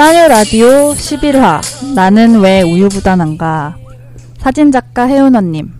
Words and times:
짜뉴 0.00 0.28
라디오 0.28 0.94
11화 0.94 1.94
나는 1.94 2.40
왜 2.40 2.62
우유부단한가 2.62 3.76
사진작가 4.38 5.06
혜은언님 5.06 5.70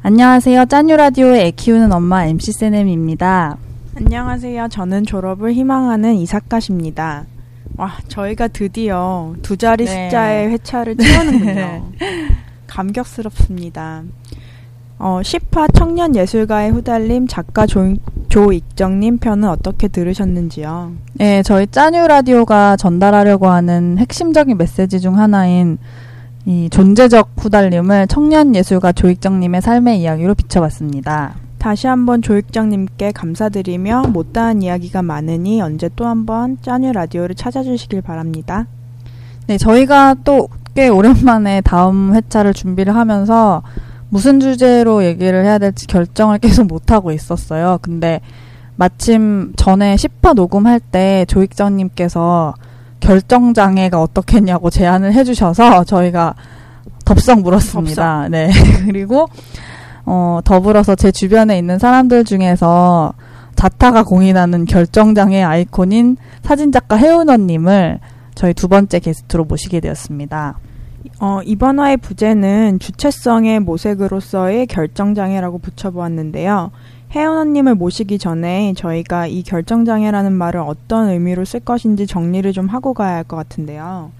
안녕하세요 0.00 0.64
짜뉴 0.64 0.96
라디오의 0.96 1.48
애 1.48 1.50
키우는 1.50 1.92
엄마 1.92 2.24
MC 2.24 2.50
세넴입니다 2.52 3.58
안녕하세요. 3.96 4.68
저는 4.68 5.04
졸업을 5.04 5.52
희망하는 5.52 6.14
이사카십니다. 6.14 7.26
와, 7.76 7.92
저희가 8.08 8.48
드디어 8.48 9.34
두 9.42 9.58
자리 9.58 9.84
네. 9.84 10.06
숫자의 10.06 10.48
회차를 10.48 10.96
채우는군요. 10.96 11.92
감격스럽습니다. 12.68 14.02
어, 15.02 15.20
10화 15.20 15.68
청년 15.74 16.14
예술가의 16.14 16.70
후달림 16.70 17.26
작가 17.26 17.66
조, 17.66 17.92
조익정님 18.28 19.18
편은 19.18 19.48
어떻게 19.48 19.88
들으셨는지요? 19.88 20.92
네 21.14 21.42
저희 21.42 21.66
짜뉴 21.66 22.06
라디오가 22.06 22.76
전달하려고 22.76 23.48
하는 23.48 23.98
핵심적인 23.98 24.56
메시지 24.56 25.00
중 25.00 25.18
하나인 25.18 25.78
이 26.46 26.68
존재적 26.70 27.32
후달림을 27.36 28.06
청년 28.06 28.54
예술가 28.54 28.92
조익정님의 28.92 29.60
삶의 29.60 30.00
이야기로 30.00 30.34
비춰봤습니다 30.34 31.34
다시 31.58 31.88
한번 31.88 32.22
조익정님께 32.22 33.10
감사드리며 33.10 34.04
못다한 34.12 34.62
이야기가 34.62 35.02
많으니 35.02 35.60
언제 35.60 35.90
또 35.96 36.06
한번 36.06 36.58
짜뉴 36.62 36.92
라디오를 36.92 37.34
찾아주시길 37.34 38.02
바랍니다. 38.02 38.66
네, 39.48 39.58
저희가 39.58 40.14
또 40.22 40.48
꽤 40.74 40.88
오랜만에 40.88 41.60
다음 41.60 42.14
회차를 42.14 42.54
준비를 42.54 42.94
하면서 42.94 43.62
무슨 44.12 44.40
주제로 44.40 45.06
얘기를 45.06 45.42
해야 45.42 45.56
될지 45.56 45.86
결정을 45.86 46.38
계속 46.38 46.66
못하고 46.66 47.12
있었어요. 47.12 47.78
근데 47.80 48.20
마침 48.76 49.54
전에 49.56 49.96
10화 49.96 50.34
녹음할 50.34 50.80
때 50.80 51.24
조익정님께서 51.28 52.52
결정장애가 53.00 53.98
어떻겠냐고 53.98 54.68
제안을 54.68 55.14
해주셔서 55.14 55.84
저희가 55.84 56.34
덥석 57.06 57.40
물었습니다. 57.40 58.28
네. 58.28 58.50
그리고, 58.84 59.28
어, 60.04 60.40
더불어서 60.44 60.94
제 60.94 61.10
주변에 61.10 61.56
있는 61.56 61.78
사람들 61.78 62.24
중에서 62.24 63.14
자타가 63.54 64.02
공인하는 64.02 64.66
결정장애 64.66 65.42
아이콘인 65.42 66.18
사진작가 66.42 66.98
혜은원님을 66.98 67.98
저희 68.34 68.52
두 68.52 68.68
번째 68.68 68.98
게스트로 68.98 69.46
모시게 69.46 69.80
되었습니다. 69.80 70.58
어, 71.20 71.40
이번 71.44 71.78
화의 71.78 71.96
부제는 71.98 72.78
주체성의 72.78 73.60
모색으로서의 73.60 74.66
결정장애라고 74.66 75.58
붙여보았는데요. 75.58 76.70
혜연언님을 77.14 77.74
모시기 77.74 78.18
전에 78.18 78.72
저희가 78.74 79.26
이 79.26 79.42
결정장애라는 79.42 80.32
말을 80.32 80.60
어떤 80.60 81.10
의미로 81.10 81.44
쓸 81.44 81.60
것인지 81.60 82.06
정리를 82.06 82.50
좀 82.52 82.66
하고 82.68 82.94
가야 82.94 83.16
할 83.16 83.24
것 83.24 83.36
같은데요. 83.36 84.10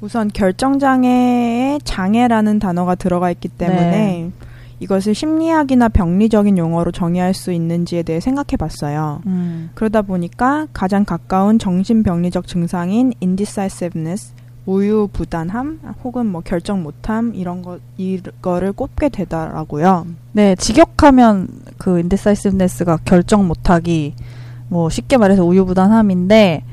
우선 0.00 0.28
결정장애에 0.28 1.78
장애라는 1.84 2.58
단어가 2.58 2.94
들어가 2.94 3.30
있기 3.30 3.48
때문에 3.48 3.90
네. 3.90 4.30
이것을 4.80 5.14
심리학이나 5.14 5.88
병리적인 5.88 6.58
용어로 6.58 6.92
정의할 6.92 7.32
수 7.32 7.52
있는지에 7.52 8.02
대해 8.02 8.20
생각해 8.20 8.56
봤어요. 8.58 9.22
음. 9.24 9.70
그러다 9.74 10.02
보니까 10.02 10.66
가장 10.74 11.04
가까운 11.06 11.58
정신병리적 11.58 12.46
증상인 12.46 13.12
indecisiveness, 13.22 14.34
우유부단함 14.66 15.80
혹은 16.02 16.26
뭐 16.26 16.40
결정 16.40 16.82
못함 16.82 17.34
이런 17.34 17.62
거 17.62 17.78
이거를 17.98 18.72
꼽게 18.72 19.10
되더라고요. 19.10 20.06
네, 20.32 20.54
직역하면 20.56 21.48
그 21.78 21.98
indecisiveness가 21.98 22.98
결정 23.04 23.46
못하기, 23.46 24.14
뭐 24.68 24.88
쉽게 24.88 25.18
말해서 25.18 25.44
우유부단함인데 25.44 26.64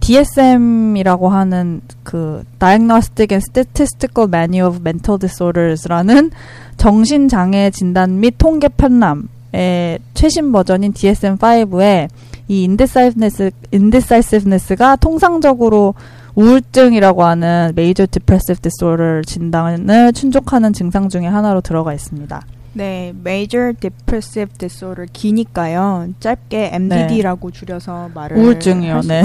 DSM이라고 0.00 1.28
하는 1.28 1.82
그 2.02 2.42
Diagnostic 2.58 3.34
and 3.34 3.44
Statistical 3.48 4.28
Manual 4.28 4.68
of 4.70 4.80
Mental 4.80 5.18
Disorders라는 5.18 6.30
정신 6.76 7.28
장애 7.28 7.70
진단 7.70 8.18
및 8.18 8.34
통계 8.38 8.68
편람의 8.68 9.98
최신 10.14 10.52
버전인 10.52 10.92
DSM-5에 10.94 12.08
이 12.48 12.62
indecisiveness, 12.62 13.50
indecisiveness가 13.72 14.96
통상적으로 14.96 15.94
우울증이라고 16.34 17.24
하는 17.24 17.72
Major 17.76 18.06
Depressive 18.06 18.60
Disorder 18.60 19.22
진단을 19.24 20.12
충족하는 20.12 20.72
증상 20.72 21.08
중에 21.08 21.26
하나로 21.26 21.60
들어가 21.60 21.92
있습니다. 21.92 22.44
네, 22.72 23.12
Major 23.18 23.74
Depressive 23.74 24.52
Disorder 24.56 25.08
기니까요. 25.12 26.08
짧게 26.20 26.70
MDD라고 26.72 27.50
줄여서 27.50 28.10
말을 28.14 28.36
우울증이요. 28.36 29.00
네. 29.02 29.22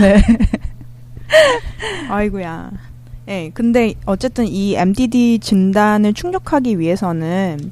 네. 0.00 0.22
아이고야. 2.08 2.70
예, 3.28 3.50
근데 3.52 3.94
어쨌든 4.06 4.46
이 4.46 4.74
MDD 4.74 5.38
진단을 5.40 6.14
충족하기 6.14 6.78
위해서는 6.78 7.70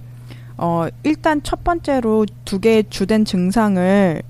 어 0.59 0.87
일단 1.03 1.43
첫 1.43 1.65
번째로 1.65 2.27
두 2.45 2.61
개의 2.61 2.85
주된 2.89 3.25
증상을 3.25 4.23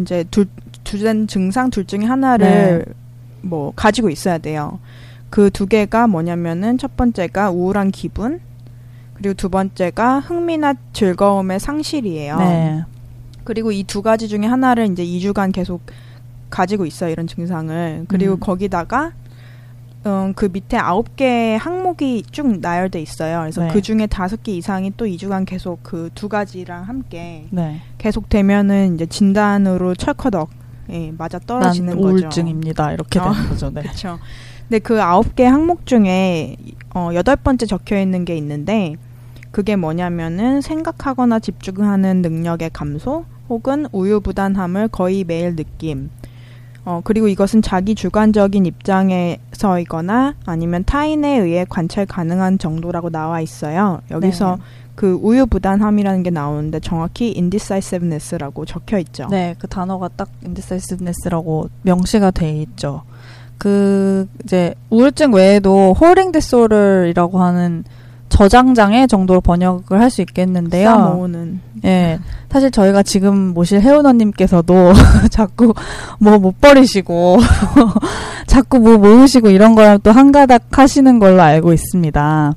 이제 0.00 0.24
둘 0.30 0.46
주된 0.84 1.26
증상 1.26 1.70
둘 1.70 1.84
중에 1.84 2.04
하나를 2.04 2.84
뭐 3.42 3.72
가지고 3.76 4.10
있어야 4.10 4.38
돼요. 4.38 4.78
그 5.30 5.50
두 5.50 5.66
개가 5.66 6.06
뭐냐면은 6.06 6.78
첫 6.78 6.96
번째가 6.96 7.50
우울한 7.50 7.90
기분 7.90 8.40
그리고 9.14 9.34
두 9.34 9.48
번째가 9.48 10.20
흥미나 10.20 10.74
즐거움의 10.92 11.60
상실이에요. 11.60 12.36
네. 12.38 12.84
그리고 13.44 13.72
이 13.72 13.82
두 13.84 14.02
가지 14.02 14.28
중에 14.28 14.46
하나를 14.46 14.86
이제 14.92 15.04
2주간 15.04 15.52
계속 15.52 15.80
가지고 16.50 16.86
있어요, 16.86 17.10
이런 17.10 17.26
증상을. 17.26 18.04
그리고 18.08 18.34
음. 18.34 18.40
거기다가 18.40 19.12
음, 20.06 20.32
그 20.34 20.48
밑에 20.52 20.76
아홉 20.76 21.16
개의 21.16 21.58
항목이 21.58 22.22
쭉 22.30 22.60
나열돼 22.60 23.00
있어요. 23.02 23.40
그래서 23.40 23.62
네. 23.64 23.68
그 23.72 23.82
중에 23.82 24.06
다섯 24.06 24.42
개 24.42 24.52
이상이 24.52 24.92
또 24.96 25.04
2주간 25.06 25.44
계속 25.44 25.82
그 25.82 26.10
두 26.14 26.28
가지랑 26.28 26.84
함께 26.84 27.46
네. 27.50 27.80
계속 27.98 28.28
되면은 28.28 28.94
이제 28.94 29.06
진단으로 29.06 29.94
철커덕 29.96 30.50
예, 30.90 31.12
맞아 31.16 31.38
난 31.38 31.46
떨어지는 31.46 32.00
거죠. 32.00 32.08
우울증입니다. 32.08 32.92
이렇게 32.92 33.20
되는 33.20 33.32
어. 33.32 33.48
거죠. 33.48 33.70
네. 33.70 33.82
그렇죠. 33.82 34.18
근데 34.68 34.78
그 34.78 35.02
아홉 35.02 35.34
개 35.34 35.44
항목 35.44 35.86
중에 35.86 36.56
어, 36.94 37.10
여덟 37.14 37.36
번째 37.36 37.66
적혀 37.66 38.00
있는 38.00 38.24
게 38.24 38.36
있는데 38.36 38.96
그게 39.50 39.76
뭐냐면은 39.76 40.60
생각하거나 40.60 41.38
집중하는 41.38 42.22
능력의 42.22 42.70
감소 42.72 43.24
혹은 43.48 43.86
우유부단함을 43.92 44.88
거의 44.88 45.24
매일 45.24 45.56
느낌. 45.56 46.10
어, 46.84 47.00
그리고 47.04 47.28
이것은 47.28 47.60
자기 47.60 47.94
주관적인 47.94 48.64
입장에서이거나 48.64 50.34
아니면 50.46 50.84
타인에 50.84 51.38
의해 51.38 51.66
관찰 51.68 52.06
가능한 52.06 52.58
정도라고 52.58 53.10
나와 53.10 53.40
있어요. 53.40 54.00
여기서 54.10 54.56
네. 54.56 54.62
그 54.98 55.16
우유부단함이라는 55.22 56.24
게 56.24 56.30
나오는데 56.30 56.80
정확히 56.80 57.32
indecisiveness라고 57.36 58.64
적혀 58.64 58.98
있죠. 58.98 59.28
네, 59.30 59.54
그 59.60 59.68
단어가 59.68 60.08
딱 60.08 60.28
indecisiveness라고 60.42 61.70
명시가 61.82 62.32
돼 62.32 62.50
있죠. 62.62 63.02
그 63.58 64.26
이제 64.42 64.74
우울증 64.90 65.34
외에도 65.34 65.94
hoarding 66.00 66.32
disorder이라고 66.32 67.38
하는 67.38 67.84
저장 68.28 68.74
장애 68.74 69.06
정도로 69.06 69.40
번역을 69.40 70.00
할 70.00 70.10
수 70.10 70.20
있겠는데요. 70.20 70.88
쌓아모으는 70.88 71.60
예. 71.84 72.18
사실 72.50 72.72
저희가 72.72 73.04
지금 73.04 73.54
모실 73.54 73.80
혜은원님께서도 73.80 74.94
자꾸 75.30 75.74
뭐 76.18 76.40
못 76.40 76.60
버리시고 76.60 77.38
자꾸 78.48 78.80
뭐 78.80 78.98
모으시고 78.98 79.50
이런 79.50 79.76
거랑 79.76 80.00
또 80.02 80.10
한가닥 80.10 80.76
하시는 80.76 81.20
걸로 81.20 81.40
알고 81.40 81.72
있습니다. 81.72 82.52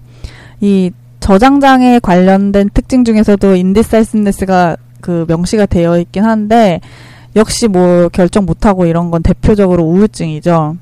이 0.62 0.92
저장장애 1.22 2.00
관련된 2.00 2.70
특징 2.74 3.06
중에서도 3.06 3.48
indecisiveness가 3.54 4.76
그 5.00 5.26
명시가 5.28 5.66
되어 5.68 5.98
있긴 6.00 6.26
한데 6.26 6.82
역시 7.36 7.68
뭐 7.68 8.10
결정 8.10 8.46
못하고 8.46 8.86
이런 8.86 9.10
건 9.12 9.24
대표적으로 9.24 9.84
우울증이죠. 9.84 10.76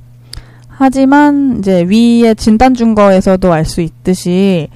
하지만 0.67 1.57
이제 1.59 1.83
위에 1.83 2.33
진단 2.33 2.73
준 2.73 2.95
거에서도 2.95 3.51
알 3.53 3.65
수 3.65 3.81
있듯이 3.81 4.69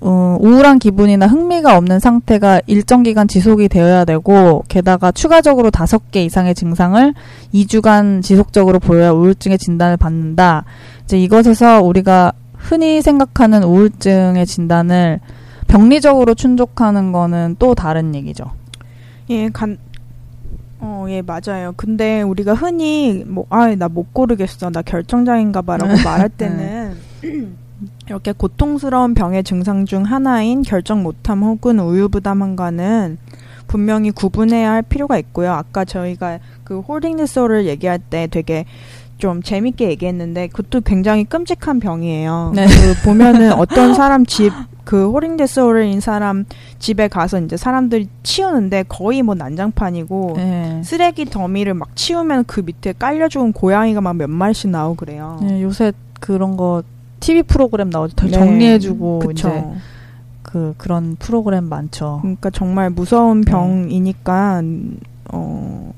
어, 0.00 0.38
우울한 0.40 0.78
기분이나 0.78 1.26
흥미가 1.26 1.76
없는 1.76 1.98
상태가 1.98 2.60
일정 2.66 3.02
기간 3.02 3.26
지속이 3.26 3.68
되어야 3.68 4.04
되고 4.04 4.62
게다가 4.68 5.10
추가적으로 5.10 5.70
다섯 5.72 6.12
개 6.12 6.24
이상의 6.24 6.54
증상을 6.54 7.14
2주간 7.52 8.22
지속적으로 8.22 8.78
보여야 8.78 9.10
우울증의 9.10 9.58
진단을 9.58 9.96
받는다. 9.96 10.64
이제 11.02 11.18
이것에서 11.18 11.82
우리가 11.82 12.32
흔히 12.68 13.00
생각하는 13.02 13.62
우울증의 13.64 14.44
진단을 14.46 15.20
병리적으로 15.68 16.34
충족하는 16.34 17.12
거는 17.12 17.56
또 17.58 17.74
다른 17.74 18.14
얘기죠. 18.14 18.44
예, 19.30 19.48
간, 19.48 19.78
어, 20.80 21.06
예, 21.08 21.22
맞아요. 21.22 21.72
근데 21.76 22.22
우리가 22.22 22.54
흔히, 22.54 23.24
뭐, 23.26 23.46
아, 23.50 23.74
나 23.74 23.88
못 23.88 24.12
고르겠어. 24.12 24.70
나 24.70 24.82
결정장애인가 24.82 25.62
봐 25.62 25.76
라고 25.76 25.92
말할 26.04 26.28
때는, 26.30 26.96
이렇게 28.06 28.32
고통스러운 28.32 29.14
병의 29.14 29.44
증상 29.44 29.84
중 29.86 30.02
하나인 30.04 30.62
결정 30.62 31.02
못함 31.02 31.42
혹은 31.42 31.78
우유부담함과는 31.78 33.18
분명히 33.66 34.10
구분해야 34.10 34.70
할 34.72 34.82
필요가 34.82 35.18
있고요. 35.18 35.52
아까 35.52 35.84
저희가 35.84 36.38
그 36.64 36.80
hoarding 36.80 37.18
disorder를 37.18 37.66
얘기할 37.66 37.98
때 37.98 38.26
되게 38.30 38.64
좀 39.18 39.42
재밌게 39.42 39.88
얘기했는데 39.90 40.46
그것도 40.48 40.82
굉장히 40.82 41.24
끔찍한 41.24 41.80
병이에요. 41.80 42.52
네. 42.54 42.66
그 42.66 43.04
보면은 43.04 43.52
어떤 43.52 43.92
사람 43.94 44.24
집 44.24 44.68
그 44.68 45.12
disorder인 45.36 46.00
사람 46.00 46.44
집에 46.78 47.08
가서 47.08 47.40
이제 47.40 47.56
사람들이 47.56 48.08
치우는데 48.22 48.84
거의 48.88 49.22
뭐 49.22 49.34
난장판이고 49.34 50.34
네. 50.36 50.80
쓰레기 50.84 51.24
더미를 51.24 51.74
막 51.74 51.94
치우면 51.96 52.44
그 52.46 52.60
밑에 52.64 52.94
깔려 52.96 53.28
죽은 53.28 53.52
고양이가 53.52 54.00
막 54.00 54.14
몇 54.18 54.28
마리씩 54.30 54.70
나오고 54.70 54.96
그래요. 54.96 55.38
네, 55.42 55.62
요새 55.62 55.92
그런 56.20 56.56
거 56.56 56.82
TV 57.20 57.42
프로그램 57.42 57.90
나오죠. 57.90 58.16
더 58.16 58.26
네. 58.26 58.32
정리해주고 58.32 59.20
그쵸. 59.20 59.48
이제 59.48 59.64
그 60.42 60.74
그런 60.78 61.16
프로그램 61.16 61.64
많죠. 61.64 62.18
그러니까 62.22 62.50
정말 62.50 62.90
무서운 62.90 63.42
네. 63.42 63.50
병이니까 63.50 64.62
어 65.32 65.92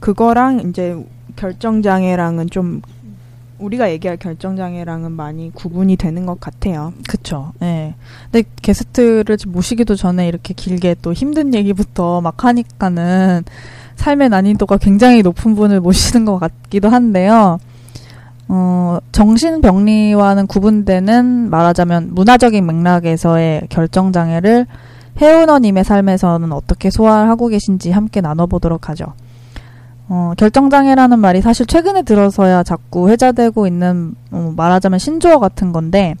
그거랑 0.00 0.68
이제 0.68 0.96
결정 1.38 1.82
장애랑은 1.82 2.50
좀 2.50 2.82
우리가 3.60 3.90
얘기할 3.92 4.16
결정 4.16 4.56
장애랑은 4.56 5.12
많이 5.12 5.52
구분이 5.54 5.96
되는 5.96 6.26
것 6.26 6.40
같아요. 6.40 6.92
그쵸. 7.08 7.52
예. 7.62 7.94
근데 8.30 8.48
게스트를 8.60 9.36
모시기도 9.46 9.94
전에 9.94 10.26
이렇게 10.26 10.52
길게 10.52 10.96
또 11.00 11.12
힘든 11.12 11.54
얘기부터 11.54 12.20
막 12.20 12.44
하니까는 12.44 13.44
삶의 13.94 14.30
난이도가 14.30 14.78
굉장히 14.78 15.22
높은 15.22 15.54
분을 15.54 15.80
모시는 15.80 16.24
것 16.24 16.40
같기도 16.40 16.88
한데요. 16.88 17.58
어, 18.48 18.98
정신병리와는 19.12 20.48
구분되는 20.48 21.50
말하자면 21.50 22.14
문화적인 22.14 22.66
맥락에서의 22.66 23.62
결정장애를 23.68 24.66
혜은어님의 25.20 25.84
삶에서는 25.84 26.52
어떻게 26.52 26.90
소화하고 26.90 27.48
계신지 27.48 27.92
함께 27.92 28.20
나눠보도록 28.20 28.88
하죠. 28.88 29.06
어, 30.08 30.32
결정장애라는 30.36 31.18
말이 31.18 31.40
사실 31.40 31.66
최근에 31.66 32.02
들어서야 32.02 32.62
자꾸 32.62 33.10
회자되고 33.10 33.66
있는 33.66 34.14
어, 34.30 34.52
말하자면 34.56 34.98
신조어 34.98 35.38
같은 35.38 35.72
건데 35.72 36.14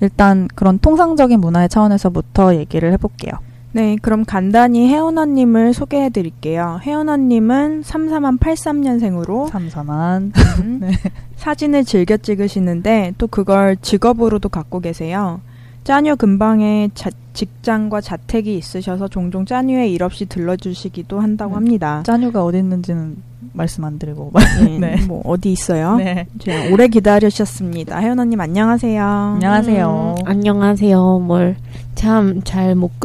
일단 0.00 0.48
그런 0.54 0.78
통상적인 0.78 1.40
문화의 1.40 1.68
차원에서부터 1.68 2.56
얘기를 2.56 2.92
해볼게요. 2.92 3.32
네, 3.72 3.96
그럼 4.00 4.24
간단히 4.24 4.88
혜원아님을 4.88 5.74
소개해 5.74 6.08
드릴게요. 6.08 6.80
혜원아님은 6.82 7.82
33한 7.82 8.38
83년생으로 8.38 9.50
삼삼한 9.50 10.32
네. 10.80 10.92
사진을 11.36 11.84
즐겨 11.84 12.16
찍으시는데 12.16 13.12
또 13.18 13.26
그걸 13.26 13.76
직업으로도 13.76 14.48
갖고 14.48 14.80
계세요. 14.80 15.40
짜뉴 15.86 16.16
근방에 16.16 16.90
자- 16.94 17.10
직장과 17.32 18.00
자택이 18.00 18.56
있으셔서 18.56 19.06
종종 19.06 19.44
짜뉴에 19.44 19.86
일 19.88 20.02
없이 20.02 20.26
들러주시기도 20.26 21.20
한다고 21.20 21.50
네. 21.50 21.54
합니다. 21.54 22.02
짜뉴가 22.04 22.42
어디 22.44 22.58
있는지는 22.58 23.16
말씀 23.52 23.84
안 23.84 23.98
드리고 23.98 24.32
네, 24.64 24.78
네. 24.78 25.04
뭐 25.06 25.22
어디 25.24 25.52
있어요? 25.52 25.96
네. 25.96 26.26
제가 26.38 26.72
오래 26.72 26.88
기다리셨습니다. 26.88 27.98
혜원아님 27.98 28.40
안녕하세요. 28.40 29.04
안녕하세요. 29.04 30.14
음, 30.18 30.22
안녕하세요. 30.26 31.18
뭘 31.20 31.56
참 31.96 32.42
잘못못 32.44 33.00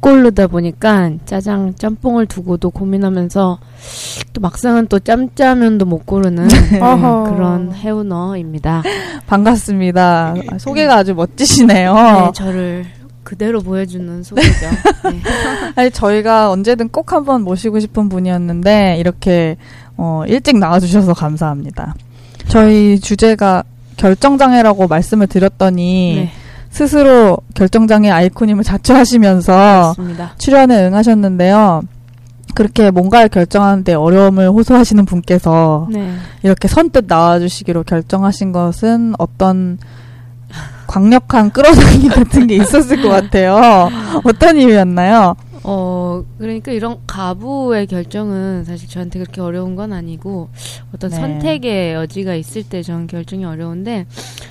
고르다 0.00 0.48
보니까 0.48 1.12
짜장 1.24 1.72
짬뽕을 1.76 2.26
두고도 2.26 2.70
고민하면서 2.70 3.58
또 4.32 4.40
막상은 4.40 4.88
또 4.88 4.98
짬짜면도 4.98 5.86
못 5.86 6.04
고르는. 6.04 6.48
그런 7.30 7.72
해운어입니다. 7.72 8.82
반갑습니다. 9.28 10.34
아, 10.50 10.58
소개가 10.58 10.96
아주 10.96 11.14
멋지시네요. 11.14 11.94
네, 11.94 12.30
저를 12.34 12.84
그대로 13.24 13.60
보여주는 13.60 14.22
소개죠. 14.22 14.50
네. 15.10 15.20
아니, 15.74 15.90
저희가 15.90 16.50
언제든 16.50 16.90
꼭 16.90 17.12
한번 17.12 17.42
모시고 17.42 17.80
싶은 17.80 18.08
분이었는데 18.08 18.96
이렇게 18.98 19.56
어, 19.96 20.22
일찍 20.26 20.58
나와주셔서 20.58 21.14
감사합니다. 21.14 21.94
저희 22.48 23.00
주제가 23.00 23.64
결정장애라고 23.96 24.86
말씀을 24.86 25.26
드렸더니 25.26 26.14
네, 26.16 26.30
스스로 26.70 27.38
결정장애 27.54 28.10
아이콘임을 28.10 28.64
자처하시면서 28.64 29.52
맞습니다. 29.52 30.34
출연에 30.38 30.86
응하셨는데요. 30.86 31.82
그렇게 32.54 32.90
뭔가를 32.90 33.28
결정하는데 33.28 33.94
어려움을 33.94 34.48
호소하시는 34.50 35.04
분께서 35.06 35.88
네. 35.90 36.14
이렇게 36.42 36.68
선뜻 36.68 37.06
나와주시기로 37.08 37.82
결정하신 37.82 38.52
것은 38.52 39.14
어떤 39.18 39.78
강력한 40.94 41.50
끌어당김 41.50 42.08
같은 42.08 42.46
게 42.46 42.54
있었을 42.54 43.02
것 43.02 43.08
같아요. 43.08 43.90
어떤 44.22 44.56
이유였나요? 44.56 45.34
어, 45.64 46.22
그러니까 46.38 46.70
이런 46.70 46.98
가부의 47.04 47.88
결정은 47.88 48.62
사실 48.64 48.88
저한테 48.88 49.18
그렇게 49.18 49.40
어려운 49.40 49.74
건 49.74 49.92
아니고 49.92 50.50
어떤 50.94 51.10
네. 51.10 51.16
선택의 51.16 51.94
여지가 51.94 52.36
있을 52.36 52.62
때 52.62 52.82
저는 52.84 53.08
결정이 53.08 53.44
어려운데 53.44 54.06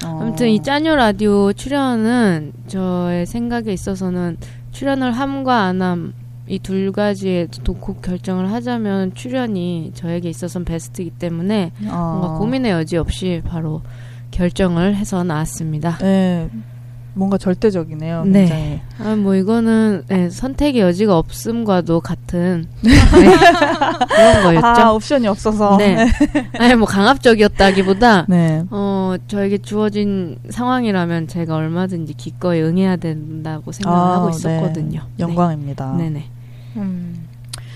어, 0.05 0.19
아무튼 0.21 0.49
이 0.49 0.61
짜뉴 0.61 0.93
라디오 0.93 1.53
출연은 1.53 2.51
저의 2.67 3.25
생각에 3.25 3.71
있어서는 3.71 4.35
출연을 4.73 5.13
함과 5.13 5.61
안함 5.61 6.13
이 6.49 6.59
둘 6.59 6.91
가지의 6.91 7.47
독곡 7.63 8.01
결정을 8.01 8.51
하자면 8.51 9.13
출연이 9.13 9.93
저에게 9.95 10.27
있어서는 10.27 10.65
베스트이기 10.65 11.11
때문에 11.11 11.71
어, 11.87 12.17
뭔가 12.19 12.37
고민의 12.37 12.73
여지 12.73 12.97
없이 12.97 13.41
바로 13.45 13.81
결정을 14.33 14.95
해서 14.95 15.23
나왔습니다. 15.23 15.97
네, 15.99 16.49
뭔가 17.13 17.37
절대적이네요. 17.37 18.25
네. 18.25 18.39
굉장히. 18.39 18.81
아, 18.99 19.15
뭐 19.15 19.35
이거는 19.35 20.03
네, 20.07 20.29
선택의 20.29 20.81
여지가 20.81 21.17
없음과도 21.17 21.99
같은 22.01 22.65
네, 22.81 22.91
그런 24.07 24.43
거였죠. 24.43 24.81
아, 24.81 24.91
옵션이 24.93 25.27
없어서. 25.27 25.77
네. 25.77 26.07
아니 26.57 26.75
뭐 26.75 26.87
강압적이었다기보다 26.87 28.25
네. 28.27 28.63
어 28.71 29.15
저에게 29.27 29.59
주어진 29.59 30.39
상황이라면 30.49 31.27
제가 31.27 31.55
얼마든지 31.55 32.15
기꺼이 32.15 32.61
응해야 32.61 32.95
된다고 32.95 33.71
생각을 33.71 33.99
아, 33.99 34.13
하고 34.13 34.31
네. 34.31 34.37
있었거든요. 34.37 35.01
영광입니다. 35.19 35.93
네. 35.97 36.05
네네. 36.09 36.25
음. 36.77 37.27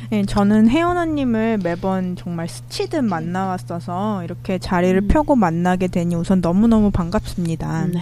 네, 0.10 0.24
저는 0.24 0.70
혜원아님을 0.70 1.60
매번 1.64 2.16
정말 2.16 2.48
스치듯 2.48 3.04
만나왔어서 3.04 4.24
이렇게 4.24 4.58
자리를 4.58 5.02
음. 5.02 5.08
펴고 5.10 5.36
만나게 5.36 5.88
되니 5.88 6.16
우선 6.16 6.40
너무너무 6.40 6.92
반갑습니다. 6.92 7.88
네. 7.94 8.02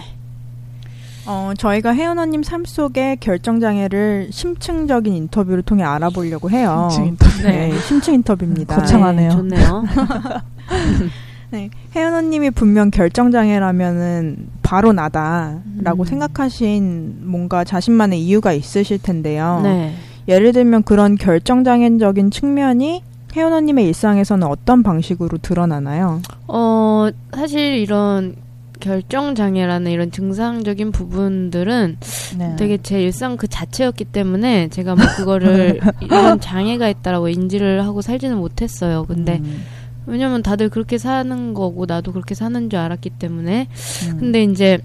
어, 1.26 1.52
저희가 1.58 1.92
혜원아님 1.92 2.44
삶 2.44 2.64
속의 2.64 3.16
결정장애를 3.16 4.28
심층적인 4.30 5.12
인터뷰를 5.12 5.64
통해 5.64 5.82
알아보려고 5.82 6.48
해요. 6.50 6.88
심층 6.92 7.06
인터뷰. 7.08 7.42
네, 7.42 7.78
심층 7.80 8.14
인터뷰입니다. 8.14 8.76
거창하네요. 8.76 9.28
네, 9.28 9.34
좋네요. 9.34 9.84
네, 11.50 11.70
혜연언님이 11.96 12.50
분명 12.50 12.90
결정장애라면은 12.90 14.48
바로 14.62 14.92
나다라고 14.92 16.02
음. 16.02 16.04
생각하신 16.04 17.22
뭔가 17.22 17.64
자신만의 17.64 18.20
이유가 18.20 18.52
있으실 18.52 19.02
텐데요. 19.02 19.60
네. 19.64 19.94
예를 20.28 20.52
들면 20.52 20.82
그런 20.82 21.16
결정장애적인 21.16 22.30
측면이 22.30 23.02
혜연 23.36 23.52
언님의 23.52 23.86
일상에서는 23.86 24.46
어떤 24.46 24.82
방식으로 24.82 25.38
드러나나요? 25.38 26.22
어 26.48 27.08
사실 27.34 27.76
이런 27.76 28.34
결정 28.80 29.34
장애라는 29.34 29.90
이런 29.90 30.10
증상적인 30.10 30.92
부분들은 30.92 31.96
네. 32.38 32.56
되게 32.56 32.78
제 32.78 33.02
일상 33.02 33.36
그 33.36 33.46
자체였기 33.46 34.06
때문에 34.06 34.68
제가 34.68 34.94
뭐 34.94 35.04
그거를 35.16 35.80
이런 36.00 36.40
장애가 36.40 36.88
있다라고 36.88 37.28
인지를 37.28 37.84
하고 37.84 38.00
살지는 38.00 38.36
못했어요. 38.36 39.04
근데 39.04 39.38
음, 39.38 39.64
왜냐면 40.06 40.42
다들 40.42 40.68
그렇게 40.68 40.98
사는 40.98 41.54
거고 41.54 41.86
나도 41.86 42.12
그렇게 42.12 42.34
사는 42.34 42.70
줄 42.70 42.78
알았기 42.78 43.10
때문에 43.10 43.68
음. 44.08 44.16
근데 44.18 44.44
이제 44.44 44.78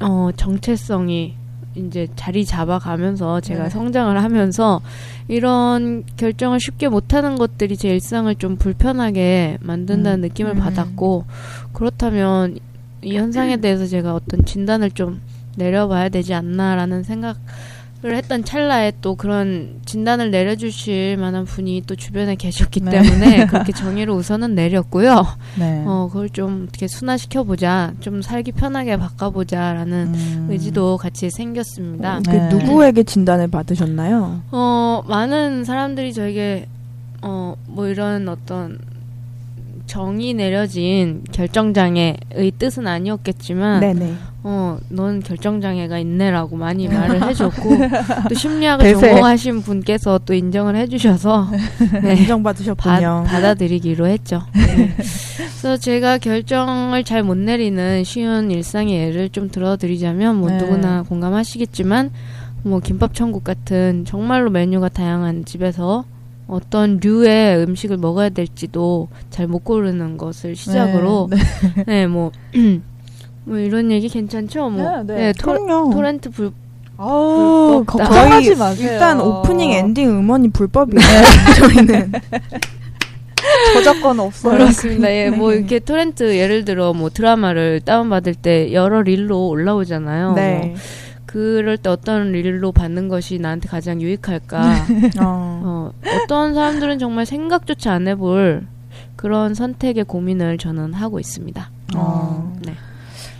어 0.00 0.30
정체성이 0.36 1.34
이제 1.74 2.06
자리 2.16 2.44
잡아가면서 2.44 3.40
제가 3.40 3.64
네. 3.64 3.70
성장을 3.70 4.22
하면서 4.22 4.80
이런 5.28 6.04
결정을 6.16 6.60
쉽게 6.60 6.88
못하는 6.88 7.36
것들이 7.36 7.76
제 7.76 7.88
일상을 7.88 8.32
좀 8.36 8.56
불편하게 8.56 9.58
만든다는 9.60 10.20
느낌을 10.20 10.52
음. 10.52 10.58
받았고 10.58 11.24
그렇다면 11.72 12.58
이 13.02 13.16
현상에 13.16 13.56
대해서 13.60 13.86
제가 13.86 14.14
어떤 14.14 14.44
진단을 14.44 14.92
좀 14.92 15.20
내려봐야 15.56 16.08
되지 16.08 16.34
않나라는 16.34 17.02
생각을 17.02 17.36
했던 18.12 18.44
찰나에 18.44 18.92
또 19.00 19.14
그런 19.14 19.80
진단을 19.86 20.30
내려주실 20.30 21.16
만한 21.16 21.44
분이 21.44 21.84
또 21.86 21.96
주변에 21.96 22.34
계셨기 22.36 22.80
네. 22.80 22.90
때문에 22.90 23.46
그렇게 23.46 23.72
정의를 23.72 24.12
우선은 24.12 24.54
내렸고요. 24.54 25.26
네. 25.58 25.84
어, 25.86 26.08
그걸 26.12 26.28
좀 26.28 26.66
어떻게 26.68 26.86
순화시켜보자, 26.86 27.94
좀 28.00 28.20
살기 28.20 28.52
편하게 28.52 28.96
바꿔보자라는 28.96 30.12
음. 30.14 30.46
의지도 30.50 30.98
같이 30.98 31.30
생겼습니다. 31.30 32.20
그 32.24 32.30
네. 32.30 32.48
누구에게 32.48 33.04
진단을 33.04 33.48
받으셨나요? 33.48 34.42
어, 34.50 35.02
많은 35.06 35.64
사람들이 35.64 36.12
저에게, 36.12 36.66
어, 37.22 37.54
뭐 37.66 37.86
이런 37.86 38.28
어떤 38.28 38.78
정이 39.86 40.34
내려진 40.34 41.22
결정장애의 41.32 42.52
뜻은 42.58 42.86
아니었겠지만, 42.86 43.80
네네. 43.80 44.14
어, 44.44 44.78
넌 44.88 45.20
결정장애가 45.20 45.98
있네라고 46.00 46.56
많이 46.56 46.88
말을 46.88 47.22
해줬고, 47.28 47.70
또 48.28 48.34
심리학을 48.34 48.84
대세. 48.84 49.08
전공하신 49.08 49.62
분께서 49.62 50.18
또 50.24 50.34
인정을 50.34 50.76
해주셔서, 50.76 51.48
네. 52.02 52.14
인정받으셨군요. 52.16 53.24
받, 53.26 53.32
받아들이기로 53.32 54.06
했죠. 54.06 54.42
네. 54.54 54.94
그래서 54.96 55.76
제가 55.76 56.18
결정을 56.18 57.04
잘 57.04 57.22
못 57.22 57.38
내리는 57.38 58.04
쉬운 58.04 58.50
일상의 58.50 58.98
예를 59.08 59.30
좀 59.30 59.48
들어드리자면 59.50 60.36
뭐 60.36 60.50
네. 60.50 60.58
누구나 60.58 61.02
공감하시겠지만 61.02 62.10
뭐 62.64 62.80
김밥 62.80 63.14
천국 63.14 63.44
같은 63.44 64.04
정말로 64.06 64.50
메뉴가 64.50 64.88
다양한 64.90 65.44
집에서 65.46 66.04
어떤 66.46 66.98
류의 67.02 67.58
음식을 67.64 67.96
먹어야 67.96 68.28
될지도 68.28 69.08
잘 69.30 69.46
못 69.48 69.64
고르는 69.64 70.16
것을 70.18 70.56
시작으로 70.56 71.28
네. 71.30 71.36
네 71.86 72.06
뭐 72.08 72.32
뭐 73.44 73.58
이런 73.58 73.90
얘기 73.90 74.08
괜찮죠? 74.08 74.70
뭐 74.70 75.02
네, 75.02 75.14
네. 75.14 75.32
토, 75.38 75.52
그럼요. 75.52 75.90
토렌트 75.92 76.30
불 76.30 76.50
아우. 76.96 77.82
걱정하지 77.86 78.46
저희 78.46 78.56
마세요. 78.56 78.92
일단 78.92 79.20
오프닝 79.20 79.70
엔딩 79.72 80.08
음원이 80.10 80.50
불법이에요. 80.50 81.02
저희는 81.58 82.12
저작권 83.74 84.20
없어요. 84.20 84.52
그렇습니다. 84.56 85.10
예, 85.10 85.28
뭐 85.30 85.52
이렇게 85.52 85.78
토렌트 85.78 86.36
예를 86.36 86.64
들어 86.64 86.92
뭐 86.94 87.10
드라마를 87.10 87.80
다운 87.84 88.08
받을 88.08 88.34
때 88.34 88.72
여러 88.72 89.02
릴로 89.02 89.48
올라오잖아요. 89.48 90.26
뭐 90.28 90.34
네. 90.36 90.74
그럴 91.34 91.76
때 91.76 91.90
어떤 91.90 92.30
릴로 92.30 92.70
받는 92.70 93.08
것이 93.08 93.40
나한테 93.40 93.68
가장 93.68 94.00
유익할까? 94.00 94.60
어. 95.20 95.60
어, 95.64 95.90
어 95.92 96.26
떤 96.28 96.54
사람들은 96.54 97.00
정말 97.00 97.26
생각조차 97.26 97.92
안 97.92 98.06
해볼 98.06 98.64
그런 99.16 99.52
선택의 99.54 100.04
고민을 100.04 100.58
저는 100.58 100.94
하고 100.94 101.18
있습니다. 101.18 101.70
어. 101.96 102.56
네. 102.64 102.74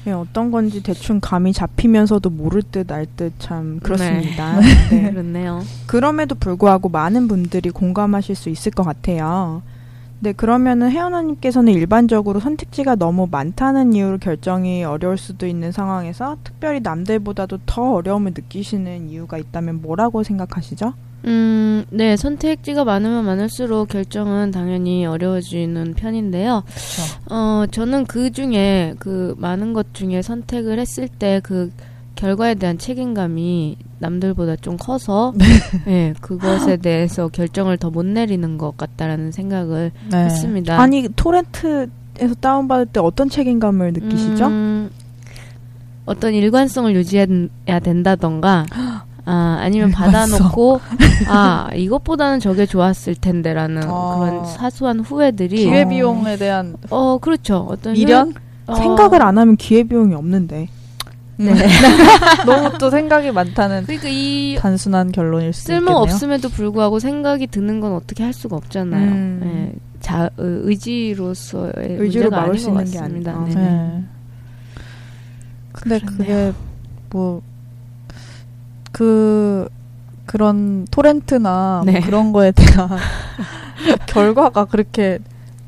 예, 0.09 0.11
어떤 0.11 0.51
건지 0.51 0.83
대충 0.83 1.21
감이 1.21 1.53
잡히면서도 1.53 2.31
모를 2.31 2.63
듯 2.63 2.91
알 2.91 3.07
듯 3.17 3.33
참 3.39 3.79
그렇습니다. 3.81 4.59
네. 4.91 5.11
그렇네요. 5.15 5.63
그럼에도 5.87 6.35
불구하고 6.35 6.89
많은 6.89 7.29
분들이 7.29 7.71
공감하실 7.71 8.35
수 8.35 8.51
있을 8.51 8.73
것 8.73 8.83
같아요. 8.83 9.63
네, 10.25 10.33
그러면은 10.33 10.91
혜연아님께서는 10.91 11.75
일반적으로 11.75 12.41
선택지가 12.41 12.95
너무 12.95 13.29
많다는 13.31 13.93
이유로 13.93 14.17
결정이 14.17 14.83
어려울 14.83 15.19
수도 15.19 15.47
있는 15.47 15.71
상황에서 15.71 16.39
특별히 16.43 16.81
남들보다도 16.81 17.59
더 17.67 17.93
어려움을 17.93 18.33
느끼시는 18.35 19.11
이유가 19.11 19.37
있다면 19.37 19.83
뭐라고 19.83 20.23
생각하시죠? 20.23 20.95
음, 21.27 21.85
네, 21.91 22.17
선택지가 22.17 22.85
많으면 22.85 23.27
많을수록 23.27 23.89
결정은 23.89 24.51
당연히 24.51 25.05
어려워지는 25.05 25.93
편인데요. 25.93 26.65
어, 27.31 27.65
저는 27.71 28.07
그 28.07 28.33
중에 28.33 28.95
그 28.99 29.35
많은 29.37 29.75
것 29.75 29.93
중에 29.93 30.23
선택을 30.23 30.79
했을 30.79 31.07
때 31.07 31.43
그 31.43 31.71
결과에 32.15 32.55
대한 32.55 32.79
책임감이 32.79 33.77
남들보다 34.05 34.57
좀 34.57 34.77
커서 34.77 35.33
예, 35.89 36.13
그것에 36.21 36.77
대해서 36.77 37.29
결정을 37.29 37.79
더 37.79 37.91
못 37.91 38.05
내리는 38.05 38.59
것 38.59 38.77
같다라는 38.77 39.31
생각을 39.33 39.93
네. 40.11 40.17
했습니다. 40.25 40.79
아니 40.81 41.09
토렌트에서 41.15 42.35
다운받을 42.41 42.87
때 42.87 43.01
어떤 43.01 43.29
책임감을 43.31 43.93
느끼시죠? 43.93 44.47
음, 44.47 44.91
어떤 46.07 46.35
일관성을 46.35 46.95
유지해야 46.95 47.81
된다던가 47.83 48.67
아, 49.27 49.59
아니면 49.61 49.91
받아놓고 49.91 50.81
아 51.29 51.71
이것보다는 51.75 52.41
저게 52.41 52.67
좋았을 52.67 53.15
텐데 53.15 53.55
라는 53.55 53.83
아. 53.85 54.19
그런 54.19 54.45
사소한 54.45 55.01
후회들이 55.01 55.57
기회 55.57 55.89
비용에 55.89 56.37
대한 56.37 56.77
어 56.91 57.17
그렇죠 57.19 57.67
어떤 57.71 57.95
미련? 57.95 58.29
후회- 58.33 58.35
어, 58.67 58.75
생각을 58.77 59.23
안 59.23 59.37
하면 59.39 59.57
기회비용이 59.57 60.15
없는데. 60.15 60.69
네. 61.37 61.53
너무 62.47 62.77
또 62.79 62.91
생각이 62.91 63.31
많다는 63.33 63.85
그러니까 63.85 64.09
이 64.09 64.57
단순한 64.61 65.11
결론일 65.13 65.53
수도 65.53 65.67
쓸모 65.73 65.81
있겠네요. 65.81 65.97
없음에도 66.03 66.49
불구하고 66.49 66.99
생각이 67.01 67.47
드는 67.49 67.81
건 67.81 67.93
어떻게 67.95 68.23
할 68.23 68.33
수가 68.33 68.57
없잖아요. 68.57 69.11
음. 69.11 69.41
예, 69.75 69.79
자 70.01 70.31
의- 70.37 70.61
의지로서의 70.65 71.73
의지로 71.99 72.31
문제가 72.31 72.37
막을 72.37 72.51
아닌 72.51 72.59
수것 72.61 72.87
있는 72.87 73.23
게. 73.23 73.31
아니고. 73.31 73.55
네네. 73.55 73.65
네. 73.65 74.05
근데 75.73 75.99
그게 76.01 76.53
뭐 77.11 77.43
그 78.93 79.69
그런 80.27 80.87
토렌트나 80.91 81.83
뭐 81.85 81.93
네. 81.93 82.01
그런 82.01 82.33
거에 82.33 82.53
대한 82.53 82.89
결과가 84.07 84.67
그렇게 84.67 85.19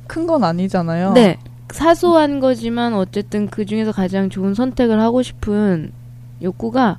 큰 0.07 0.27
건 0.27 0.45
아니잖아요. 0.45 1.13
네. 1.15 1.37
사소한 1.71 2.41
거지만 2.41 2.95
어쨌든 2.95 3.47
그 3.49 3.65
중에서 3.67 3.93
가장 3.93 4.31
좋은 4.31 4.55
선택을 4.55 5.01
하고 5.01 5.23
싶은 5.23 5.93
욕구가 6.43 6.99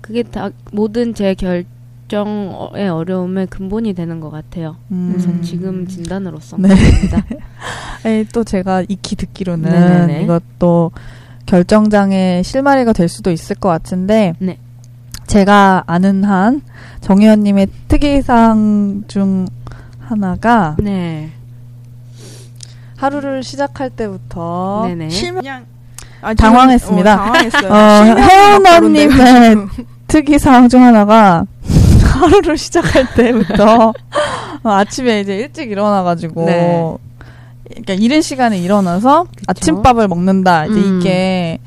그게 0.00 0.22
다 0.22 0.50
모든 0.72 1.14
제 1.14 1.34
결정의 1.34 2.88
어려움의 2.88 3.46
근본이 3.48 3.92
되는 3.94 4.20
것 4.20 4.30
같아요. 4.30 4.76
음. 4.90 5.08
그래서 5.12 5.40
지금 5.42 5.86
진단으로서 5.86 6.56
네. 6.58 6.68
아니, 8.04 8.24
또 8.32 8.44
제가 8.44 8.84
익히 8.88 9.16
듣기로는 9.16 9.70
네네네. 9.70 10.22
이것도 10.22 10.92
결정장애 11.46 12.42
실마리가 12.44 12.92
될 12.92 13.08
수도 13.08 13.30
있을 13.30 13.56
것 13.56 13.68
같은데 13.68 14.34
네. 14.38 14.58
제가 15.26 15.84
아는 15.86 16.24
한 16.24 16.62
정의원님의 17.00 17.68
특이사항 17.88 19.04
중 19.08 19.46
하나가 19.98 20.76
네. 20.78 21.30
하루를 22.98 23.42
시작할 23.44 23.90
때부터 23.90 24.84
네네. 24.88 25.08
그냥 25.32 25.64
아, 26.20 26.34
당황했습니다. 26.34 27.32
지금, 27.50 27.70
어, 27.70 27.72
당황했어요. 27.72 28.56
어, 28.56 28.60
막 28.60 28.70
거론돼가지고. 28.80 29.68
특이 30.08 30.38
사항 30.38 30.68
중 30.68 30.82
하나가 30.82 31.44
하루를 32.20 32.58
시작할 32.58 33.14
때부터 33.14 33.92
어, 34.64 34.70
아침에 34.70 35.20
이제 35.20 35.36
일찍 35.36 35.70
일어나가지고 35.70 36.46
네. 36.46 36.96
그러니까 37.68 37.92
이른 37.94 38.20
시간에 38.20 38.58
일어나서 38.58 39.26
아침밥을 39.46 40.08
먹는다 40.08 40.66
이제 40.66 40.80
음. 40.80 40.98
이게 40.98 41.58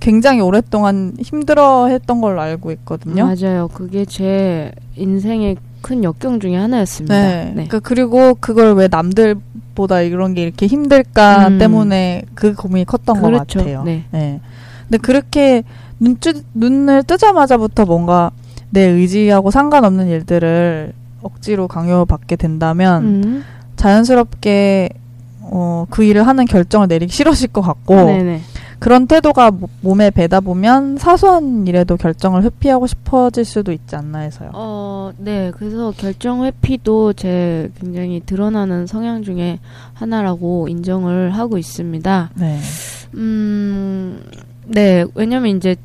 굉장히 0.00 0.40
오랫동안 0.40 1.14
힘들어 1.20 1.86
했던 1.86 2.20
걸로 2.20 2.40
알고 2.40 2.72
있거든요. 2.72 3.26
맞아요. 3.26 3.68
그게 3.68 4.04
제 4.04 4.72
인생의 4.96 5.56
큰 5.82 6.04
역경 6.04 6.40
중에 6.40 6.56
하나였습니다. 6.56 7.14
네. 7.14 7.52
네. 7.54 7.66
그 7.68 7.80
그리고 7.80 8.34
그걸 8.34 8.74
왜 8.74 8.88
남들보다 8.90 10.00
이런 10.00 10.34
게 10.34 10.42
이렇게 10.42 10.66
힘들까 10.66 11.48
음. 11.48 11.58
때문에 11.58 12.22
그 12.34 12.54
고민이 12.54 12.84
컸던 12.86 13.20
것 13.20 13.26
그렇죠. 13.26 13.58
같아요. 13.58 13.82
네. 13.84 14.04
근데 14.10 14.98
그렇게 14.98 15.64
눈 15.98 16.16
뜨, 16.16 16.42
눈을 16.54 17.02
뜨자마자부터 17.04 17.84
뭔가 17.84 18.30
내 18.70 18.82
의지하고 18.82 19.50
상관없는 19.50 20.08
일들을 20.08 20.92
억지로 21.22 21.68
강요받게 21.68 22.36
된다면 22.36 23.04
음. 23.04 23.44
자연스럽게 23.76 24.90
어, 25.40 25.86
그 25.90 26.04
일을 26.04 26.26
하는 26.26 26.44
결정을 26.46 26.88
내리기 26.88 27.12
싫어질 27.12 27.48
것 27.48 27.60
같고 27.60 27.94
네네. 27.94 28.40
그런 28.82 29.06
태도가 29.06 29.52
모- 29.52 29.68
몸에 29.80 30.10
배다 30.10 30.40
보면 30.40 30.96
사소한 30.96 31.68
일에도 31.68 31.96
결정을 31.96 32.42
회피하고 32.42 32.88
싶어질 32.88 33.44
수도 33.44 33.70
있지 33.70 33.94
않나 33.94 34.18
해서요. 34.18 34.50
어, 34.54 35.12
네. 35.18 35.52
그래서 35.56 35.92
결정 35.96 36.44
회피도 36.44 37.12
제 37.12 37.70
굉장히 37.80 38.20
드러나는 38.26 38.88
성향 38.88 39.22
중에 39.22 39.60
하나라고 39.94 40.66
인정을 40.68 41.30
하고 41.30 41.58
있습니다. 41.58 42.30
네. 42.34 42.58
음, 43.14 44.20
네. 44.66 45.04
왜냐면 45.14 45.56
이제 45.56 45.76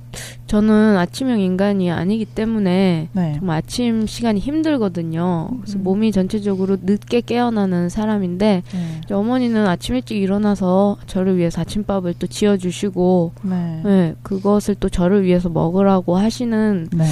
저는 0.48 0.98
아침형 0.98 1.40
인간이 1.40 1.92
아니기 1.92 2.26
때문에 2.26 3.10
네. 3.12 3.36
정말 3.38 3.58
아침 3.58 4.06
시간이 4.08 4.40
힘들거든요. 4.40 5.50
그래서 5.62 5.78
음. 5.78 5.84
몸이 5.84 6.12
전체적으로 6.12 6.78
늦게 6.82 7.22
깨어나는 7.22 7.90
사람인데 7.90 8.64
네. 8.72 9.14
어머니는 9.14 9.68
아침 9.68 9.96
일찍 9.96 10.18
일어나서 10.18 10.98
저를 11.08 11.38
위해서 11.38 11.62
아침밥을 11.62 12.16
또 12.20 12.28
지어주시고 12.28 13.32
네. 13.44 13.82
네, 13.84 14.16
그것을 14.24 14.76
또 14.76 14.90
저를 14.90 15.24
위해서 15.24 15.50
먹으라고 15.50 16.18
하시는 16.18 16.88
네. 16.94 17.06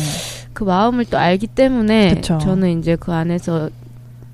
그 0.53 0.63
마음을 0.63 1.05
또 1.05 1.17
알기 1.17 1.47
때문에 1.47 2.15
그쵸. 2.15 2.37
저는 2.37 2.79
이제 2.79 2.95
그 2.95 3.11
안에서 3.11 3.69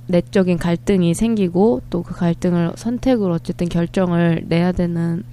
내적인 0.07 0.57
갈등이 0.57 1.13
생기고 1.13 1.81
또 1.89 2.03
그 2.03 2.13
갈등을 2.13 2.73
선택으로 2.75 3.33
어쨌든 3.33 3.69
결정을 3.69 4.43
내야 4.47 4.71
되는 4.71 5.23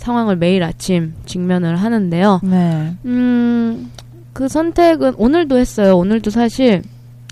상황을 0.00 0.36
매일 0.36 0.62
아침 0.62 1.12
직면을 1.26 1.76
하는데요. 1.76 2.40
네. 2.42 2.94
음, 3.04 3.90
그 4.32 4.48
선택은 4.48 5.14
오늘도 5.16 5.58
했어요. 5.58 5.98
오늘도 5.98 6.30
사실 6.30 6.82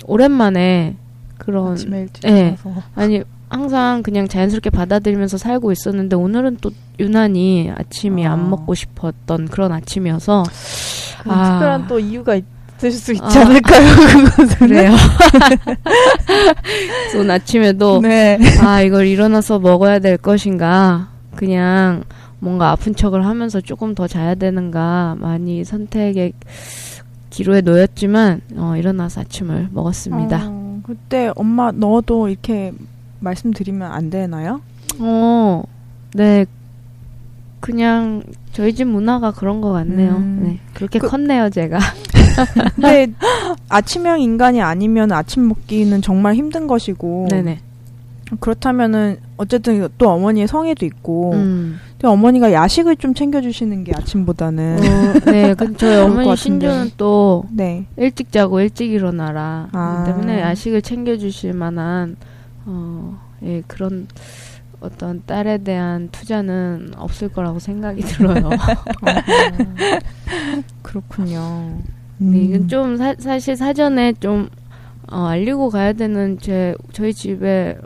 오랜만에 0.04 0.96
그런 1.38 1.72
아침에 1.72 2.02
일찍 2.02 2.26
네. 2.26 2.40
일어나서. 2.40 2.74
아니 2.94 3.22
항상 3.48 4.02
그냥 4.02 4.28
자연스럽게 4.28 4.68
받아들이면서 4.68 5.38
살고 5.38 5.72
있었는데 5.72 6.16
오늘은 6.16 6.58
또 6.60 6.70
유난히 7.00 7.72
아침이 7.74 8.26
아. 8.26 8.32
안 8.32 8.50
먹고 8.50 8.74
싶었던 8.74 9.48
그런 9.48 9.72
아침이어서 9.72 10.42
그런 11.22 11.38
아. 11.38 11.52
특별한 11.52 11.88
또 11.88 11.98
이유가 11.98 12.34
있을 12.34 12.92
수 12.92 13.14
있지 13.14 13.38
아. 13.38 13.46
않을까요? 13.46 13.94
그래요. 14.58 14.92
오늘 17.16 17.30
아침에도 17.30 18.02
네. 18.02 18.38
아 18.60 18.82
이걸 18.82 19.06
일어나서 19.06 19.58
먹어야 19.58 20.00
될 20.00 20.18
것인가 20.18 21.08
그냥 21.34 22.04
뭔가 22.40 22.70
아픈 22.70 22.94
척을 22.94 23.24
하면서 23.26 23.60
조금 23.60 23.94
더 23.94 24.06
자야 24.06 24.34
되는가 24.34 25.16
많이 25.18 25.64
선택의 25.64 26.32
기로에 27.30 27.60
놓였지만 27.60 28.40
어, 28.56 28.74
일어나서 28.76 29.22
아침을 29.22 29.68
먹었습니다. 29.72 30.46
어, 30.48 30.80
그때 30.84 31.30
엄마 31.36 31.72
너도 31.72 32.28
이렇게 32.28 32.72
말씀드리면 33.20 33.90
안 33.90 34.10
되나요? 34.10 34.60
어, 34.98 35.62
네. 36.14 36.46
그냥 37.60 38.22
저희 38.52 38.72
집 38.74 38.84
문화가 38.86 39.32
그런 39.32 39.60
것 39.60 39.72
같네요. 39.72 40.12
음. 40.16 40.40
네. 40.44 40.58
그렇게 40.74 40.98
그- 40.98 41.08
컸네요, 41.08 41.50
제가. 41.50 41.78
근데 42.76 43.12
아침형 43.68 44.20
인간이 44.20 44.62
아니면 44.62 45.10
아침 45.10 45.48
먹기는 45.48 46.00
정말 46.02 46.34
힘든 46.36 46.68
것이고 46.68 47.26
네네. 47.30 47.58
그렇다면은 48.40 49.18
어쨌든 49.36 49.88
또 49.98 50.10
어머니의 50.10 50.46
성의도 50.48 50.84
있고 50.86 51.32
음. 51.32 51.78
근데 51.92 52.08
어머니가 52.08 52.52
야식을 52.52 52.96
좀 52.96 53.14
챙겨주시는 53.14 53.84
게 53.84 53.92
아침보다는 53.96 54.78
어, 54.78 55.30
네. 55.30 55.54
그 55.54 55.74
저희 55.78 55.96
어머니. 55.96 56.36
신조는 56.36 56.92
또 56.96 57.44
네 57.50 57.86
일찍 57.96 58.30
자고 58.32 58.60
일찍 58.60 58.90
일어나라. 58.92 59.68
아. 59.72 60.04
때문에 60.06 60.40
야식을 60.40 60.82
챙겨주실 60.82 61.52
만한, 61.54 62.16
어, 62.66 63.18
예, 63.42 63.62
그런 63.66 64.06
어떤 64.80 65.22
딸에 65.26 65.58
대한 65.58 66.08
투자는 66.12 66.92
없을 66.96 67.28
거라고 67.30 67.58
생각이 67.58 68.02
들어요. 68.02 68.48
그렇군요. 70.82 71.78
네, 72.18 72.26
음. 72.26 72.34
이건 72.34 72.68
좀 72.68 72.96
사, 72.96 73.14
사실 73.18 73.56
사전에 73.56 74.12
좀 74.14 74.48
어, 75.10 75.24
알리고 75.26 75.70
가야 75.70 75.92
되는 75.94 76.38
제 76.38 76.74
저희 76.92 77.14
집의 77.14 77.78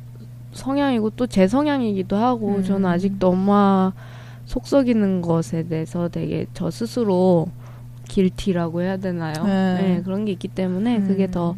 성향이고 0.53 1.11
또 1.11 1.27
제 1.27 1.49
성향이기도 1.49 2.17
하고 2.17 2.57
음. 2.57 2.65
저는 2.65 2.89
아직도 2.89 3.29
엄마 3.29 3.93
속 4.45 4.67
썩이는 4.67 5.23
것에 5.23 5.63
대해서 5.65 6.09
되게 6.09 6.47
저 6.55 6.71
스스로 6.71 7.47
길티라고 8.09 8.83
해야 8.83 8.97
되나요? 8.99 9.33
네. 9.45 9.75
네, 9.81 10.03
그런 10.05 10.25
게 10.25 10.33
있기 10.33 10.49
때문에 10.49 11.01
그게 11.03 11.31
더 11.31 11.57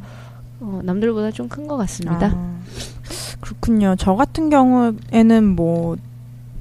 어, 0.61 0.81
남들보다 0.85 1.31
좀 1.33 1.49
큰 1.49 1.67
것 1.67 1.77
같습니다. 1.79 2.31
아, 2.35 2.59
그렇군요. 3.41 3.97
저 3.99 4.15
같은 4.15 4.51
경우에는 4.51 5.45
뭐 5.57 5.97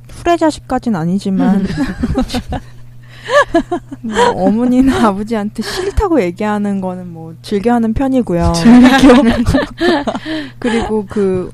후레자식까진 0.10 0.96
아니지만 0.96 1.66
뭐 4.02 4.16
어머니나 4.36 5.08
아버지한테 5.08 5.64
싫다고 5.64 6.22
얘기하는 6.22 6.82
거는 6.82 7.12
뭐 7.12 7.36
즐겨하는 7.42 7.94
편이고요. 7.94 8.54
그리고 10.60 11.06
그 11.08 11.52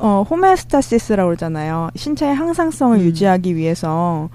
어, 0.00 0.24
호메오스타시스라고 0.28 1.28
그러잖아요. 1.28 1.90
신체의 1.94 2.34
항상성을 2.34 2.98
음. 2.98 3.02
유지하기 3.02 3.54
위해서 3.54 4.30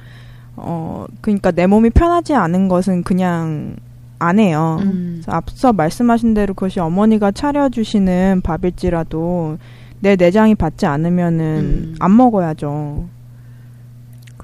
어 0.55 1.05
그러니까 1.21 1.51
내 1.51 1.67
몸이 1.67 1.89
편하지 1.89 2.33
않은 2.33 2.67
것은 2.67 3.03
그냥 3.03 3.75
안 4.19 4.39
해요. 4.39 4.77
음. 4.81 5.23
앞서 5.27 5.73
말씀하신 5.73 6.35
대로 6.35 6.53
그것이 6.53 6.79
어머니가 6.79 7.31
차려주시는 7.31 8.41
밥일지라도 8.43 9.57
내 9.99 10.15
내장이 10.15 10.53
받지 10.53 10.85
않으면은 10.85 11.43
음. 11.43 11.95
안 11.99 12.15
먹어야죠. 12.15 13.09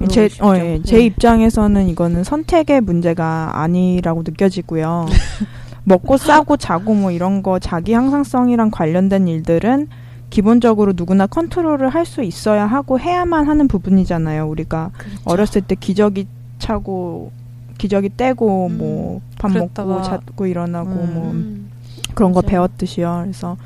제. 0.09 0.27
어, 0.41 0.55
예, 0.55 0.81
제 0.83 0.97
네. 0.97 1.05
입장에서는 1.05 1.87
이거는 1.87 2.23
선택의 2.23 2.81
문제가 2.81 3.61
아니라고 3.61 4.23
느껴지고요. 4.23 5.05
먹고 5.83 6.17
싸고 6.17 6.57
자고 6.57 6.95
뭐 6.95 7.11
이런 7.11 7.43
거 7.43 7.59
자기 7.59 7.93
항상성이랑 7.93 8.71
관련된 8.71 9.27
일들은 9.27 9.87
기본적으로 10.31 10.93
누구나 10.95 11.27
컨트롤을 11.27 11.89
할 11.89 12.05
수 12.05 12.23
있어야 12.23 12.65
하고 12.65 12.99
해야만 12.99 13.47
하는 13.47 13.67
부분이잖아요. 13.67 14.47
우리가 14.49 14.89
그렇죠. 14.97 15.21
어렸을 15.25 15.61
때 15.61 15.75
기저귀 15.79 16.25
차고 16.57 17.31
기저귀 17.77 18.17
떼고 18.17 18.67
음, 18.67 18.77
뭐밥 18.77 19.51
먹고 19.51 20.01
자고 20.01 20.47
일어나고 20.47 20.89
음. 20.89 21.11
뭐 21.13 21.31
음. 21.31 21.69
그런 22.15 22.31
거 22.33 22.41
맞아요. 22.41 22.49
배웠듯이요. 22.49 23.21
그래서 23.23 23.57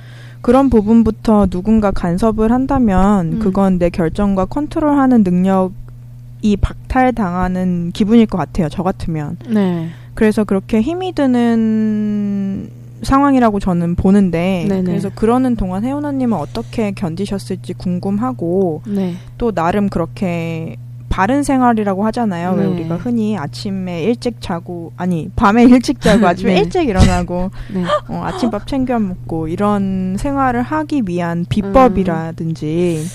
그런 0.42 0.70
부분부터 0.70 1.48
누군가 1.48 1.92
간섭을 1.92 2.52
한다면 2.52 3.34
음. 3.34 3.40
그건 3.40 3.80
내 3.80 3.90
결정과 3.90 4.46
컨트롤하는 4.46 5.24
능력이 5.24 6.58
박탈당하는 6.62 7.92
기분일 7.94 8.26
것 8.28 8.38
같아요. 8.38 8.70
저 8.70 8.84
같으면. 8.84 9.38
네. 9.50 9.90
그래서 10.14 10.44
그렇게 10.44 10.82
힘이 10.82 11.14
드는 11.14 12.70
상황이라고 13.06 13.60
저는 13.60 13.96
보는데 13.96 14.66
네네. 14.68 14.84
그래서 14.84 15.10
그러는 15.14 15.56
동안 15.56 15.84
혜원아님은 15.84 16.38
어떻게 16.38 16.92
견디셨을지 16.92 17.74
궁금하고 17.74 18.82
네. 18.88 19.16
또 19.38 19.52
나름 19.52 19.90
그렇게 19.90 20.76
바른 21.10 21.44
생활이라고 21.44 22.06
하잖아요. 22.08 22.56
왜 22.58 22.66
네. 22.66 22.74
우리가 22.74 22.98
흔히 22.98 23.38
아침에 23.38 24.04
일찍 24.04 24.42
자고 24.42 24.92
아니 24.98 25.30
밤에 25.36 25.64
일찍 25.70 26.02
자고 26.02 26.28
아침에 26.28 26.56
네. 26.56 26.60
일찍 26.60 26.90
일어나고 26.90 27.52
네. 27.74 27.84
어, 28.10 28.24
아침밥 28.26 28.68
챙겨 28.68 29.00
먹고 29.00 29.48
이런 29.48 30.18
생활을 30.18 30.62
하기 30.62 31.04
위한 31.06 31.46
비법이라든지 31.48 33.06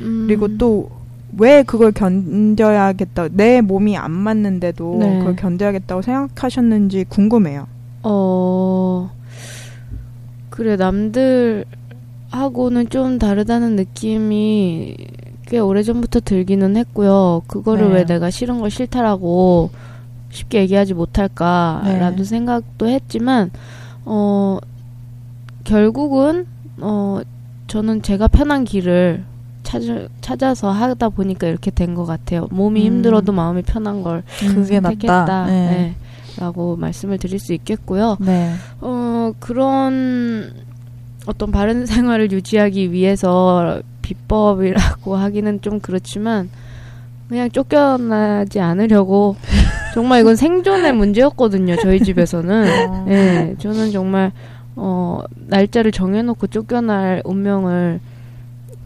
음. 0.00 0.24
그리고 0.26 0.56
또 0.56 1.02
왜 1.38 1.62
그걸 1.62 1.92
견뎌야겠다 1.92 3.28
내 3.32 3.60
몸이 3.60 3.96
안 3.96 4.10
맞는데도 4.10 4.96
네. 5.00 5.18
그걸 5.18 5.36
견뎌야겠다고 5.36 6.02
생각하셨는지 6.02 7.06
궁금해요. 7.08 7.66
어, 8.02 9.10
그래, 10.52 10.76
남들하고는 10.76 11.64
좀 12.90 13.18
다르다는 13.18 13.74
느낌이 13.76 14.96
꽤 15.46 15.58
오래전부터 15.58 16.20
들기는 16.20 16.76
했고요. 16.76 17.42
그거를 17.46 17.88
네. 17.88 17.94
왜 17.94 18.04
내가 18.04 18.28
싫은 18.30 18.60
걸 18.60 18.70
싫다라고 18.70 19.70
쉽게 20.30 20.60
얘기하지 20.60 20.92
못할까라도 20.94 22.16
네. 22.18 22.24
생각도 22.24 22.86
했지만, 22.88 23.50
어, 24.04 24.58
결국은, 25.64 26.46
어, 26.80 27.20
저는 27.66 28.02
제가 28.02 28.28
편한 28.28 28.64
길을 28.64 29.24
찾, 29.62 29.80
찾아서 30.20 30.70
하다 30.70 31.08
보니까 31.10 31.46
이렇게 31.46 31.70
된 31.70 31.94
것 31.94 32.04
같아요. 32.04 32.46
몸이 32.50 32.82
음. 32.82 32.86
힘들어도 32.86 33.32
마음이 33.32 33.62
편한 33.62 34.02
걸 34.02 34.22
그게 34.38 34.80
택했다. 34.80 35.18
낫다. 35.20 35.46
네. 35.46 35.52
네. 35.70 35.94
라고 36.38 36.76
말씀을 36.76 37.18
드릴 37.18 37.38
수 37.38 37.52
있겠고요. 37.52 38.16
네. 38.20 38.52
어, 38.80 39.32
그런 39.38 40.52
어떤 41.26 41.50
바른 41.50 41.84
생활을 41.86 42.32
유지하기 42.32 42.92
위해서 42.92 43.80
비법이라고 44.02 45.16
하기는 45.16 45.60
좀 45.60 45.80
그렇지만 45.80 46.50
그냥 47.28 47.50
쫓겨나지 47.50 48.60
않으려고 48.60 49.36
정말 49.94 50.20
이건 50.20 50.36
생존의 50.36 50.92
문제였거든요. 50.92 51.76
저희 51.76 52.00
집에서는. 52.00 53.04
네, 53.06 53.54
저는 53.58 53.90
정말 53.92 54.32
어, 54.74 55.20
날짜를 55.34 55.92
정해놓고 55.92 56.46
쫓겨날 56.48 57.22
운명을 57.24 58.00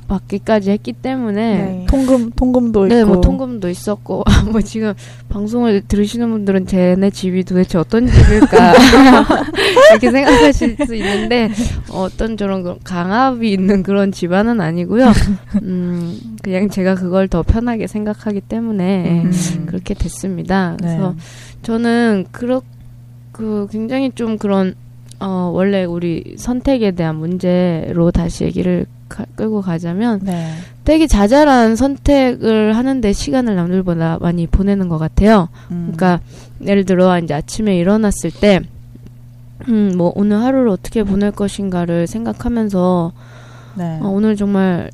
받기까지 0.06 0.70
했기 0.70 0.92
때문에 0.92 1.58
네. 1.58 1.86
통금 1.88 2.30
통금도 2.30 2.86
네, 2.88 3.00
있고. 3.00 3.08
뭐 3.08 3.20
통금도 3.20 3.68
있었고 3.68 4.24
뭐 4.50 4.60
지금 4.60 4.94
방송을 5.28 5.82
들으시는 5.86 6.30
분들은 6.30 6.66
쟤네 6.66 7.10
집이 7.10 7.44
도대체 7.44 7.78
어떤 7.78 8.06
집일까 8.06 8.74
이렇게 9.90 10.10
생각하실 10.10 10.76
수 10.86 10.94
있는데 10.94 11.50
어떤 11.90 12.36
저런 12.36 12.78
강압이 12.82 13.50
있는 13.50 13.82
그런 13.82 14.12
집안은 14.12 14.60
아니고요. 14.60 15.12
음, 15.62 16.36
그냥 16.42 16.68
제가 16.68 16.94
그걸 16.94 17.28
더 17.28 17.42
편하게 17.42 17.86
생각하기 17.86 18.42
때문에 18.42 19.22
음. 19.24 19.66
그렇게 19.66 19.94
됐습니다. 19.94 20.76
네. 20.80 20.88
그래서 20.88 21.14
저는 21.62 22.26
그렇 22.30 22.62
그 23.32 23.66
굉장히 23.70 24.10
좀 24.14 24.38
그런 24.38 24.74
어 25.20 25.50
원래 25.52 25.84
우리 25.84 26.36
선택에 26.38 26.92
대한 26.92 27.16
문제로 27.16 28.10
다시 28.10 28.44
얘기를 28.44 28.86
가- 29.08 29.24
끌고 29.36 29.62
가자면 29.62 30.20
네. 30.22 30.52
되게 30.84 31.06
자잘한 31.06 31.76
선택을 31.76 32.76
하는데 32.76 33.12
시간을 33.12 33.54
남들보다 33.56 34.18
많이 34.20 34.46
보내는 34.46 34.88
것 34.88 34.98
같아요. 34.98 35.48
음. 35.70 35.92
그러니까 35.94 36.20
예를 36.64 36.84
들어 36.84 37.18
이제 37.18 37.34
아침에 37.34 37.76
일어났을 37.78 38.30
때, 38.30 38.60
음, 39.68 39.92
뭐 39.96 40.12
오늘 40.14 40.42
하루를 40.42 40.68
어떻게 40.68 41.02
보낼 41.02 41.30
것인가를 41.30 42.06
생각하면서 42.06 43.12
네. 43.76 43.98
어, 44.02 44.08
오늘 44.08 44.36
정말 44.36 44.90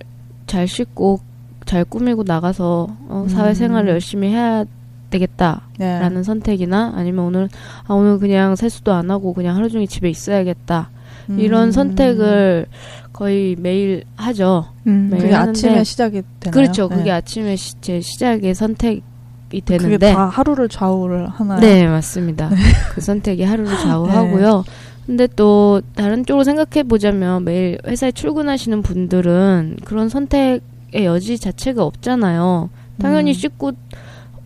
잘 0.47 0.67
씻고 0.69 1.21
잘 1.65 1.85
꾸미고 1.85 2.25
나가서 2.25 2.89
어, 3.09 3.23
음. 3.25 3.29
사회생활을 3.29 3.91
열심히 3.91 4.29
해야 4.29 4.65
되겠다라는 5.11 6.15
네. 6.15 6.23
선택이나 6.23 6.93
아니면 6.97 7.25
오늘 7.27 7.49
아 7.87 7.93
오늘 7.95 8.19
그냥 8.19 8.57
세수도 8.57 8.93
안 8.93 9.11
하고 9.11 9.35
그냥 9.35 9.57
하루 9.57 9.69
종일 9.69 9.87
집에 9.87 10.09
있어야겠다 10.09 10.91
이런 11.29 11.69
음. 11.69 11.73
선택을 11.73 12.67
거의 13.13 13.57
매일 13.59 14.05
하죠. 14.17 14.67
음. 14.87 15.09
매일 15.11 15.23
그게 15.23 15.35
하는데 15.35 15.51
아침에 15.51 15.85
시작이 15.85 16.23
되나요? 16.41 16.53
그렇죠. 16.53 16.89
네. 16.89 16.97
그게 16.97 17.11
아침에 17.13 17.57
시, 17.57 17.75
제 17.81 18.01
시작의 18.01 18.55
선택이 18.55 19.03
그게 19.51 19.61
되는데 19.79 20.13
다 20.13 20.27
하루를 20.27 20.69
좌우를 20.69 21.29
하나요? 21.29 21.61
네, 21.61 21.87
맞습니다. 21.87 22.51
그 22.95 23.01
선택이 23.01 23.45
하루를 23.45 23.77
좌우하고요. 23.79 24.65
근데 25.07 25.27
또 25.35 25.83
다른 25.95 26.25
쪽으로 26.25 26.45
생각해 26.45 26.85
보자면 26.85 27.45
매일 27.45 27.79
회사에 27.87 28.13
출근하시는 28.13 28.83
분들은 28.83 29.79
그런 29.85 30.09
선택의 30.09 30.61
여지 31.05 31.39
자체가 31.39 31.85
없잖아요. 31.85 32.71
당연히 32.99 33.33
음. 33.33 33.35
씻고 33.35 33.69
어, 33.69 33.73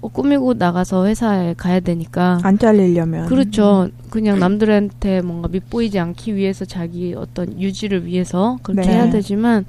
꾸미고 0.00 0.54
나가서 0.54 1.06
회사에 1.06 1.54
가야 1.54 1.80
되니까. 1.80 2.38
안 2.42 2.58
잘리려면. 2.58 3.26
그렇죠. 3.26 3.88
그냥 4.10 4.38
남들한테 4.38 5.20
뭔가 5.22 5.48
밉보이지 5.48 5.98
않기 5.98 6.36
위해서 6.36 6.64
자기 6.64 7.14
어떤 7.14 7.60
유지를 7.60 8.06
위해서 8.06 8.58
그렇게 8.62 8.82
네. 8.88 8.94
해야 8.94 9.10
되지만 9.10 9.64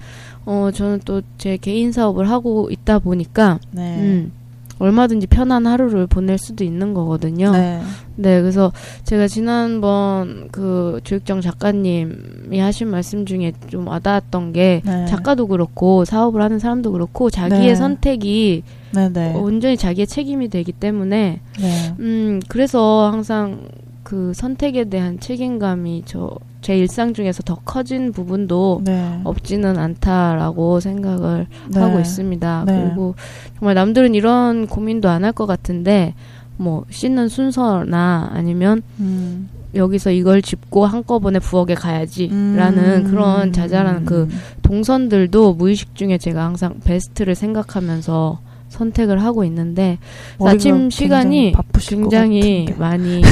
어 0.45 0.69
저는 0.73 1.01
또 1.05 1.21
제 1.37 1.57
개인 1.57 1.91
사업을 1.91 2.29
하고 2.29 2.69
있다 2.71 2.99
보니까 2.99 3.59
네. 3.71 3.97
음 3.99 4.31
얼마든지 4.79 5.27
편한 5.27 5.65
하루를 5.65 6.07
보낼 6.07 6.37
수도 6.37 6.63
있는 6.63 6.93
거거든요. 6.93 7.51
네. 7.51 7.81
네, 8.15 8.41
그래서 8.41 8.71
제가 9.03 9.27
지난번 9.27 10.49
그 10.51 10.99
조익정 11.03 11.41
작가님이 11.41 12.59
하신 12.59 12.89
말씀 12.89 13.25
중에 13.25 13.53
좀 13.69 13.87
와닿았던 13.87 14.53
게 14.53 14.81
네. 14.85 15.05
작가도 15.05 15.47
그렇고 15.47 16.05
사업을 16.05 16.41
하는 16.41 16.59
사람도 16.59 16.91
그렇고 16.91 17.29
자기의 17.29 17.61
네. 17.61 17.75
선택이 17.75 18.63
네. 18.93 19.09
네. 19.09 19.33
온전히 19.33 19.77
자기의 19.77 20.07
책임이 20.07 20.49
되기 20.49 20.71
때문에 20.71 21.41
네. 21.59 21.93
음 21.99 22.39
그래서 22.47 23.09
항상 23.11 23.67
그 24.03 24.31
선택에 24.33 24.85
대한 24.85 25.19
책임감이 25.19 26.03
저 26.05 26.37
제 26.67 26.77
일상 26.77 27.13
중에서 27.13 27.43
더 27.43 27.55
커진 27.63 28.11
부분도 28.11 28.81
네. 28.83 29.21
없지는 29.23 29.77
않다라고 29.77 30.81
생각을 30.81 31.47
네. 31.69 31.79
하고 31.79 31.97
있습니다. 32.01 32.63
네. 32.67 32.83
그리고 32.83 33.15
정말 33.57 33.73
남들은 33.75 34.13
이런 34.15 34.67
고민도 34.67 35.07
안 35.07 35.23
할 35.23 35.31
것 35.31 35.45
같은데 35.45 36.13
뭐 36.57 36.83
씻는 36.89 37.29
순서나 37.29 38.31
아니면 38.33 38.81
음. 38.99 39.47
여기서 39.75 40.11
이걸 40.11 40.41
짚고 40.41 40.85
한꺼번에 40.85 41.39
부엌에 41.39 41.73
가야지라는 41.73 43.05
음. 43.05 43.11
그런 43.11 43.53
자잘한 43.53 44.03
그 44.03 44.27
동선들도 44.61 45.53
무의식 45.53 45.95
중에 45.95 46.17
제가 46.17 46.43
항상 46.43 46.81
베스트를 46.83 47.35
생각하면서 47.35 48.39
선택을 48.67 49.23
하고 49.23 49.45
있는데 49.45 49.99
아침 50.41 50.89
시간이 50.89 51.53
굉장히. 51.79 52.65
많이 52.77 53.21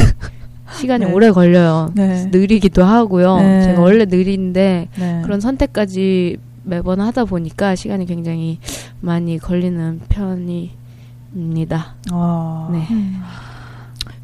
시간이 0.76 1.06
네. 1.06 1.12
오래 1.12 1.32
걸려요. 1.32 1.90
네. 1.94 2.26
느리기도 2.32 2.84
하고요. 2.84 3.38
네. 3.38 3.64
제가 3.64 3.82
원래 3.82 4.06
느린데 4.06 4.88
네. 4.96 5.22
그런 5.24 5.40
선택까지 5.40 6.38
매번 6.64 7.00
하다 7.02 7.26
보니까 7.26 7.76
시간이 7.76 8.06
굉장히 8.06 8.60
많이 9.00 9.38
걸리는 9.38 10.02
편입니다. 10.10 11.96
아. 12.12 12.70
네. 12.72 12.88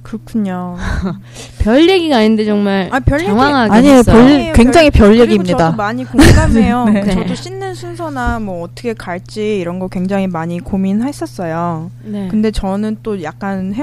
그렇군요. 0.04 0.76
별 1.60 1.88
얘기가 1.88 2.18
아닌데 2.18 2.44
정말 2.44 2.90
아, 2.92 3.00
별 3.00 3.20
얘기 3.22 3.28
장황하게 3.30 3.74
아니에요. 3.74 4.04
별, 4.04 4.16
아니에요. 4.16 4.54
굉장히 4.54 4.90
별 4.92 5.10
그리고 5.10 5.24
얘기입니다. 5.24 5.58
저도 5.58 5.78
많이 5.78 6.04
공감해요. 6.10 6.86
네. 6.86 7.06
저도 7.06 7.34
씻는 7.34 7.74
순서나 7.76 8.40
뭐 8.40 8.64
어떻게 8.64 8.94
갈지 8.94 9.60
이런 9.60 9.80
거 9.80 9.88
굉장히 9.88 10.28
많이 10.28 10.60
고민했었어요. 10.60 11.92
네. 12.04 12.28
근데 12.30 12.52
저는 12.52 12.98
또 13.04 13.24
약간 13.24 13.74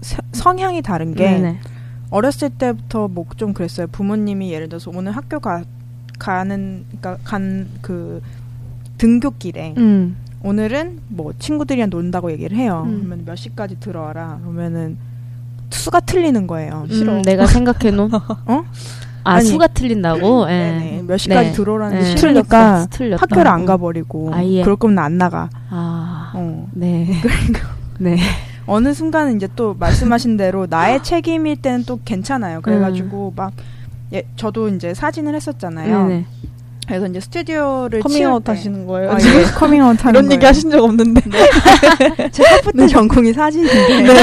서- 0.00 0.22
성향이 0.32 0.80
다른 0.82 1.14
게 1.14 1.24
네네. 1.28 1.58
어렸을 2.10 2.50
때부터 2.50 3.08
뭐 3.08 3.24
좀 3.36 3.52
그랬어요. 3.54 3.86
부모님이 3.88 4.52
예를 4.52 4.68
들어서 4.68 4.90
오늘 4.94 5.12
학교 5.12 5.38
가 5.40 5.62
가는 6.18 6.84
그러니까 7.00 7.16
간 7.24 7.68
그 7.82 8.20
등교길에 8.98 9.74
음. 9.78 10.16
오늘은 10.42 11.00
뭐 11.08 11.32
친구들이랑 11.38 11.88
논다고 11.90 12.30
얘기를 12.32 12.56
해요. 12.56 12.82
음. 12.86 12.98
그러면 13.04 13.24
몇 13.24 13.34
시까지 13.36 13.80
들어와라. 13.80 14.38
그러면은 14.42 14.96
수가 15.70 16.00
틀리는 16.00 16.46
거예요. 16.46 16.86
음, 16.90 17.22
내가 17.22 17.46
생각해 17.46 17.90
놓은 17.92 18.10
어? 18.46 18.64
아 19.24 19.34
아니. 19.34 19.46
수가 19.46 19.68
틀린다고? 19.68 20.50
예. 20.50 20.52
네네. 20.54 21.02
몇 21.06 21.16
시까지 21.18 21.50
네. 21.50 21.52
들어오라는 21.52 21.98
네. 22.00 22.08
게 22.10 22.14
틀렸다. 22.16 22.86
학교를 23.18 23.46
안 23.46 23.60
음. 23.60 23.66
가버리고 23.66 24.30
아예. 24.34 24.62
그럴 24.62 24.76
거면 24.76 24.98
안 24.98 25.16
나가. 25.18 25.48
아. 25.70 26.32
어. 26.34 26.66
네. 26.72 27.08
네. 27.98 28.16
어느 28.70 28.94
순간은 28.94 29.34
이제 29.36 29.48
또 29.56 29.74
말씀하신 29.74 30.36
대로 30.36 30.66
나의 30.70 31.02
책임일 31.02 31.56
때는 31.56 31.84
또 31.84 31.98
괜찮아요. 32.04 32.60
그래가지고 32.60 33.32
막 33.34 33.52
예, 34.12 34.22
저도 34.36 34.68
이제 34.68 34.94
사진을 34.94 35.34
했었잖아요. 35.34 36.02
음. 36.02 36.08
네네. 36.08 36.26
그래서 36.86 37.06
이제 37.06 37.20
스튜디오를 37.20 38.00
커밍아웃 38.00 38.48
하시는 38.48 38.86
거예요? 38.86 39.12
아, 39.12 39.18
지금? 39.18 39.40
예, 39.40 39.44
커밍아웃 39.54 40.04
하는 40.04 40.12
이런 40.12 40.24
거예요. 40.24 40.32
얘기 40.34 40.46
하신 40.46 40.70
적 40.70 40.82
없는데. 40.84 41.20
제 42.30 42.42
첫부터 42.42 42.86
전공이 42.86 43.32
사진인데 43.32 44.14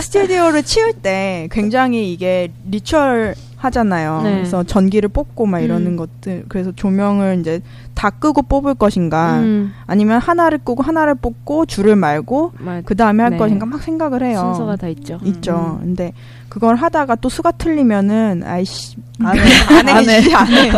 스튜디오를 0.00 0.62
치울 0.62 0.92
때 0.92 1.48
굉장히 1.50 2.12
이게 2.12 2.52
ritual 2.70 3.34
하잖아요. 3.66 4.22
네. 4.22 4.34
그래서 4.36 4.62
전기를 4.64 5.08
뽑고 5.10 5.46
막 5.46 5.60
이러는 5.60 5.92
음. 5.92 5.96
것들 5.96 6.44
그래서 6.48 6.72
조명을 6.72 7.38
이제 7.40 7.60
다 7.94 8.10
끄고 8.10 8.42
뽑을 8.42 8.74
것인가 8.74 9.38
음, 9.40 9.72
아니면 9.86 10.18
하나를 10.20 10.58
끄고 10.58 10.82
하나를 10.82 11.14
뽑고 11.16 11.66
줄을 11.66 11.96
말고 11.96 12.52
맞- 12.58 12.84
그 12.84 12.94
다음에 12.96 13.22
할 13.22 13.32
네. 13.32 13.36
것인가 13.38 13.66
막 13.66 13.82
생각을 13.82 14.22
해요. 14.22 14.38
순서가 14.40 14.76
다 14.76 14.88
있죠. 14.88 15.18
있죠. 15.24 15.78
음. 15.80 15.86
근데 15.86 16.12
그걸 16.48 16.76
하다가 16.76 17.16
또 17.16 17.28
수가 17.28 17.52
틀리면은 17.52 18.42
아이씨 18.44 18.96
안 19.22 19.36
해. 19.36 19.40
안 19.78 19.88
해, 19.88 19.92
안 19.92 20.08
해. 20.08 20.20
씨, 20.22 20.34
안 20.34 20.46
해. 20.46 20.70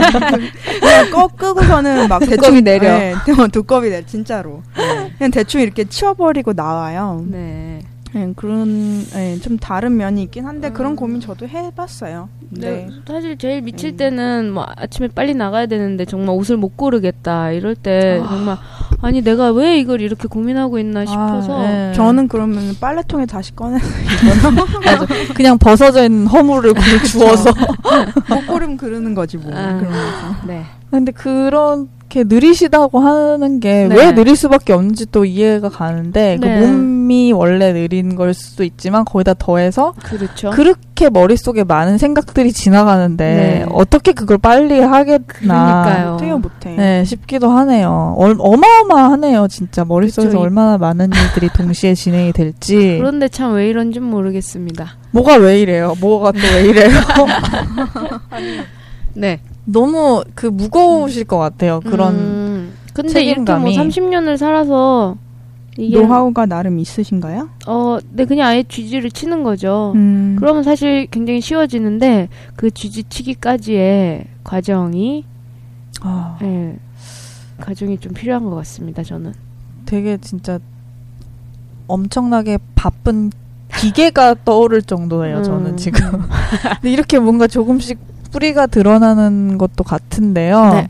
그냥 0.81 1.11
꺼 1.12 1.27
끄고서는 1.29 2.09
막 2.09 2.20
대충 2.20 2.62
내려. 2.64 2.98
네, 2.98 3.12
어, 3.12 3.46
두꺼비 3.53 3.90
내려 3.90 4.05
진짜로. 4.07 4.62
그냥 5.18 5.31
대충 5.31 5.61
이렇게 5.61 5.85
치워버리고 5.85 6.53
나와요. 6.53 7.24
네. 7.29 7.77
네, 8.14 8.32
그런 8.36 9.04
네, 9.10 9.38
좀 9.40 9.58
다른 9.58 9.96
면이 9.96 10.22
있긴 10.24 10.46
한데 10.46 10.68
음. 10.68 10.72
그런 10.72 10.96
고민 10.96 11.20
저도 11.20 11.46
해봤어요. 11.46 12.28
네. 12.50 12.70
네. 12.70 12.88
사실 13.06 13.36
제일 13.36 13.62
미칠 13.62 13.90
음. 13.90 13.96
때는 13.96 14.52
뭐 14.52 14.66
아침에 14.76 15.08
빨리 15.08 15.34
나가야 15.34 15.66
되는데 15.66 16.04
정말 16.04 16.34
옷을 16.36 16.56
못 16.56 16.76
고르겠다 16.76 17.50
이럴 17.50 17.74
때 17.74 18.22
정말 18.26 18.56
아니 19.02 19.20
내가 19.22 19.50
왜 19.50 19.78
이걸 19.78 20.00
이렇게 20.00 20.26
고민하고 20.28 20.78
있나 20.78 21.04
싶어서 21.04 21.60
아, 21.60 21.62
네. 21.62 21.92
저는 21.94 22.28
그러면 22.28 22.74
빨래통에 22.80 23.26
다시 23.26 23.54
꺼내서. 23.54 23.86
그냥 25.34 25.58
벗어져 25.58 26.04
있는 26.04 26.26
허물을 26.26 26.74
주워서. 27.06 27.50
못 28.28 28.46
고르면 28.46 28.76
그러는 28.76 29.14
거지 29.14 29.36
뭐. 29.36 29.52
아. 29.54 29.78
그러면서. 29.78 30.46
네. 30.46 30.64
근데 30.90 31.12
그 31.12 31.48
렇게 32.08 32.24
느리시다고 32.24 33.00
하는 33.00 33.60
게 33.60 33.86
네. 33.86 33.94
왜 33.94 34.12
느릴 34.12 34.34
수밖에 34.34 34.72
없는지 34.72 35.04
또 35.12 35.26
이해가 35.26 35.68
가는데 35.68 36.38
네. 36.40 36.60
그 36.60 36.66
몸이 36.66 37.32
원래 37.32 37.72
느린 37.74 38.16
걸 38.16 38.32
수도 38.32 38.64
있지만 38.64 39.04
거기다 39.04 39.34
더해서 39.34 39.92
그렇죠. 40.02 40.48
그렇게 40.50 41.10
머릿속에 41.10 41.64
많은 41.64 41.98
생각들이 41.98 42.52
지나가는데 42.52 43.24
네. 43.24 43.66
어떻게 43.72 44.12
그걸 44.12 44.38
빨리 44.38 44.80
하겠나 44.80 46.16
그러니까요. 46.18 46.38
못해. 46.38 46.74
네, 46.76 47.04
싶기도 47.04 47.50
하네요. 47.50 48.14
얼, 48.16 48.36
어마어마하네요, 48.38 49.46
진짜. 49.48 49.84
머릿속에서 49.84 50.36
이- 50.36 50.40
얼마나 50.40 50.78
많은 50.78 51.10
일들이 51.12 51.50
동시에 51.52 51.94
진행이 51.94 52.32
될지. 52.32 52.96
그런데 52.98 53.28
참 53.28 53.52
왜 53.52 53.68
이런지 53.68 54.00
모르겠습니다. 54.00 54.96
뭐가 55.10 55.36
왜 55.36 55.60
이래요? 55.60 55.94
뭐가 56.00 56.32
또 56.32 56.38
왜 56.54 56.64
이래요? 56.68 56.90
네. 59.14 59.40
너무 59.70 60.24
그 60.35 60.46
무거우실 60.46 61.24
것 61.24 61.38
같아요. 61.38 61.81
그런. 61.81 62.14
음, 62.14 62.72
근데 62.94 63.22
이렇게 63.22 63.42
뭐 63.52 63.70
책임감이. 63.70 63.76
30년을 63.76 64.37
살아서 64.37 65.16
이게 65.76 66.00
노하우가 66.00 66.46
나름 66.46 66.78
있으신가요? 66.78 67.50
어, 67.66 67.98
네 68.11 68.24
그냥 68.24 68.48
아예 68.48 68.64
쥐지를 68.64 69.11
치는 69.11 69.44
거죠. 69.44 69.92
음. 69.94 70.37
그러면 70.38 70.62
사실 70.62 71.07
굉장히 71.11 71.40
쉬워지는데 71.40 72.28
그 72.57 72.70
쥐지치기까지의 72.70 74.24
과정이 74.42 75.24
아, 76.00 76.38
예, 76.42 76.76
과정이 77.61 77.98
좀 77.98 78.12
필요한 78.14 78.44
것 78.44 78.54
같습니다. 78.57 79.02
저는. 79.02 79.35
되게 79.85 80.16
진짜 80.18 80.59
엄청나게 81.87 82.59
바쁜 82.74 83.31
기계가 83.78 84.37
떠오를 84.44 84.83
정도예요. 84.83 85.38
음. 85.38 85.42
저는 85.44 85.76
지금 85.76 86.00
근데 86.81 86.90
이렇게 86.90 87.18
뭔가 87.18 87.46
조금씩 87.46 87.98
뿌리가 88.30 88.66
드러나는 88.66 89.58
것도 89.58 89.84
같은데요. 89.84 90.70
네. 90.74 90.88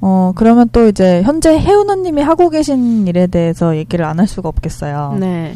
어 0.00 0.32
그러면 0.36 0.68
또 0.72 0.86
이제 0.86 1.22
현재 1.22 1.58
혜은 1.58 1.90
언님이 1.90 2.22
하고 2.22 2.50
계신 2.50 3.06
일에 3.08 3.26
대해서 3.26 3.76
얘기를 3.76 4.04
안 4.04 4.20
할 4.20 4.26
수가 4.28 4.48
없겠어요. 4.48 5.16
네. 5.18 5.54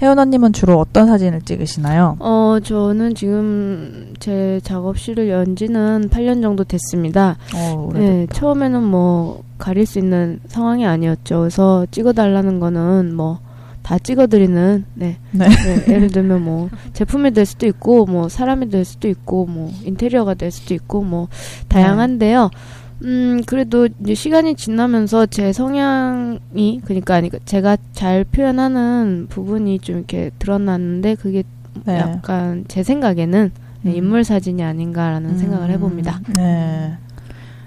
혜은 0.00 0.18
언님은 0.18 0.52
주로 0.52 0.78
어떤 0.80 1.06
사진을 1.06 1.42
찍으시나요? 1.42 2.16
어, 2.18 2.58
저는 2.64 3.14
지금 3.14 4.14
제 4.18 4.60
작업실을 4.64 5.28
연 5.30 5.54
지는 5.54 6.08
8년 6.10 6.42
정도 6.42 6.64
됐습니다. 6.64 7.36
어, 7.54 7.88
네, 7.94 8.26
처음에는 8.32 8.82
뭐 8.82 9.44
가릴 9.58 9.86
수 9.86 10.00
있는 10.00 10.40
상황이 10.48 10.84
아니었죠. 10.86 11.38
그래서 11.40 11.86
찍어달라는 11.92 12.58
거는 12.58 13.14
뭐 13.14 13.38
다 13.92 13.98
찍어드리는 13.98 14.86
네. 14.94 15.18
네. 15.32 15.48
네, 15.48 15.92
예를 15.92 16.08
들면 16.08 16.42
뭐 16.42 16.70
제품이 16.94 17.32
될 17.32 17.44
수도 17.44 17.66
있고 17.66 18.06
뭐 18.06 18.30
사람이 18.30 18.70
될 18.70 18.86
수도 18.86 19.06
있고 19.06 19.44
뭐 19.44 19.70
인테리어가 19.84 20.32
될 20.32 20.50
수도 20.50 20.72
있고 20.72 21.02
뭐 21.02 21.28
다양한데요. 21.68 22.48
음 23.04 23.42
그래도 23.44 23.88
이제 24.00 24.14
시간이 24.14 24.54
지나면서 24.54 25.26
제 25.26 25.52
성향이 25.52 26.80
그러니까 26.86 27.16
아니 27.16 27.28
제가 27.44 27.76
잘 27.92 28.24
표현하는 28.24 29.26
부분이 29.28 29.80
좀 29.80 29.98
이렇게 29.98 30.30
드러났는데 30.38 31.16
그게 31.16 31.42
네. 31.84 31.98
약간 31.98 32.64
제 32.68 32.82
생각에는 32.82 33.50
네, 33.82 33.90
음. 33.90 33.94
인물 33.94 34.24
사진이 34.24 34.62
아닌가라는 34.62 35.36
생각을 35.36 35.68
해봅니다. 35.68 36.18
네. 36.34 36.96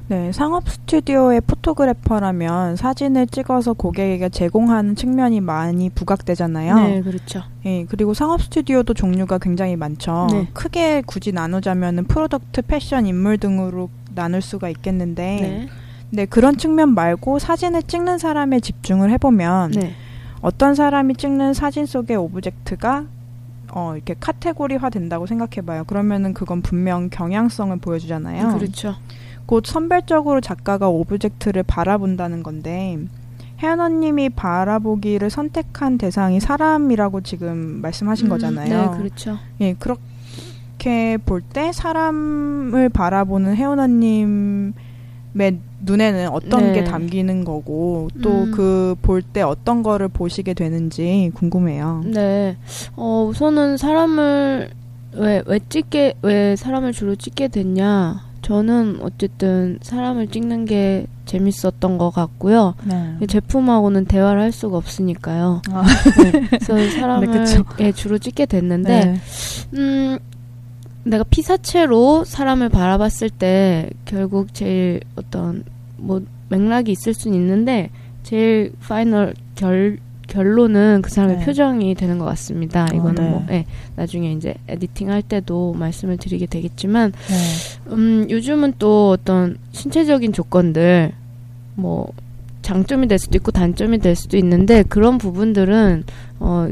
네, 0.07 0.31
상업 0.31 0.69
스튜디오의 0.69 1.41
포토그래퍼라면 1.41 2.75
사진을 2.75 3.25
찍어서 3.25 3.73
고객에게 3.73 4.29
제공하는 4.29 4.95
측면이 4.95 5.41
많이 5.41 5.89
부각되잖아요. 5.89 6.75
네, 6.75 7.01
그렇죠. 7.01 7.41
예, 7.65 7.85
그리고 7.85 8.13
상업 8.13 8.43
스튜디오도 8.43 8.93
종류가 8.93 9.39
굉장히 9.39 9.75
많죠. 9.75 10.27
네. 10.31 10.47
크게 10.53 11.01
굳이 11.07 11.31
나누자면은 11.31 12.05
product, 12.05 12.61
패션, 12.63 13.07
인물 13.07 13.39
등으로 13.39 13.89
나눌 14.13 14.41
수가 14.41 14.69
있겠는데, 14.69 15.37
네. 15.41 15.69
네, 16.11 16.25
그런 16.25 16.57
측면 16.57 16.93
말고 16.93 17.39
사진을 17.39 17.83
찍는 17.83 18.19
사람에 18.19 18.59
집중을 18.59 19.09
해보면 19.11 19.71
네. 19.71 19.95
어떤 20.41 20.75
사람이 20.75 21.15
찍는 21.15 21.55
사진 21.55 21.87
속의 21.87 22.15
object가 22.17 23.05
어, 23.71 23.93
이렇게 23.95 24.15
카테고리화 24.19 24.91
된다고 24.91 25.25
생각해봐요. 25.25 25.85
그러면은 25.85 26.35
그건 26.35 26.61
분명 26.61 27.09
경향성을 27.09 27.75
보여주잖아요. 27.77 28.55
그렇죠. 28.55 28.95
곧 29.45 29.65
선별적으로 29.65 30.41
작가가 30.41 30.89
오브젝트를 30.89 31.63
바라본다는 31.63 32.43
건데 32.43 32.97
혜연언님이 33.61 34.29
바라보기를 34.29 35.29
선택한 35.29 35.97
대상이 35.97 36.39
사람이라고 36.39 37.21
지금 37.21 37.79
말씀하신 37.81 38.27
음, 38.27 38.29
거잖아요. 38.29 38.91
네, 38.91 38.97
그렇죠. 38.97 39.37
예, 39.61 39.73
그렇게 39.73 41.17
볼 41.25 41.41
때 41.53 41.71
사람을 41.71 42.89
바라보는 42.89 43.55
혜연언님의 43.55 44.73
눈에는 45.81 46.29
어떤 46.29 46.59
네. 46.67 46.73
게 46.73 46.83
담기는 46.83 47.43
거고 47.45 48.09
또 48.21 48.29
음. 48.43 48.51
그볼 48.51 49.21
때 49.21 49.41
어떤 49.41 49.83
거를 49.83 50.07
보시게 50.09 50.53
되는지 50.53 51.31
궁금해요. 51.35 52.03
네. 52.05 52.57
어, 52.95 53.25
우선은 53.29 53.77
사람을 53.77 54.69
왜, 55.13 55.43
왜 55.45 55.59
찍게, 55.69 56.15
왜 56.23 56.55
사람을 56.55 56.91
주로 56.91 57.15
찍게 57.15 57.47
됐냐. 57.49 58.25
저는 58.45 58.99
어쨌든 59.01 59.79
사람을 59.81 60.27
찍는 60.27 60.65
게 60.65 61.07
재밌었던 61.25 61.97
것 61.97 62.11
같고요. 62.11 62.75
네. 62.83 63.25
제품하고는 63.25 64.05
대화를 64.05 64.39
할 64.39 64.51
수가 64.51 64.77
없으니까요. 64.77 65.63
아. 65.71 65.83
네, 66.21 66.47
그래서 66.49 66.75
사람을 66.99 67.27
그쵸. 67.31 67.65
예, 67.79 67.91
주로 67.91 68.19
찍게 68.19 68.45
됐는데, 68.45 69.05
네. 69.05 69.19
음, 69.73 70.19
내가 71.05 71.23
피사체로 71.23 72.23
사람을 72.23 72.69
바라봤을 72.69 73.31
때 73.31 73.89
결국 74.05 74.53
제일 74.53 75.01
어떤 75.15 75.63
뭐 75.97 76.21
맥락이 76.49 76.91
있을 76.91 77.15
수는 77.15 77.35
있는데 77.35 77.89
제일 78.21 78.73
파이널 78.79 79.33
결 79.55 79.97
결론은 80.27 81.01
그 81.01 81.09
사람의 81.09 81.37
네. 81.37 81.45
표정이 81.45 81.95
되는 81.95 82.17
것 82.17 82.25
같습니다. 82.25 82.85
어, 82.85 82.95
이거는 82.95 83.15
네. 83.15 83.29
뭐 83.29 83.45
예, 83.51 83.65
나중에 83.95 84.31
이제 84.33 84.55
editing 84.67 85.09
할 85.09 85.21
때도 85.21 85.73
말씀을 85.73 86.17
드리게 86.17 86.45
되겠지만 86.45 87.11
네. 87.11 87.93
음, 87.93 88.27
요즘은 88.29 88.73
또 88.79 89.11
어떤 89.11 89.57
신체적인 89.71 90.33
조건들, 90.33 91.11
뭐, 91.75 92.11
장점이 92.61 93.07
될 93.07 93.19
수도 93.19 93.37
있고 93.37 93.51
단점이 93.51 93.99
될 93.99 94.15
수도 94.15 94.37
있는데, 94.37 94.83
그런 94.83 95.17
부분들은, 95.17 96.03
어, 96.39 96.67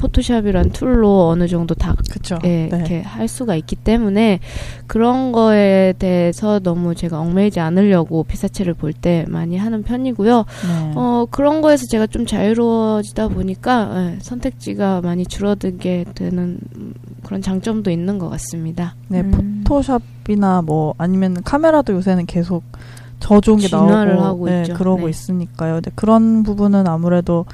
포토샵이란 0.00 0.70
tool로 0.70 1.28
어느 1.28 1.46
정도 1.48 1.74
다, 1.74 1.94
그쵸. 2.10 2.38
예, 2.44 2.68
네. 2.70 2.76
이렇게 2.76 3.00
할 3.00 3.28
수가 3.28 3.54
있기 3.56 3.76
때문에, 3.76 4.40
그런 4.86 5.32
거에 5.32 5.94
대해서 5.98 6.58
너무 6.58 6.94
제가 6.94 7.20
얽매이지 7.20 7.60
않으려고 7.60 8.24
피사체를 8.24 8.74
볼 8.74 8.92
때 8.92 9.24
많이 9.28 9.56
하는 9.56 9.82
편이고요. 9.82 10.38
네. 10.38 10.92
어, 10.94 11.26
그런 11.30 11.60
거에서 11.60 11.86
제가 11.86 12.06
좀 12.06 12.26
자유로워지다 12.26 13.28
보니까, 13.28 13.90
예, 14.14 14.18
선택지가 14.20 15.00
많이 15.02 15.24
줄어들게 15.24 16.04
되는 16.14 16.58
음, 16.76 16.94
그런 17.22 17.40
장점도 17.42 17.90
있는 17.90 18.18
것 18.18 18.28
같습니다. 18.30 18.94
네, 19.08 19.20
음. 19.20 19.62
포토샵이나 19.66 20.62
뭐 20.62 20.94
아니면 20.98 21.42
카메라도 21.42 21.94
요새는 21.94 22.26
계속 22.26 22.62
저 23.20 23.40
좋은 23.40 23.58
게 23.58 23.68
나오고 23.70 24.22
하고 24.22 24.46
네, 24.46 24.62
있죠. 24.62 24.74
그러고 24.74 25.04
네. 25.04 25.10
있으니까요. 25.10 25.74
근데 25.74 25.90
그런 25.94 26.42
부분은 26.42 26.86
아무래도 26.86 27.46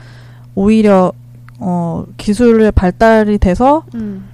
오히려 0.55 1.13
어 1.65 2.05
기술의 2.17 2.73
발달이 2.73 3.39
돼서 3.39 3.85
음. 3.95 4.25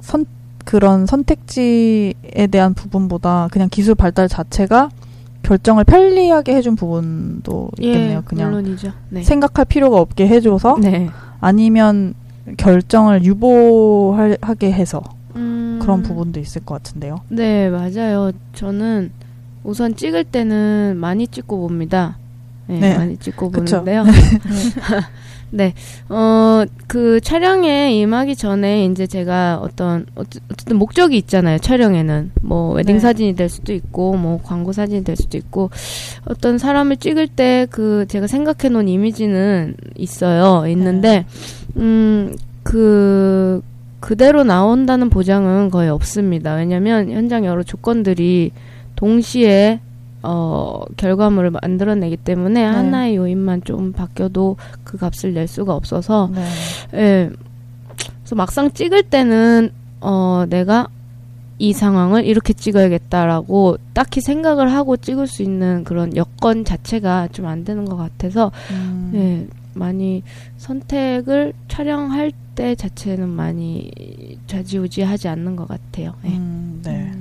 선 0.00 0.24
그런 0.64 1.06
선택지에 1.06 2.46
대한 2.50 2.72
부분보다 2.72 3.48
그냥 3.50 3.68
기술 3.70 3.94
발달 3.94 4.28
자체가 4.28 4.88
결정을 5.42 5.84
편리하게 5.84 6.54
해준 6.54 6.76
부분도 6.76 7.70
있겠네요. 7.78 8.18
예, 8.18 8.22
그냥 8.24 8.50
물론이죠. 8.50 8.92
네. 9.10 9.22
생각할 9.22 9.64
필요가 9.66 10.00
없게 10.00 10.26
해줘서 10.26 10.76
네. 10.80 11.10
아니면 11.40 12.14
결정을 12.56 13.24
유보하게 13.24 14.72
해서 14.72 15.02
음, 15.36 15.78
그런 15.82 16.02
부분도 16.02 16.40
있을 16.40 16.64
것 16.64 16.74
같은데요. 16.82 17.20
네, 17.28 17.68
맞아요. 17.68 18.32
저는 18.54 19.10
우선 19.64 19.94
찍을 19.94 20.24
때는 20.24 20.96
많이 20.96 21.26
찍고 21.26 21.58
봅니다. 21.58 22.16
네, 22.68 22.78
네. 22.78 22.96
많이 22.96 23.16
찍고. 23.16 23.50
보는데요. 23.50 24.04
네. 25.54 25.74
어, 26.08 26.64
그 26.86 27.20
촬영에 27.20 27.94
임하기 27.94 28.36
전에 28.36 28.86
이제 28.86 29.06
제가 29.06 29.60
어떤, 29.62 30.06
어쨌든 30.14 30.76
목적이 30.76 31.18
있잖아요, 31.18 31.58
촬영에는. 31.58 32.32
뭐, 32.42 32.72
웨딩 32.72 32.96
네. 32.96 33.00
사진이 33.00 33.36
될 33.36 33.50
수도 33.50 33.74
있고, 33.74 34.16
뭐, 34.16 34.40
광고 34.42 34.72
사진이 34.72 35.04
될 35.04 35.14
수도 35.14 35.36
있고, 35.36 35.70
어떤 36.24 36.58
사람을 36.58 36.96
찍을 36.96 37.28
때 37.28 37.66
그 37.70 38.06
제가 38.08 38.26
생각해 38.26 38.68
놓은 38.70 38.88
이미지는 38.88 39.74
있어요. 39.96 40.66
있는데, 40.68 41.26
음, 41.76 42.34
그, 42.62 43.62
그대로 44.00 44.42
나온다는 44.42 45.10
보장은 45.10 45.70
거의 45.70 45.88
없습니다. 45.90 46.54
왜냐면 46.54 47.10
현장 47.10 47.44
여러 47.44 47.62
조건들이 47.62 48.50
동시에 48.96 49.80
어, 50.22 50.84
결과물을 50.96 51.50
만들어내기 51.50 52.16
때문에 52.18 52.64
하나의 52.64 53.16
요인만 53.16 53.64
좀 53.64 53.92
바뀌어도 53.92 54.56
그 54.84 54.96
값을 54.96 55.34
낼 55.34 55.48
수가 55.48 55.74
없어서 55.74 56.30
네. 56.32 56.44
예. 56.94 57.30
그래서 58.20 58.34
막상 58.36 58.70
찍을 58.70 59.04
때는 59.04 59.70
어 60.00 60.44
내가 60.48 60.88
이 61.58 61.72
상황을 61.72 62.24
이렇게 62.24 62.52
찍어야겠다라고 62.52 63.78
딱히 63.92 64.20
생각을 64.20 64.72
하고 64.72 64.96
찍을 64.96 65.26
수 65.26 65.42
있는 65.42 65.84
그런 65.84 66.16
여건 66.16 66.64
자체가 66.64 67.28
좀 67.32 67.46
안 67.46 67.64
되는 67.64 67.84
것 67.84 67.96
같아서 67.96 68.50
음. 68.70 69.12
예 69.14 69.46
많이 69.74 70.22
선택을 70.56 71.52
촬영할 71.68 72.32
때 72.54 72.74
자체는 72.74 73.28
많이 73.28 73.90
좌지우지하지 74.46 75.28
않는 75.28 75.56
것 75.56 75.66
같아요. 75.68 76.14
예. 76.24 76.28
음, 76.28 76.80
네. 76.84 77.12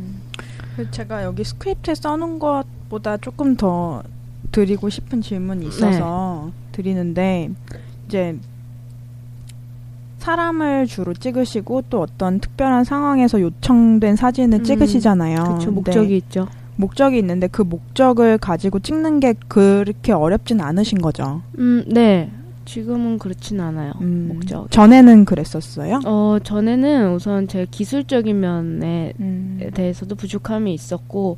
그래서 0.75 0.91
제가 0.91 1.23
여기 1.23 1.43
스크립트에 1.43 1.95
써놓은 1.95 2.39
것 2.39 2.65
보다 2.91 3.15
조금 3.15 3.55
더 3.55 4.03
드리고 4.51 4.89
싶은 4.89 5.21
질문이 5.21 5.65
있어서 5.65 6.51
드리는데 6.73 7.49
이제 8.05 8.37
사람을 10.17 10.87
주로 10.87 11.13
찍으시고 11.13 11.83
또 11.89 12.01
어떤 12.01 12.41
특별한 12.41 12.83
상황에서 12.83 13.39
요청된 13.39 14.17
사진을 14.17 14.59
음, 14.59 14.63
찍으시잖아요. 14.65 15.43
그렇죠 15.43 15.71
목적이 15.71 16.17
있죠. 16.17 16.47
목적이 16.75 17.19
있는데 17.19 17.47
그 17.47 17.61
목적을 17.61 18.37
가지고 18.37 18.79
찍는 18.79 19.21
게 19.21 19.35
그렇게 19.47 20.11
어렵진 20.11 20.59
않으신 20.59 21.01
거죠. 21.01 21.41
음, 21.59 21.85
네. 21.87 22.29
지금은 22.71 23.17
그렇진 23.17 23.59
않아요. 23.59 23.91
음, 23.99 24.29
목적. 24.29 24.71
전에는 24.71 25.25
그랬었어요. 25.25 25.99
어, 26.05 26.37
전에는 26.41 27.13
우선 27.13 27.49
제 27.49 27.67
기술적인 27.69 28.39
면에 28.39 29.11
음. 29.19 29.59
대해서도 29.73 30.15
부족함이 30.15 30.73
있었고, 30.73 31.37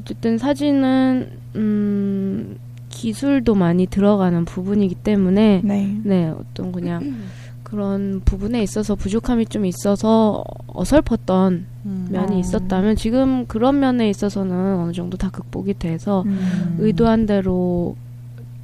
어쨌든 0.00 0.36
사진은, 0.36 1.30
음, 1.54 2.56
기술도 2.88 3.54
많이 3.54 3.86
들어가는 3.86 4.44
부분이기 4.46 4.96
때문에, 4.96 5.60
네. 5.62 5.96
네, 6.02 6.34
어떤 6.36 6.72
그냥 6.72 7.18
그런 7.62 8.20
부분에 8.24 8.60
있어서 8.64 8.96
부족함이 8.96 9.46
좀 9.46 9.66
있어서 9.66 10.42
어설펐던 10.66 11.66
음. 11.86 12.08
면이 12.10 12.34
어. 12.34 12.38
있었다면 12.40 12.96
지금 12.96 13.46
그런 13.46 13.78
면에 13.78 14.10
있어서는 14.10 14.76
어느 14.76 14.92
정도 14.92 15.16
다 15.16 15.30
극복이 15.30 15.74
돼서 15.78 16.24
음. 16.26 16.76
의도한 16.80 17.26
대로 17.26 17.94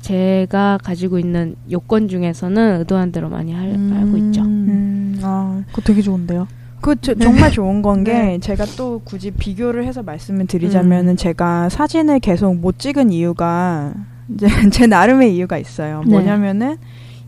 제가 0.00 0.78
가지고 0.82 1.18
있는 1.18 1.56
요건 1.70 2.08
중에서는 2.08 2.78
의도한 2.80 3.12
대로 3.12 3.28
많이 3.28 3.52
할, 3.52 3.68
알고 3.70 4.16
있죠. 4.16 4.42
음, 4.42 5.18
아, 5.22 5.62
그거 5.68 5.82
되게 5.82 6.00
좋은데요. 6.02 6.48
그 6.80 6.96
저- 7.02 7.14
정말 7.14 7.50
좋은 7.50 7.82
건게 7.82 8.12
네. 8.12 8.38
제가 8.38 8.64
또 8.78 9.02
굳이 9.04 9.30
비교를 9.30 9.84
해서 9.84 10.02
말씀을 10.02 10.46
드리자면은 10.46 11.16
제가 11.16 11.68
사진을 11.68 12.20
계속 12.20 12.56
못 12.56 12.78
찍은 12.78 13.12
이유가 13.12 13.92
이제 14.34 14.46
제 14.72 14.86
나름의 14.86 15.36
이유가 15.36 15.58
있어요. 15.58 16.02
네. 16.06 16.10
뭐냐면은 16.12 16.76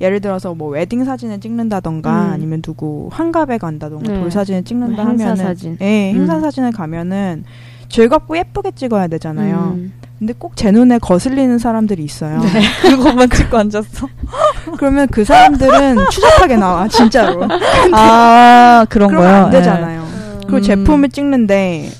예를 0.00 0.20
들어서 0.20 0.54
뭐 0.54 0.70
웨딩 0.70 1.04
사진을 1.04 1.40
찍는다던가 1.40 2.28
음. 2.28 2.32
아니면 2.32 2.62
누구 2.62 3.08
환갑에 3.12 3.58
간다던가 3.58 4.10
네. 4.10 4.20
돌 4.20 4.30
사진을 4.30 4.64
찍는다 4.64 5.06
행사 5.06 5.24
하면은 5.26 5.36
사진. 5.44 5.76
예, 5.82 6.12
행사 6.14 6.36
음. 6.36 6.40
사진을 6.40 6.72
가면은 6.72 7.44
즐겁고 7.90 8.38
예쁘게 8.38 8.70
찍어야 8.70 9.06
되잖아요. 9.08 9.76
음. 10.22 10.26
근데 10.26 10.34
꼭 10.38 10.52
제 10.54 10.70
눈에 10.70 10.98
거슬리는 10.98 11.58
사람들이 11.58 12.04
있어요. 12.04 12.40
그것만 12.82 13.28
찍고 13.30 13.56
앉았어. 13.58 14.08
그러면 14.78 15.08
그 15.08 15.24
사람들은 15.24 15.96
추잡하게 16.10 16.56
나와 16.56 16.86
진짜로. 16.88 17.42
아 17.92 18.86
그런 18.88 19.12
거요. 19.12 19.28
안 19.28 19.50
되잖아요. 19.50 20.06
그리고 20.42 20.56
음. 20.58 20.62
제품을 20.62 21.08
찍는데 21.08 21.90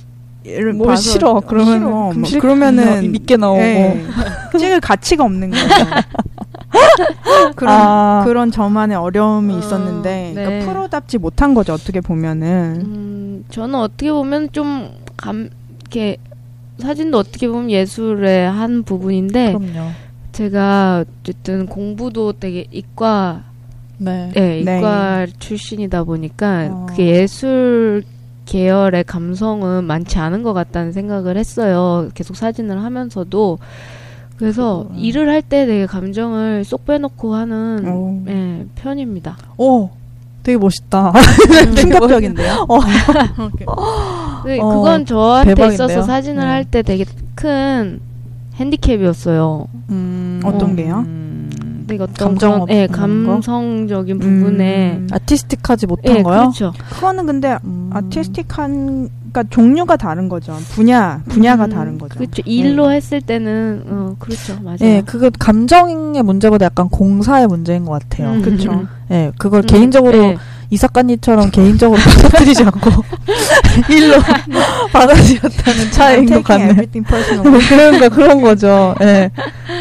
예를 0.45 0.73
뭘 0.75 0.89
봐서 0.91 1.03
싫어? 1.03 1.41
그러면 1.47 1.79
싫어. 1.79 1.89
뭐 1.91 2.25
싫- 2.25 2.41
그러면은 2.41 3.11
믿게 3.13 3.37
나오고. 3.37 3.61
예, 3.61 4.07
찍을 4.59 4.81
가치가 4.81 5.25
없는 5.25 5.51
거예요. 5.51 5.67
그런 7.57 7.75
아. 7.75 8.23
그런 8.25 8.51
저만의 8.51 8.97
어려움이 8.97 9.55
어, 9.55 9.59
있었는데 9.59 10.33
네. 10.35 10.45
그러니까 10.45 10.73
프로답지 10.73 11.19
못한 11.19 11.53
거죠 11.55 11.75
어떻게 11.75 12.01
보면은 12.01 12.81
음, 12.85 13.45
저는 13.51 13.75
어떻게 13.75 14.11
보면 14.11 14.49
좀 14.53 14.91
감, 15.17 15.51
이렇게 15.83 16.17
사진도 16.83 17.19
어떻게 17.19 17.49
보면 17.49 17.71
예술의 17.71 18.51
한 18.51 18.83
부분인데 18.83 19.55
그럼요. 19.55 19.91
제가 20.33 21.05
어쨌든 21.23 21.67
공부도 21.67 22.35
되게 22.35 22.67
이과 22.71 23.45
네. 23.99 24.33
예, 24.37 24.63
네. 24.65 24.79
이과 24.79 25.27
출신이다 25.39 26.05
보니까 26.05 26.69
어. 26.71 26.87
그게 26.89 27.07
예술 27.21 28.03
계열의 28.47 29.05
감성은 29.05 29.85
많지 29.85 30.19
않은 30.19 30.43
것 30.43 30.53
같다는 30.53 30.93
생각을 30.93 31.37
했어요. 31.37 32.09
계속 32.15 32.37
사진을 32.37 32.83
하면서도 32.83 33.59
그래서 34.37 34.79
그렇구나. 34.89 34.99
일을 35.01 35.29
할 35.29 35.43
때 35.43 35.67
되게 35.67 35.87
감정을 35.87 36.65
쏙 36.65 36.85
빼놓고 36.87 37.35
하는 37.35 37.89
오. 37.89 38.25
예, 38.29 38.67
편입니다. 38.75 39.37
오, 39.59 39.91
되게 40.43 40.59
멋있다. 40.59 41.13
충격적인데요. 41.77 42.67
네, 44.45 44.59
어, 44.59 44.69
그건 44.75 45.07
저한테 45.07 45.55
대박인데요? 45.55 45.75
있어서 45.87 46.03
사진을 46.03 46.43
네. 46.43 46.49
할때 46.51 46.83
되게 46.83 47.05
큰 47.35 48.01
핸디캡이었어요. 48.57 49.67
음, 49.91 50.41
어떤 50.45 50.77
게요? 50.77 51.05
음, 51.07 51.32
어떤 52.01 52.29
감정 52.29 52.67
예, 52.71 52.87
거? 52.87 52.95
감성적인 52.95 54.19
부분에 54.19 54.93
음. 54.97 55.09
아티스틱하지 55.11 55.87
못한 55.87 56.17
예, 56.17 56.23
거요? 56.23 56.41
그렇죠. 56.41 56.73
그거는 56.91 57.27
근데 57.27 57.59
음. 57.65 57.91
아티스틱한 57.93 59.11
그러니까 59.33 59.45
종류가 59.49 59.97
다른 59.97 60.29
거죠. 60.29 60.55
분야 60.73 61.23
분야가 61.29 61.65
음, 61.65 61.71
다른 61.71 61.99
거죠. 61.99 62.19
그렇죠. 62.19 62.43
일로 62.45 62.91
네. 62.91 62.97
했을 62.97 63.21
때는 63.23 63.83
어, 63.87 64.17
그렇죠. 64.19 64.59
맞아요. 64.63 64.79
예, 64.83 65.03
그거 65.05 65.31
감정의 65.39 66.23
문제보다 66.23 66.67
약간 66.67 66.89
공사의 66.91 67.47
문제인 67.47 67.87
것 67.87 67.93
같아요. 67.93 68.33
음, 68.33 68.43
그쵸. 68.43 68.71
음, 68.71 68.89
예, 69.11 69.33
그걸 69.39 69.61
음, 69.61 69.67
개인적으로 69.67 70.19
예. 70.19 70.37
이 70.73 70.79
작가님처럼 70.79 71.51
개인적으로 71.51 72.01
터뜨리지 72.01 72.63
않고 72.65 72.91
일로 73.93 74.15
받아들였다는 74.91 75.91
차이인 75.91 76.25
것 76.25 76.43
Taking 76.43 76.45
같네. 76.45 76.65
everything 76.71 77.07
personal. 77.07 77.51
뭐 77.51 77.61
그런 77.69 78.01
거 78.01 78.09
그런 78.09 78.41
거죠. 78.41 78.95
예, 79.03 79.31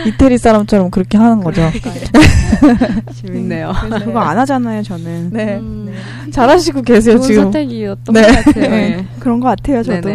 이태리 0.05 0.37
사람처럼 0.37 0.91
그렇게 0.91 1.17
하는 1.17 1.41
거죠. 1.41 1.71
재밌네요. 3.21 3.71
그래서 3.79 4.03
그거 4.03 4.19
안 4.19 4.37
하잖아요, 4.39 4.83
저는. 4.83 5.29
네, 5.31 5.55
음, 5.59 5.95
잘하시고 6.29 6.81
계세요 6.81 7.15
좋은 7.15 7.27
지금. 7.27 7.43
선택이었던 7.43 8.13
네. 8.13 8.21
것 8.23 8.43
같아요. 8.43 8.69
네, 8.69 8.97
예. 8.99 9.05
그런 9.19 9.39
것 9.39 9.47
같아요, 9.47 9.83
저도. 9.83 10.09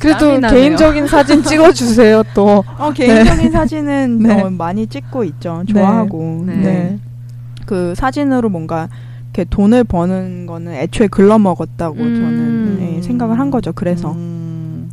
그래도. 0.00 0.40
개인적인 0.40 1.06
사진 1.06 1.44
찍어주세요 1.44 2.24
또. 2.34 2.64
어, 2.78 2.90
개인적인 2.92 3.52
사진은 3.52 4.18
네. 4.18 4.40
어, 4.42 4.50
많이 4.50 4.88
찍고 4.88 5.22
있죠. 5.22 5.62
좋아하고. 5.72 6.42
네. 6.48 6.56
네. 6.56 6.98
그 7.66 7.94
사진으로 7.94 8.48
뭔가 8.48 8.88
이렇게 9.32 9.44
돈을 9.48 9.84
버는 9.84 10.46
거는 10.46 10.72
애초에 10.72 11.08
글러 11.08 11.38
먹었다고 11.38 11.96
음. 11.96 12.14
저는 12.14 12.96
예, 12.96 13.02
생각을 13.02 13.38
한 13.38 13.50
거죠. 13.50 13.72
그래서. 13.72 14.12
음. 14.12 14.90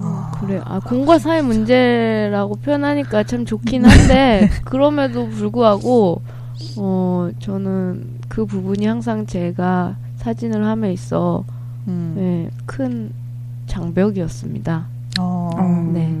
어, 0.00 0.32
그래요. 0.40 0.62
아, 0.64 0.80
공과 0.80 1.18
사회 1.18 1.40
문제라고 1.42 2.56
표현하니까 2.56 3.22
참 3.22 3.44
좋긴 3.44 3.84
한데, 3.84 4.50
그럼에도 4.64 5.28
불구하고, 5.28 6.20
어, 6.76 7.30
저는 7.38 8.18
그 8.28 8.44
부분이 8.44 8.84
항상 8.84 9.26
제가 9.26 9.96
사진을 10.16 10.66
함에 10.66 10.92
있어, 10.92 11.44
음. 11.86 12.14
예, 12.18 12.50
큰 12.66 13.12
장벽이었습니다. 13.66 14.86
어. 15.20 15.50
어, 15.56 15.90
네. 15.92 16.14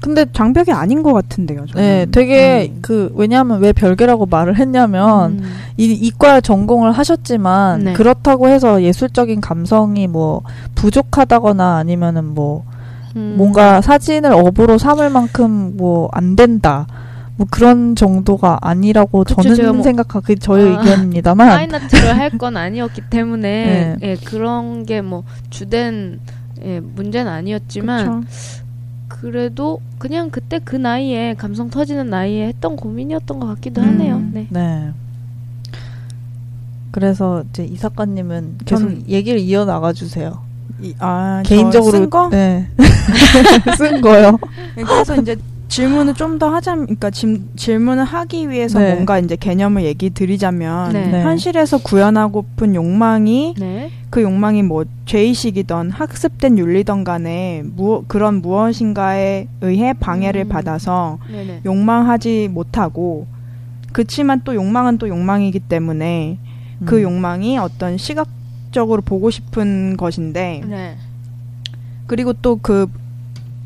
근데 0.00 0.26
장벽이 0.32 0.70
아닌 0.70 1.02
것 1.02 1.12
같은데요. 1.14 1.64
저는. 1.66 1.74
네, 1.82 2.06
되게 2.10 2.70
음. 2.74 2.78
그 2.82 3.10
왜냐하면 3.16 3.60
왜 3.60 3.72
별개라고 3.72 4.26
말을 4.26 4.58
했냐면 4.58 5.38
음, 5.38 5.52
이 5.78 5.84
이과 5.92 6.42
전공을 6.42 6.92
하셨지만 6.92 7.84
네. 7.84 7.92
그렇다고 7.94 8.48
해서 8.48 8.82
예술적인 8.82 9.40
감성이 9.40 10.06
뭐 10.06 10.42
부족하다거나 10.74 11.76
아니면은 11.76 12.24
뭐 12.34 12.64
음. 13.16 13.34
뭔가 13.38 13.80
사진을 13.80 14.32
업으로 14.32 14.76
삼을 14.76 15.08
만큼 15.10 15.76
뭐 15.76 16.08
안 16.12 16.36
된다. 16.36 16.86
뭐 17.36 17.46
그런 17.50 17.96
정도가 17.96 18.58
아니라고 18.60 19.24
그쵸, 19.24 19.42
저는 19.42 19.74
뭐- 19.76 19.82
생각하 19.82 20.20
그 20.20 20.36
저의 20.36 20.76
아, 20.76 20.80
의견입니다만 20.80 21.48
파인아트를 21.48 22.16
할 22.16 22.30
건 22.38 22.56
아니었기 22.56 23.02
때문에, 23.10 23.96
네. 24.00 24.08
예, 24.10 24.16
그런 24.24 24.84
게 24.86 25.00
뭐, 25.00 25.24
주된, 25.50 26.20
예, 26.64 26.80
문제는 26.80 27.30
아니었지만, 27.30 28.22
그쵸. 28.22 28.30
그래도 29.08 29.80
그냥 29.98 30.30
그때 30.30 30.58
그 30.62 30.76
나이에 30.76 31.34
감성 31.34 31.70
터지는 31.70 32.10
나이에 32.10 32.48
했던 32.48 32.76
고민이었던 32.76 33.38
것 33.38 33.46
같기도 33.46 33.80
하네요. 33.82 34.16
음. 34.16 34.30
네. 34.34 34.46
네. 34.50 34.90
그래서 36.90 37.42
이제 37.50 37.64
이 37.64 37.76
작가님은 37.76 38.58
계속 38.64 38.88
전- 38.88 39.04
얘기를 39.08 39.38
이어 39.40 39.64
나가 39.64 39.92
주세요. 39.92 40.42
이, 40.80 40.94
아, 40.98 41.42
저 41.44 41.48
개인적으로 41.54 41.90
쓴 41.92 42.10
거? 42.10 42.28
네. 42.28 42.68
쓴 43.78 44.00
거요. 44.00 44.38
그래서 44.74 45.16
이제 45.16 45.36
질문을 45.74 46.14
좀 46.14 46.38
더 46.38 46.48
하자면, 46.50 46.86
그러니까 46.86 47.10
질, 47.10 47.42
질문을 47.56 48.04
하기 48.04 48.48
위해서 48.48 48.78
네. 48.78 48.92
뭔가 48.92 49.18
이제 49.18 49.34
개념을 49.36 49.84
얘기 49.84 50.10
드리자면, 50.10 50.92
네. 50.92 51.06
네. 51.06 51.22
현실에서 51.22 51.78
구현하고픈 51.78 52.74
욕망이 52.74 53.54
네. 53.58 53.90
그 54.10 54.22
욕망이 54.22 54.62
뭐 54.62 54.84
죄의식이던 55.06 55.90
학습된 55.90 56.58
윤리던 56.58 57.02
간에 57.02 57.62
무, 57.64 58.04
그런 58.06 58.40
무엇인가에 58.40 59.48
의해 59.60 59.92
방해를 59.92 60.44
음. 60.44 60.48
받아서 60.48 61.18
네네. 61.28 61.62
욕망하지 61.64 62.48
못하고 62.52 63.26
그치만 63.92 64.42
또 64.44 64.54
욕망은 64.54 64.98
또 64.98 65.08
욕망이기 65.08 65.58
때문에 65.60 66.38
그 66.84 66.98
음. 66.98 67.02
욕망이 67.02 67.58
어떤 67.58 67.96
시각적으로 67.96 69.02
보고 69.02 69.30
싶은 69.30 69.96
것인데 69.96 70.62
네. 70.64 70.96
그리고 72.06 72.32
또그 72.32 72.88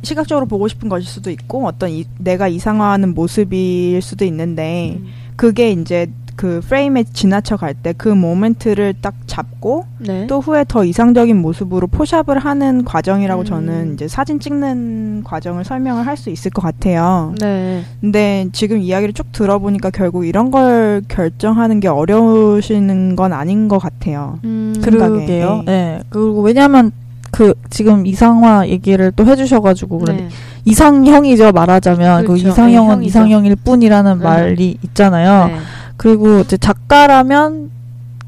시각적으로 0.03 0.47
보고 0.47 0.69
싶은 0.69 0.89
것일 0.89 1.07
수도 1.09 1.31
있고 1.31 1.67
어떤 1.67 1.91
이, 1.91 2.05
내가 2.19 2.49
이상화하는 2.49 3.15
모습일 3.15 4.01
수도 4.03 4.25
있는데 4.25 4.97
음. 5.01 5.07
그게 5.37 5.71
이제 5.71 6.07
그 6.37 6.61
프레임에 6.61 7.03
지나쳐 7.13 7.57
갈 7.57 7.75
때 7.75 7.93
그 7.95 8.09
모멘트를 8.09 8.95
딱 9.01 9.15
잡고 9.27 9.87
네. 9.99 10.29
또 10.29 10.39
후에 10.41 10.65
더 10.69 10.85
이상적인 10.85 11.37
모습으로 11.37 11.89
포샵을 11.89 12.39
하는 12.39 12.85
과정이라고 12.85 13.43
음. 13.43 13.45
저는 13.45 13.95
이제 13.95 14.07
사진 14.07 14.39
찍는 14.39 15.25
과정을 15.25 15.65
설명을 15.65 16.07
할 16.07 16.17
수 16.17 16.31
있을 16.31 16.53
것 16.53 16.63
같아요. 16.63 17.35
네. 17.41 17.83
근데 18.01 18.47
지금 18.53 18.79
이야기를 18.79 19.15
쭉 19.15 19.33
들어보니까 19.33 19.91
결국 19.91 20.27
이런 20.27 20.53
걸 20.53 21.03
결정하는 21.09 21.81
게 21.81 21.89
어려우시는 21.89 23.17
건 23.17 23.33
아닌 23.33 23.67
것 23.67 23.79
같아요. 23.79 24.39
음. 24.45 24.75
그러게요. 24.81 25.63
네. 25.67 25.73
네. 25.73 26.01
그리고 26.09 26.41
왜냐하면 26.43 26.93
그 27.39 27.55
지금 27.71 28.05
이상화 28.05 28.67
얘기를 28.67 29.13
또 29.15 29.25
해주셔가지고 29.25 29.99
그런 29.99 30.17
네. 30.17 30.29
이상형이죠 30.65 31.53
말하자면 31.53 32.23
그 32.23 32.27
그렇죠. 32.33 32.49
이상형은 32.49 32.89
네, 32.89 32.95
형이죠. 32.95 33.09
이상형일 33.11 33.57
뿐이라는 33.63 34.19
네. 34.19 34.25
말이 34.25 34.79
있잖아요. 34.83 35.47
네. 35.47 35.57
그리고 35.97 36.41
이제 36.41 36.57
작가라면 36.57 37.71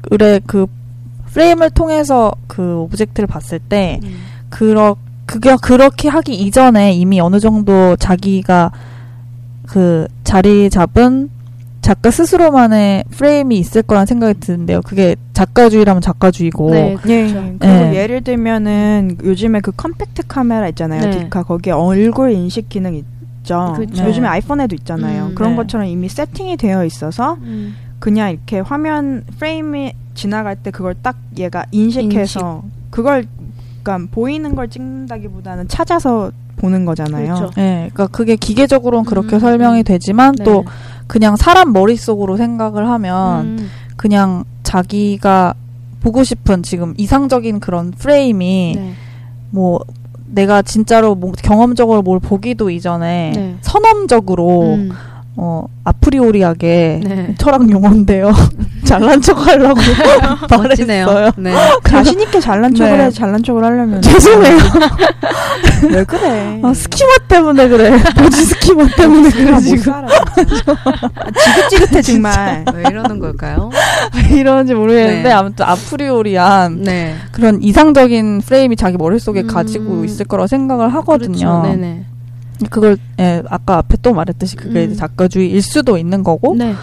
그래 0.03 0.39
그 0.47 0.65
프레임을 1.25 1.71
통해서 1.71 2.31
그 2.47 2.77
object를 2.83 3.27
봤을 3.27 3.59
때 3.59 3.99
음. 4.01 4.15
그러 4.47 4.95
그게 5.25 5.57
그렇게 5.61 6.07
하기 6.07 6.33
이전에 6.33 6.93
이미 6.93 7.19
어느 7.19 7.41
정도 7.41 7.97
자기가 7.97 8.71
그 9.67 10.07
자리 10.23 10.69
잡은 10.69 11.29
작가 11.81 12.11
스스로만의 12.11 13.05
프레임이 13.09 13.57
있을 13.57 13.81
거란 13.81 14.05
생각이 14.05 14.39
드는데요. 14.39 14.81
그게 14.81 15.15
작가주의라면 15.33 16.01
작가주의고. 16.01 16.69
네, 16.71 16.91
예, 17.07 17.25
그렇죠. 17.25 17.33
그리고 17.33 17.57
네. 17.59 17.95
예를 17.95 18.21
들면은 18.21 19.17
요즘에 19.23 19.61
그 19.61 19.71
컴팩트 19.71 20.23
카메라 20.27 20.67
있잖아요. 20.69 21.01
네. 21.01 21.11
디카 21.11 21.43
거기에 21.43 21.73
얼굴 21.73 22.31
인식 22.31 22.69
기능 22.69 22.93
있죠. 22.93 23.73
그쵸. 23.75 24.05
요즘에 24.05 24.27
네. 24.27 24.27
아이폰에도 24.27 24.75
있잖아요. 24.75 25.27
음, 25.27 25.35
그런 25.35 25.51
네. 25.51 25.57
것처럼 25.57 25.87
이미 25.87 26.07
세팅이 26.07 26.57
되어 26.57 26.85
있어서 26.85 27.37
음. 27.41 27.75
그냥 27.99 28.31
이렇게 28.31 28.59
화면 28.59 29.23
프레임이 29.39 29.93
지나갈 30.13 30.55
때 30.55 30.69
그걸 30.69 30.95
딱 31.01 31.17
얘가 31.37 31.65
인식해서 31.71 32.63
그걸 32.91 33.25
그러니까 33.81 34.09
보이는 34.11 34.55
걸 34.55 34.69
찍는다기보다는 34.69 35.67
찾아서 35.67 36.31
보는 36.57 36.85
거잖아요. 36.85 37.33
그렇죠. 37.33 37.51
예, 37.57 37.89
그러니까 37.91 38.07
그게 38.07 38.35
기계적으로는 38.35 39.05
그렇게 39.05 39.37
음, 39.37 39.39
설명이 39.39 39.79
음. 39.79 39.83
되지만 39.83 40.35
네. 40.35 40.43
또 40.43 40.63
그냥 41.11 41.35
사람 41.35 41.73
머릿속으로 41.73 42.37
생각을 42.37 42.87
하면 42.87 43.45
음. 43.45 43.69
그냥 43.97 44.45
자기가 44.63 45.55
보고 45.99 46.23
싶은 46.23 46.63
지금 46.63 46.93
이상적인 46.95 47.59
그런 47.59 47.91
프레임이 47.91 48.73
네. 48.77 48.93
뭐 49.49 49.81
내가 50.27 50.61
진짜로 50.61 51.15
뭐 51.15 51.33
경험적으로 51.33 52.01
뭘 52.01 52.21
보기도 52.21 52.69
이전에 52.69 53.33
네. 53.35 53.57
선험적으로 53.59 54.61
음. 54.75 54.91
어 55.37 55.65
아프리오리하게 55.85 57.01
네. 57.03 57.35
철학 57.37 57.69
용어인데요. 57.69 58.31
잘난 58.83 59.21
척 59.21 59.47
하려고 59.47 59.79
멋지네요. 60.51 61.05
말했어요. 61.05 61.31
네. 61.37 61.53
자신 61.87 62.19
있게 62.19 62.39
잘난 62.41 62.75
척을 62.75 62.97
네. 62.97 63.05
해 63.05 63.09
잘난 63.11 63.41
척을 63.41 63.63
하려면 63.63 64.01
죄송해요. 64.01 64.57
왜 65.89 66.03
그래? 66.03 66.59
아, 66.61 66.73
스키마 66.73 67.09
때문에 67.29 67.67
그래. 67.69 67.97
보지 68.17 68.43
스키마 68.43 68.87
때문에 68.97 69.29
그래 69.29 69.59
지금. 69.61 69.93
아, 69.93 70.07
지긋지긋해 71.69 72.01
정말. 72.01 72.65
왜 72.73 72.83
이러는 72.89 73.19
걸까요? 73.19 73.69
왜 74.15 74.37
이러는지 74.39 74.73
모르겠는데 74.73 75.23
네. 75.23 75.31
아무튼 75.31 75.65
아프리오리한 75.65 76.81
네. 76.83 77.15
그런 77.31 77.61
이상적인 77.63 78.41
프레임이 78.41 78.75
자기 78.75 78.97
머릿속에 78.97 79.41
음. 79.43 79.47
가지고 79.47 80.03
있을 80.03 80.25
거라고 80.25 80.47
생각을 80.47 80.93
하거든요. 80.95 81.61
그렇죠. 81.61 81.61
네네. 81.63 82.05
그걸 82.69 82.97
예, 83.19 83.41
아까 83.49 83.77
앞에 83.77 83.97
또 84.01 84.13
말했듯이 84.13 84.55
그게 84.55 84.85
음. 84.85 84.95
작가주의일 84.95 85.61
수도 85.61 85.97
있는 85.97 86.23
거고. 86.23 86.55
네. 86.55 86.73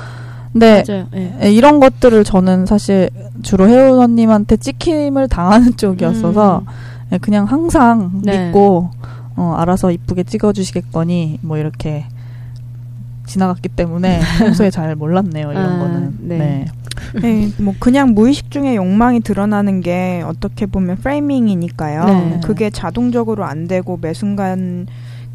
근데 0.52 0.82
맞아요. 0.88 1.06
네. 1.12 1.38
예, 1.42 1.52
이런 1.52 1.78
것들을 1.78 2.24
저는 2.24 2.66
사실 2.66 3.10
주로 3.42 3.68
혜원 3.68 3.98
언님한테 4.00 4.56
찍힘을 4.56 5.28
당하는 5.28 5.74
쪽이었어서 5.78 6.64
예, 7.12 7.18
그냥 7.18 7.44
항상 7.44 8.12
음. 8.14 8.22
네. 8.24 8.46
믿고 8.46 8.90
어, 9.36 9.54
알아서 9.58 9.92
이쁘게 9.92 10.24
찍어주시겠거니 10.24 11.38
뭐 11.42 11.58
이렇게 11.58 12.06
지나갔기 13.26 13.68
때문에 13.68 14.20
평소에 14.38 14.70
잘 14.70 14.96
몰랐네요 14.96 15.52
이런 15.52 15.64
아, 15.64 15.78
거는. 15.78 16.18
네. 16.20 16.38
네. 16.38 16.66
네, 17.22 17.48
뭐 17.58 17.74
그냥 17.78 18.14
무의식 18.14 18.50
중에 18.50 18.74
욕망이 18.76 19.20
드러나는 19.20 19.80
게 19.80 20.22
어떻게 20.26 20.66
보면 20.66 20.96
프레이밍이니까요. 20.96 22.04
네. 22.04 22.40
그게 22.44 22.70
자동적으로 22.70 23.44
안 23.44 23.68
되고 23.68 23.98
매 24.00 24.12
순간 24.12 24.86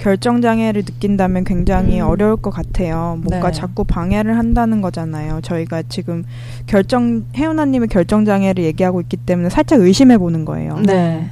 결정 0.04 0.42
장애를 0.42 0.84
느낀다면 0.84 1.46
굉장히 1.46 2.02
음. 2.02 2.06
어려울 2.06 2.36
것 2.36 2.50
같아요. 2.50 3.18
뭔가 3.24 3.52
네. 3.52 3.54
자꾸 3.54 3.86
방해를 3.86 4.38
한다는 4.38 4.82
거잖아요. 4.82 5.40
저희가 5.42 5.84
지금 5.88 6.26
결정 6.68 7.24
혜은아님의 7.38 7.88
결정 7.88 8.26
장애를 8.26 8.66
얘기하고 8.66 9.00
있기 9.00 9.16
때문에 9.16 9.50
살짝 9.50 9.80
의심해 9.80 10.18
보는 10.18 10.44
거예요. 10.44 10.78
네. 10.86 11.30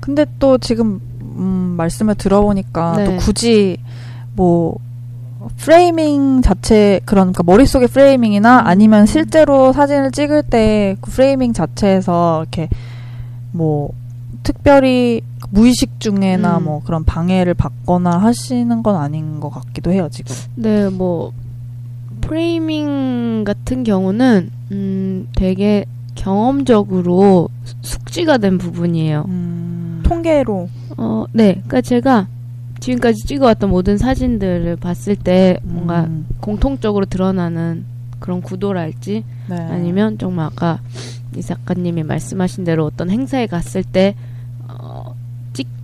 근데 0.00 0.26
또 0.38 0.58
지금 0.58 1.00
음, 1.22 1.74
말씀을 1.78 2.14
들어보니까 2.16 2.96
네. 2.98 3.04
또 3.06 3.16
굳이 3.16 3.78
뭐 4.34 4.76
framing 5.56 6.42
자체 6.42 7.00
그런 7.06 7.32
그러니까 7.32 7.42
머릿속의 7.44 7.88
framing이나 7.88 8.60
음. 8.60 8.66
아니면 8.66 9.06
실제로 9.06 9.72
사진을 9.72 10.10
찍을 10.12 10.42
때 10.42 10.96
그 11.00 11.10
framing 11.10 11.54
자체에서 11.54 12.42
이렇게 12.42 12.68
뭐 13.50 13.88
특별히 14.42 15.22
무의식 15.50 16.00
중에나 16.00 16.58
음. 16.58 16.64
뭐 16.64 16.82
그런 16.84 17.04
방해를 17.04 17.54
받거나 17.54 18.18
하시는 18.18 18.82
건 18.82 18.96
아닌 18.96 19.40
것 19.40 19.50
같기도 19.50 19.92
해요 19.92 20.08
지금. 20.10 20.34
네, 20.54 20.88
뭐 20.88 21.32
framing 22.20 23.44
같은 23.44 23.84
경우는 23.84 24.50
음 24.72 25.28
되게 25.36 25.84
경험적으로 26.14 27.48
숙지가 27.82 28.38
된 28.38 28.58
부분이에요. 28.58 29.24
음. 29.28 30.02
통계로 30.04 30.68
어, 30.96 31.24
네. 31.32 31.54
그러니까 31.54 31.80
제가 31.80 32.28
지금까지 32.80 33.26
찍어왔던 33.26 33.70
모든 33.70 33.96
사진들을 33.98 34.76
봤을 34.76 35.16
때 35.16 35.58
뭔가 35.62 36.04
음. 36.04 36.26
공통적으로 36.40 37.06
드러나는 37.06 37.84
그런 38.18 38.40
구도랄지 38.42 39.24
네. 39.48 39.56
아니면 39.56 40.18
정말 40.18 40.46
아까 40.46 40.80
이 41.36 41.42
작가님이 41.42 42.02
말씀하신 42.04 42.64
대로 42.64 42.86
어떤 42.86 43.10
행사에 43.10 43.46
갔을 43.46 43.82
때 43.82 44.14
어, 44.16 44.33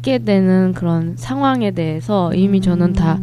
찍게 0.02 0.18
되는 0.24 0.72
그런 0.74 1.14
상황에 1.16 1.70
대해서 1.72 2.32
이미 2.34 2.60
저는 2.60 2.92
다 2.94 3.18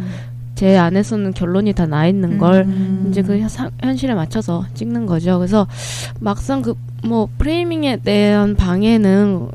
제 0.56 0.76
안에서는 0.76 1.34
결론이 1.36 1.74
다 1.74 1.86
나 1.86 2.08
있는 2.08 2.40
걸 2.40 2.62
음. 2.68 3.06
이제 3.12 3.22
그 3.22 3.38
현- 3.38 3.70
현실에 3.80 4.16
맞춰서 4.16 4.66
찍는 4.74 5.06
거죠. 5.06 5.38
그래서 5.38 5.68
막상 6.20 6.62
그 6.64 6.74
뭐 7.04 7.30
프레이밍에 7.38 7.98
대한 7.98 8.56
방해는 8.56 9.50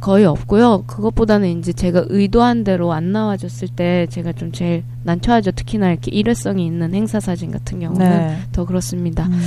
거의 0.00 0.24
없고요. 0.24 0.84
그것보다는 0.86 1.58
이제 1.58 1.70
제가 1.74 2.06
의도한 2.08 2.64
대로 2.64 2.94
안 2.94 3.12
나와줬을 3.12 3.68
때 3.76 4.06
제가 4.08 4.32
좀 4.32 4.52
제일 4.52 4.82
난처하죠. 5.04 5.50
특히나 5.50 5.90
이렇게 5.90 6.10
일회성이 6.10 6.64
있는 6.64 6.94
행사 6.94 7.20
사진 7.20 7.50
같은 7.50 7.80
경우는 7.80 8.08
네. 8.08 8.36
더 8.52 8.64
그렇습니다. 8.64 9.26
음. 9.26 9.40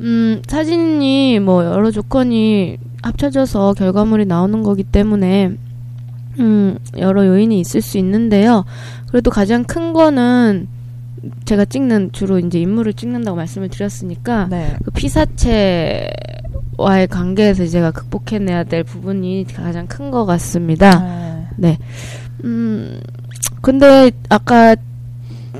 음, 0.00 0.42
사진이 0.48 1.38
뭐 1.38 1.64
여러 1.64 1.92
조건이 1.92 2.76
합쳐져서 3.02 3.74
결과물이 3.74 4.26
나오는 4.26 4.64
거기 4.64 4.82
때문에 4.82 5.52
음, 6.40 6.78
여러 6.98 7.26
요인이 7.26 7.58
있을 7.60 7.80
수 7.80 7.98
있는데요. 7.98 8.64
그래도 9.08 9.30
가장 9.30 9.64
큰 9.64 9.92
거는 9.92 10.68
제가 11.44 11.64
찍는 11.64 12.12
주로 12.12 12.38
이제 12.38 12.58
인물을 12.60 12.92
찍는다고 12.94 13.36
말씀을 13.36 13.68
드렸으니까 13.68 14.48
네. 14.50 14.76
그 14.84 14.90
피사체와의 14.90 16.08
관계에서 17.08 17.66
제가 17.66 17.92
극복해내야 17.92 18.64
될 18.64 18.84
부분이 18.84 19.46
가장 19.54 19.86
큰 19.86 20.10
것 20.10 20.26
같습니다. 20.26 21.46
네. 21.56 21.78
음, 22.44 23.00
근데 23.62 24.10
아까 24.28 24.76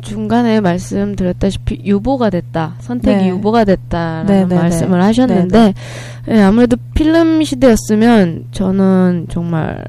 중간에 0.03 0.61
말씀드렸다시피 0.61 1.81
유보가 1.85 2.29
됐다. 2.29 2.75
선택이 2.81 3.23
네. 3.25 3.29
유보가 3.31 3.65
됐다라는 3.65 4.27
네, 4.27 4.41
네, 4.43 4.47
네. 4.47 4.55
말씀을 4.55 5.03
하셨는데 5.03 5.73
예, 6.29 6.41
아무래도 6.43 6.77
필름 6.95 7.43
시대였으면 7.43 8.47
저는 8.51 9.27
정말 9.31 9.83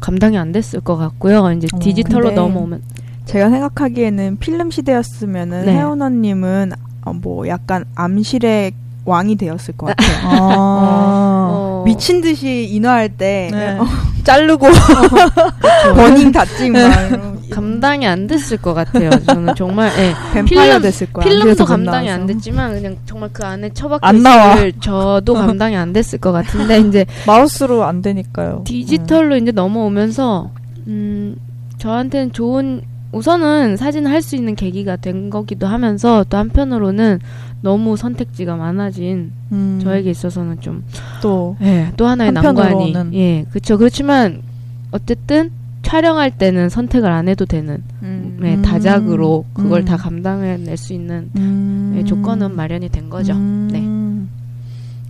감당이 0.00 0.38
안 0.38 0.52
됐을 0.52 0.80
것 0.80 0.96
같고요. 0.96 1.52
이제 1.52 1.68
어, 1.72 1.78
디지털로 1.78 2.30
넘어오면 2.32 2.82
제가 3.24 3.50
생각하기에는 3.50 4.38
필름 4.38 4.70
시대였으면은 4.70 5.66
네. 5.66 5.76
혜은아님은 5.76 6.72
어, 7.02 7.12
뭐 7.12 7.46
약간 7.48 7.84
암실의 7.94 8.72
왕이 9.08 9.36
되었을 9.36 9.76
것 9.76 9.86
같아요. 9.86 10.08
아. 10.24 11.48
어, 11.50 11.82
미친 11.86 12.20
듯이 12.20 12.64
인화할 12.70 13.08
때 13.08 13.48
네. 13.52 13.78
어, 13.78 13.84
자르고 14.24 14.66
버닝 15.94 16.32
다 16.32 16.44
찍, 16.44 16.70
막 16.72 16.78
이러고 17.08 17.38
감당이 17.50 18.06
안 18.06 18.26
됐을 18.26 18.56
것 18.58 18.74
같아요. 18.74 19.10
저는 19.26 19.54
정말 19.54 19.90
예. 19.98 20.12
뱀파이어 20.34 20.44
필름- 20.74 20.82
됐을 20.82 21.12
거야. 21.12 21.24
필름도 21.24 21.64
감당이 21.64 22.10
안. 22.10 22.26
됐지만 22.26 22.74
그냥 22.74 22.96
정말 23.06 23.30
그 23.32 23.42
안에 23.44 23.70
처박혀 23.72 24.06
안 24.06 24.22
나와. 24.22 24.56
저도 24.80 25.34
감당이 25.34 25.74
안 25.76 25.92
됐을 25.92 26.18
것 26.18 26.30
같은데 26.32 26.78
이제 26.86 27.06
마우스로 27.26 27.84
안 27.84 28.02
되니까요. 28.02 28.62
디지털로 28.66 29.36
이제 29.36 29.50
넘어오면서 29.50 30.50
음 30.86 31.36
저한테는 31.78 32.32
좋은 32.32 32.82
우선은 33.12 33.78
사진을 33.78 34.10
할 34.10 34.20
수 34.20 34.36
있는 34.36 34.54
계기가 34.54 34.96
된 34.96 35.30
거기도 35.30 35.66
하면서 35.66 36.24
또 36.28 36.36
한편으로는 36.36 37.20
너무 37.60 37.96
선택지가 37.96 38.56
많아진 38.56 39.32
음, 39.52 39.80
저에게 39.82 40.10
있어서는 40.10 40.60
좀또 40.60 41.56
예, 41.60 41.92
또 41.96 42.06
하나의. 42.06 42.32
난관이 42.32 42.94
예 43.14 43.44
그렇죠 43.50 43.78
그렇지만 43.78 44.42
어쨌든 44.92 45.50
촬영할 45.82 46.30
때는 46.32 46.68
선택을 46.68 47.10
안 47.10 47.28
해도 47.28 47.46
되는 47.46 47.82
음. 48.02 48.38
예, 48.42 48.54
음. 48.54 48.62
다작으로 48.62 49.46
그걸 49.54 49.80
음. 49.80 49.84
다 49.84 49.96
감당해낼 49.96 50.76
수 50.76 50.92
있는 50.92 51.30
음, 51.36 51.94
예, 51.96 52.04
조건은 52.04 52.54
마련이 52.54 52.90
된 52.90 53.08
거죠. 53.08 53.34
네. 53.34 53.80
음. 53.80 54.28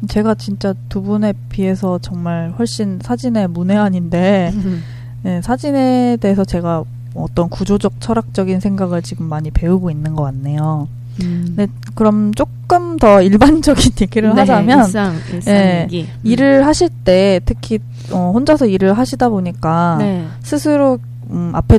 제가 0.07 0.37
진짜 0.37 0.75
두 0.89 1.03
분에 1.03 1.35
비해서 1.49 1.99
정말 1.99 2.55
훨씬 2.57 3.01
사진의 3.03 3.49
문외한인데 3.49 4.53
네, 5.25 5.43
사진에 5.43 6.17
대해서 6.21 6.45
제가 6.45 6.85
어떤 7.15 7.49
구조적 7.49 8.01
철학적인 8.01 8.61
생각을 8.61 9.03
지금 9.03 9.27
많이 9.27 9.51
배우고 9.51 9.91
있는 9.91 10.15
것 10.15 10.23
같네요. 10.23 10.87
음. 11.23 11.55
네, 11.57 11.67
그럼 11.95 12.33
조금 12.35 12.97
더 12.99 13.21
일반적인 13.23 13.93
얘기를 14.01 14.35
네, 14.35 14.41
하자면 14.41 14.79
일상 14.87 15.15
일상 15.33 15.55
예, 15.55 15.83
얘기 15.85 16.03
음. 16.03 16.21
일을 16.23 16.67
하실 16.67 16.89
때 17.05 17.41
특히 17.45 17.79
어, 18.13 18.31
혼자서 18.35 18.67
일을 18.67 18.93
하시다 18.97 19.29
보니까 19.29 19.97
네. 19.99 20.27
스스로 20.43 20.99
음, 21.31 21.51
앞에 21.55 21.79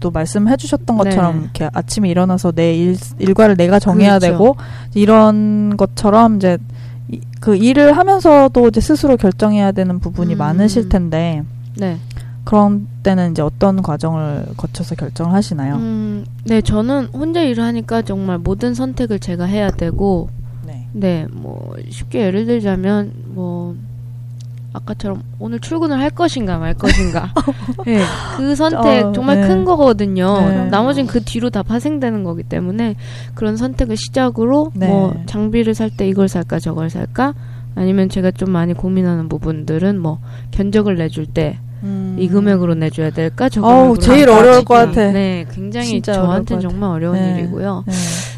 또 0.00 0.10
말씀해 0.10 0.56
주셨던 0.56 0.96
것처럼 0.96 1.36
네. 1.36 1.42
이렇게 1.44 1.70
아침에 1.72 2.08
일어나서 2.08 2.50
내 2.52 2.74
일, 2.76 2.96
일과를 3.18 3.56
내가 3.56 3.78
정해야 3.78 4.18
그렇죠. 4.18 4.32
되고 4.32 4.56
이런 4.94 5.76
것처럼 5.76 6.36
이제 6.36 6.58
이- 7.08 7.20
그 7.40 7.54
일을 7.56 7.96
하면서도 7.96 8.68
이제 8.68 8.80
스스로 8.80 9.16
결정해야 9.16 9.70
되는 9.72 10.00
부분이 10.00 10.34
음. 10.34 10.38
많으실 10.38 10.88
텐데 10.88 11.42
네. 11.76 11.98
그런 12.46 12.86
때는 13.02 13.32
이제 13.32 13.42
어떤 13.42 13.82
과정을 13.82 14.46
거쳐서 14.56 14.94
결정을 14.94 15.32
하시나요? 15.32 15.74
음, 15.74 16.24
네, 16.44 16.60
저는 16.60 17.06
혼자 17.06 17.42
일을 17.42 17.64
하니까 17.64 18.02
정말 18.02 18.38
모든 18.38 18.72
선택을 18.72 19.18
제가 19.18 19.46
해야 19.46 19.68
되고, 19.68 20.30
네. 20.64 20.86
네, 20.92 21.26
뭐, 21.32 21.74
쉽게 21.90 22.20
예를 22.20 22.46
들자면, 22.46 23.12
뭐, 23.34 23.74
아까처럼 24.72 25.24
오늘 25.40 25.58
출근을 25.58 25.98
할 25.98 26.10
것인가 26.10 26.58
말 26.58 26.74
것인가. 26.74 27.32
네, 27.84 28.00
그 28.36 28.54
선택 28.54 29.06
어, 29.06 29.12
정말 29.12 29.40
네. 29.40 29.48
큰 29.48 29.64
거거든요. 29.64 30.38
네. 30.48 30.68
나머진 30.68 31.08
그 31.08 31.24
뒤로 31.24 31.50
다 31.50 31.64
파생되는 31.64 32.22
거기 32.22 32.44
때문에 32.44 32.94
그런 33.34 33.56
선택을 33.56 33.96
시작으로 33.96 34.70
네. 34.74 34.86
뭐 34.86 35.16
장비를 35.26 35.74
살 35.74 35.90
때 35.90 36.06
이걸 36.06 36.28
살까 36.28 36.58
저걸 36.58 36.90
살까 36.90 37.32
아니면 37.74 38.08
제가 38.10 38.30
좀 38.32 38.50
많이 38.50 38.74
고민하는 38.74 39.30
부분들은 39.30 39.98
뭐 39.98 40.20
견적을 40.50 40.96
내줄 40.96 41.24
때 41.26 41.58
이 42.18 42.28
금액으로 42.28 42.74
내줘야 42.74 43.10
될까 43.10 43.48
저 43.48 43.60
음. 43.60 43.64
어우, 43.64 43.98
제일? 43.98 44.28
어려울 44.28 44.64
것. 44.64 44.74
같아. 44.74 45.12
네, 45.12 45.46
굉장히 45.52 46.00
저한테는. 46.00 46.60
정말 46.62 46.90
어려운 46.90 47.16
네. 47.16 47.38
일이고요. 47.38 47.84
네. 47.86 47.92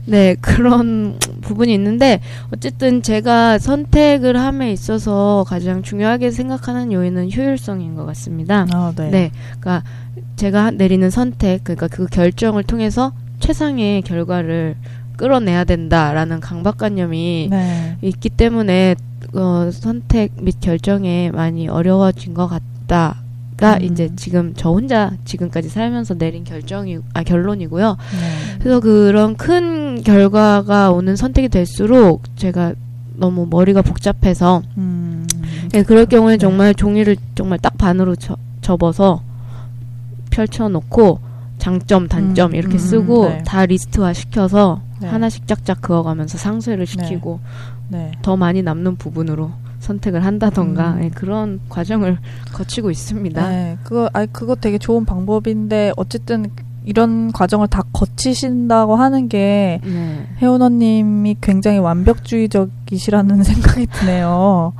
네, 0.06 0.36
그런 0.40 1.18
부분이 1.42 1.72
있는데 1.74 2.20
어쨌든 2.52 3.02
제가 3.02 3.58
선택을 3.58 4.38
함에 4.38 4.72
있어서 4.72 5.44
가장 5.46 5.82
중요하게 5.82 6.30
생각하는 6.30 6.92
요인은 6.92 7.30
효율성인 7.32 7.94
것 7.94 8.06
같습니다. 8.06 8.66
아, 8.72 8.92
네. 8.96 9.10
네. 9.10 9.30
그러니까 9.60 9.82
제가 10.36 10.70
내리는 10.72 11.08
선택, 11.10 11.64
그러니까 11.64 11.88
그 11.88 12.06
결정을 12.06 12.64
통해서 12.64 13.12
최상의 13.40 14.02
결과를 14.02 14.76
끌어내야 15.16 15.64
된다라는 15.64 16.40
강박관념이 16.40 17.48
네. 17.50 17.96
있기 18.02 18.30
때문에 18.30 18.94
어, 19.34 19.68
선택 19.72 20.32
및 20.40 20.56
결정에 20.60 21.30
많이 21.32 21.68
어려워진 21.68 22.34
것 22.34 22.46
같다 22.46 23.16
가 23.58 23.74
음. 23.74 23.82
이제 23.82 24.08
지금 24.14 24.54
저 24.56 24.70
혼자 24.70 25.10
지금까지 25.24 25.68
살면서 25.68 26.14
내린 26.14 26.44
결정이 26.44 26.98
아 27.12 27.24
결론이고요. 27.24 27.96
네. 28.12 28.58
그래서 28.60 28.78
그런 28.78 29.36
큰 29.36 30.00
결과가 30.04 30.92
오는 30.92 31.16
선택이 31.16 31.48
될수록 31.48 32.22
제가 32.36 32.74
너무 33.16 33.48
머리가 33.50 33.82
복잡해서 33.82 34.62
음. 34.76 35.26
네, 35.72 35.82
그럴 35.82 36.06
경우에 36.06 36.34
네. 36.34 36.38
정말 36.38 36.72
종이를 36.72 37.16
정말 37.34 37.58
딱 37.58 37.76
반으로 37.76 38.14
저- 38.14 38.36
접어서 38.60 39.22
펼쳐놓고 40.30 41.18
장점, 41.58 42.06
단점 42.06 42.52
음, 42.52 42.54
이렇게 42.54 42.76
음, 42.76 42.78
쓰고 42.78 43.28
네. 43.28 43.42
다 43.44 43.66
리스트화 43.66 44.12
시켜서 44.12 44.80
네. 45.00 45.08
하나씩 45.08 45.48
짝짝 45.48 45.80
그어가면서 45.80 46.38
상쇄를 46.38 46.86
시키고 46.86 47.40
네. 47.88 48.12
더 48.22 48.36
많이 48.36 48.62
남는 48.62 48.96
부분으로 48.96 49.50
선택을 49.80 50.24
한다던가 50.24 50.94
음. 50.94 51.00
네, 51.00 51.10
그런 51.14 51.60
과정을 51.68 52.18
거치고 52.52 52.90
있습니다. 52.90 53.48
네, 53.48 53.78
그거 53.84 54.10
아 54.12 54.26
그거 54.26 54.54
되게 54.54 54.78
좋은 54.78 55.04
방법인데 55.04 55.92
어쨌든 55.96 56.50
이런 56.84 57.32
과정을 57.32 57.68
다 57.68 57.82
거치신다고 57.92 58.96
하는 58.96 59.28
게 59.28 59.78
네. 59.84 60.26
혜원언님이 60.38 61.36
굉장히 61.40 61.78
완벽주의적이시라는 61.78 63.42
생각이 63.44 63.86
드네요. 63.86 64.72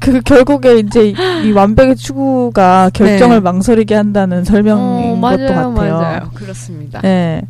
그 0.00 0.20
결국에 0.20 0.78
이제 0.78 1.08
이, 1.08 1.14
이 1.44 1.50
완벽의 1.50 1.96
추구가 1.96 2.90
결정을 2.90 3.36
네. 3.36 3.40
망설이게 3.40 3.94
한다는 3.96 4.44
설명인 4.44 5.18
어, 5.18 5.20
것도 5.20 5.46
같아요. 5.48 5.72
맞아요. 5.72 6.30
그렇습니다. 6.34 7.00
네. 7.00 7.42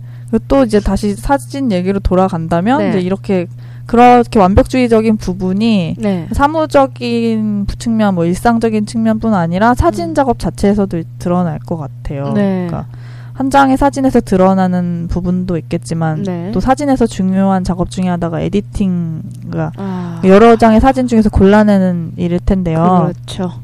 또 0.49 0.65
이제 0.65 0.81
다시 0.81 1.15
사진 1.15 1.71
얘기로 1.71 2.01
돌아간다면 2.01 2.79
네. 2.79 2.89
이제 2.89 3.01
이렇게 3.01 3.47
그렇게 3.87 4.39
완벽주의적인 4.39 5.17
부분이 5.17 5.97
네. 5.99 6.29
사무적인 6.33 7.67
측면, 7.79 8.15
뭐 8.15 8.25
일상적인 8.25 8.87
측면뿐 8.87 9.35
아니라 9.35 9.75
사진 9.75 10.11
음. 10.11 10.15
작업 10.15 10.39
자체에서도 10.39 11.03
드러날 11.19 11.59
것 11.59 11.77
같아요. 11.77 12.33
네. 12.33 12.67
그러니까 12.69 12.87
한 13.33 13.51
장의 13.51 13.77
사진에서 13.77 14.21
드러나는 14.21 15.09
부분도 15.11 15.57
있겠지만 15.57 16.23
네. 16.23 16.51
또 16.53 16.61
사진에서 16.61 17.07
중요한 17.07 17.65
작업 17.65 17.91
중에 17.91 18.09
하나가 18.09 18.41
에디팅, 18.41 19.23
그러니까 19.49 19.73
아, 19.77 20.21
여러 20.25 20.57
장의 20.57 20.81
사진 20.81 21.07
중에서 21.07 21.31
골라내는 21.31 22.13
일일 22.17 22.41
텐데요. 22.41 23.11
그렇죠. 23.13 23.62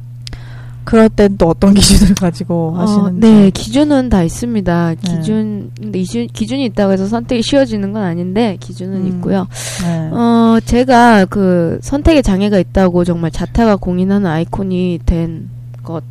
그럴 0.89 1.11
땐 1.11 1.37
또 1.37 1.49
어떤 1.49 1.75
기준을 1.75 2.15
가지고 2.17 2.73
어, 2.75 2.81
하시는지. 2.81 3.21
네, 3.21 3.51
기준은 3.51 4.09
다 4.09 4.23
있습니다. 4.23 4.95
네. 4.95 4.97
기준, 5.03 5.71
근데 5.79 5.99
기준, 5.99 6.27
기준이 6.29 6.65
있다고 6.65 6.93
해서 6.93 7.07
선택이 7.07 7.43
쉬워지는 7.43 7.93
건 7.93 8.03
아닌데, 8.05 8.57
기준은 8.59 9.03
음. 9.03 9.07
있고요. 9.09 9.47
네. 9.83 10.09
어, 10.11 10.59
제가 10.65 11.27
그 11.27 11.79
선택에 11.83 12.23
장애가 12.23 12.59
있다고 12.59 13.05
정말 13.05 13.31
자타가 13.31 13.77
공인하는 13.77 14.31
아이콘이 14.31 15.01
된 15.05 15.51
것, 15.83 16.03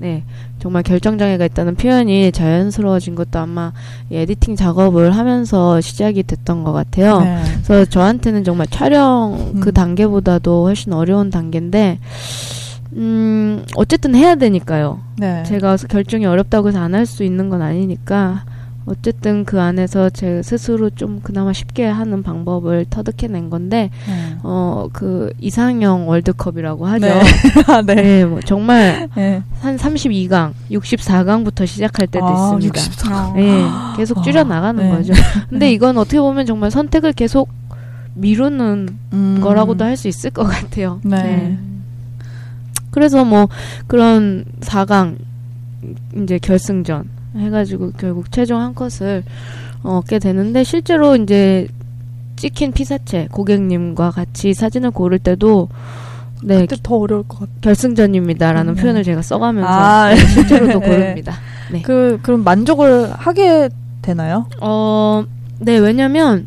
네. 0.00 0.22
정말 0.58 0.82
결정장애가 0.82 1.46
있다는 1.46 1.74
표현이 1.76 2.30
자연스러워진 2.32 3.14
것도 3.14 3.38
아마 3.38 3.72
이 4.10 4.16
에디팅 4.16 4.54
작업을 4.54 5.16
하면서 5.16 5.80
시작이 5.80 6.24
됐던 6.24 6.62
것 6.62 6.72
같아요. 6.72 7.20
네. 7.20 7.42
그래서 7.64 7.86
저한테는 7.86 8.44
정말 8.44 8.66
촬영 8.66 9.54
그 9.60 9.70
음. 9.70 9.72
단계보다도 9.72 10.66
훨씬 10.66 10.92
어려운 10.92 11.30
단계인데, 11.30 11.98
음, 12.02 12.65
어쨌든 13.74 14.14
해야 14.14 14.34
되니까요. 14.36 15.00
네. 15.18 15.42
제가 15.44 15.76
결정이 15.76 16.24
어렵다고 16.26 16.68
해서 16.68 16.80
안 16.80 16.94
할 16.94 17.06
수 17.06 17.24
있는 17.24 17.48
건 17.50 17.60
아니니까 17.62 18.44
어쨌든 18.86 19.44
그 19.44 19.60
안에서 19.60 20.08
제 20.10 20.40
스스로 20.42 20.90
좀 20.90 21.18
그나마 21.20 21.52
쉽게 21.52 21.84
하는 21.86 22.22
방법을 22.22 22.86
터득해낸 22.88 23.50
건데 23.50 23.90
네. 24.06 24.36
어그 24.44 25.32
이상형 25.40 26.08
월드컵이라고 26.08 26.86
하죠. 26.86 27.06
네. 27.06 27.20
아, 27.66 27.82
네. 27.82 27.94
네, 27.96 28.24
뭐 28.24 28.40
정말 28.40 29.08
네. 29.16 29.42
한 29.60 29.76
32강, 29.76 30.52
64강부터 30.70 31.66
시작할 31.66 32.06
때도 32.06 32.24
아, 32.26 32.32
있습니다. 32.56 32.80
64. 32.80 33.32
네, 33.34 33.64
계속 33.96 34.22
줄여 34.22 34.44
나가는 34.44 34.80
네. 34.82 34.88
거죠. 34.96 35.12
근데 35.50 35.70
이건 35.72 35.98
어떻게 35.98 36.20
보면 36.20 36.46
정말 36.46 36.70
선택을 36.70 37.12
계속 37.12 37.48
미루는 38.14 38.88
음. 39.12 39.40
거라고도 39.42 39.84
할 39.84 39.96
수 39.96 40.06
있을 40.08 40.30
것 40.30 40.44
같아요. 40.44 41.00
네. 41.04 41.58
그래서 42.96 43.26
뭐 43.26 43.46
그런 43.86 44.46
4강 44.60 45.18
이제 46.22 46.38
결승전 46.38 47.04
해가지고 47.36 47.92
결국 47.98 48.32
최종 48.32 48.58
한 48.62 48.74
컷을 48.74 49.22
어, 49.82 49.98
얻게 49.98 50.18
되는데 50.18 50.64
실제로 50.64 51.14
이제 51.14 51.68
찍힌 52.36 52.72
피사체 52.72 53.28
고객님과 53.30 54.12
같이 54.12 54.54
사진을 54.54 54.92
고를 54.92 55.18
때도 55.18 55.68
네 56.42 56.60
그때 56.60 56.76
더 56.82 56.96
어려울 56.96 57.22
것 57.24 57.40
같아요. 57.40 57.54
결승전입니다라는 57.60 58.74
네. 58.76 58.80
표현을 58.80 59.02
제가 59.02 59.20
써가면서 59.20 59.68
아, 59.70 60.08
네, 60.08 60.16
실제로도 60.16 60.80
네. 60.80 60.86
고릅니다. 60.88 61.34
네. 61.70 61.82
그 61.82 62.18
그럼 62.22 62.44
만족을 62.44 63.10
하게 63.12 63.68
되나요? 64.00 64.46
어, 64.62 65.22
네, 65.58 65.76
왜냐면, 65.76 66.46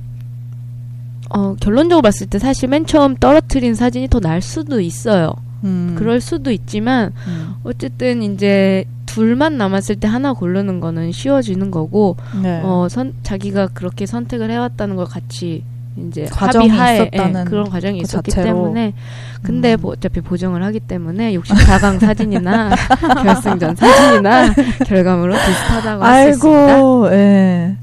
어, 1.30 1.56
결론적으로 1.60 2.02
봤을 2.02 2.26
때 2.26 2.40
사실 2.40 2.70
맨 2.70 2.88
처음 2.88 3.16
떨어뜨린 3.16 3.76
사진이 3.76 4.08
더 4.08 4.20
날 4.20 4.42
수도 4.42 4.80
있어요. 4.82 5.34
음. 5.64 5.96
그럴 5.98 6.22
수도 6.22 6.52
있지만, 6.52 7.12
음. 7.28 7.56
어쨌든 7.64 8.22
이제 8.24 8.86
둘만 9.06 9.58
남았을 9.58 9.96
때 9.98 10.08
하나 10.08 10.34
고르는 10.34 10.80
거는 10.80 11.12
쉬워지는 11.12 11.72
거고, 11.72 12.16
네. 12.42 12.62
어, 12.64 12.88
선, 12.90 13.14
자기가 13.24 13.68
그렇게 13.74 14.06
선택을 14.06 14.52
해왔다는 14.52 14.96
걸 14.96 15.06
같이 15.06 15.64
이제 16.08 16.26
과정이 16.32 16.70
합의하에 16.70 16.96
있었다는 17.10 17.42
예, 17.42 17.44
그런 17.50 17.70
과정이 17.70 17.98
그 18.00 18.04
있었기 18.04 18.32
자체로. 18.32 18.56
때문에 18.56 18.94
근데 19.42 19.74
음. 19.74 19.78
뭐 19.82 19.92
어차피 19.92 20.22
보정을 20.22 20.64
하기 20.64 20.80
때문에 20.82 21.34
64강 21.34 22.00
사진이나 22.00 22.70
결승전 23.24 23.76
사진이나 23.76 24.54
결과물은 24.88 25.36
비슷하다고 25.36 26.04
할 26.04 26.24
수 26.34 26.38
있습니다. 26.38 26.74
아이고, 26.76 27.12
예. 27.12 27.76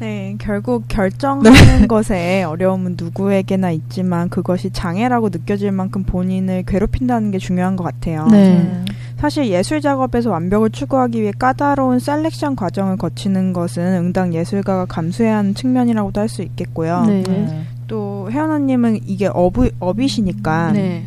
네, 0.00 0.36
결국 0.38 0.84
결정하는 0.88 1.88
것에 1.88 2.42
어려움은 2.44 2.96
누구에게나 2.98 3.70
있지만 3.70 4.28
그것이 4.28 4.70
장애라고 4.70 5.28
느껴질 5.30 5.72
만큼 5.72 6.02
본인을 6.04 6.64
괴롭힌다는 6.66 7.30
게 7.30 7.38
중요한 7.38 7.76
것 7.76 7.84
같아요. 7.84 8.26
네. 8.26 8.84
사실 9.18 9.46
예술 9.46 9.80
작업에서 9.80 10.30
완벽을 10.30 10.70
추구하기 10.70 11.22
위해 11.22 11.32
까다로운 11.38 11.98
selection 11.98 12.56
과정을 12.56 12.96
거치는 12.98 13.52
것은 13.54 13.82
응당 13.94 14.34
예술가가 14.34 14.84
감수해야 14.84 15.38
하는 15.38 15.54
측면이라고도 15.54 16.20
할 16.20 16.28
수 16.28 16.42
있겠고요. 16.42 17.04
네. 17.06 17.22
네. 17.22 17.64
또 17.86 18.28
혜연아님은 18.30 19.00
이게 19.06 19.26
업이, 19.26 19.70
업이시니까 19.78 20.72
네. 20.72 21.06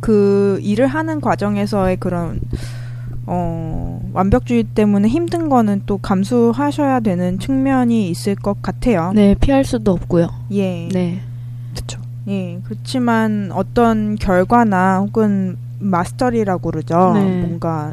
그 0.00 0.58
일을 0.62 0.86
하는 0.86 1.20
과정에서의 1.20 1.96
그런 1.96 2.40
어, 3.26 4.00
완벽주의 4.12 4.62
때문에 4.62 5.08
힘든 5.08 5.48
거는 5.48 5.82
또 5.86 5.98
감수하셔야 5.98 7.00
되는 7.00 7.38
측면이 7.38 8.08
있을 8.10 8.36
것 8.36 8.62
같아요. 8.62 9.12
네, 9.14 9.34
피할 9.34 9.64
수도 9.64 9.92
없고요. 9.92 10.28
예. 10.52 10.88
네. 10.92 11.20
그쵸. 11.74 12.00
예. 12.28 12.60
그렇지만 12.64 13.50
어떤 13.52 14.14
결과나 14.16 15.00
혹은 15.00 15.56
mastery라고 15.80 16.70
그러죠. 16.70 17.12
네. 17.14 17.40
뭔가 17.40 17.92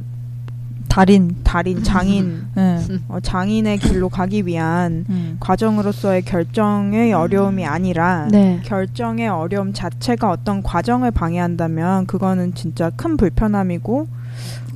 달인. 0.87 1.35
달인, 1.43 1.83
장인, 1.83 2.45
네. 2.53 2.77
어, 3.09 3.19
장인의 3.19 3.79
길로 3.79 4.09
가기 4.09 4.45
위한 4.45 5.05
음. 5.09 5.37
과정으로서의 5.39 6.21
결정의 6.21 7.13
어려움이 7.13 7.65
아니라 7.65 8.27
네. 8.29 8.61
결정의 8.63 9.27
어려움 9.27 9.73
자체가 9.73 10.29
어떤 10.29 10.61
과정을 10.61 11.09
방해한다면 11.09 12.05
그거는 12.05 12.53
진짜 12.53 12.91
큰 12.91 13.17
불편함이고 13.17 14.07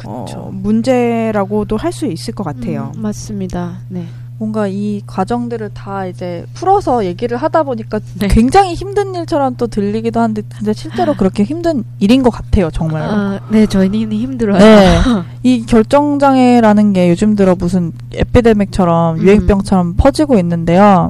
어, 0.06 0.50
문제라고도 0.54 1.78
할 1.78 1.92
수 1.92 2.06
있을 2.06 2.34
것 2.36 2.44
같아요. 2.44 2.92
음, 2.96 3.02
맞습니다. 3.02 3.80
네. 3.90 4.06
뭔가 4.40 4.68
이 4.68 5.02
과정들을 5.08 5.72
다 5.74 6.06
이제 6.06 6.46
풀어서 6.54 7.06
얘기를 7.06 7.38
하다 7.38 7.64
보니까 7.64 8.00
네. 8.20 8.28
굉장히 8.28 8.76
힘든 8.76 9.16
일처럼 9.16 9.56
또 9.58 9.66
들리기도 9.66 10.20
한데 10.20 10.44
근데 10.60 10.74
실제로 10.74 11.16
그렇게 11.16 11.44
힘든 11.44 11.84
일인 12.00 12.22
것 12.22 12.30
같아요 12.30 12.70
정말. 12.70 13.02
아, 13.02 13.40
네, 13.50 13.66
저희는 13.66 14.12
힘들어요. 14.12 14.60
네. 14.60 15.00
이 15.42 15.66
결정 15.66 16.20
장애라는 16.20 16.94
게 16.94 17.10
요즘 17.10 17.36
들어 17.36 17.56
무슨 17.56 17.92
에피데믹처럼 18.14 19.16
음. 19.16 19.22
유행병처럼 19.24 19.96
퍼지고 19.96 20.38
있는데요. 20.38 21.10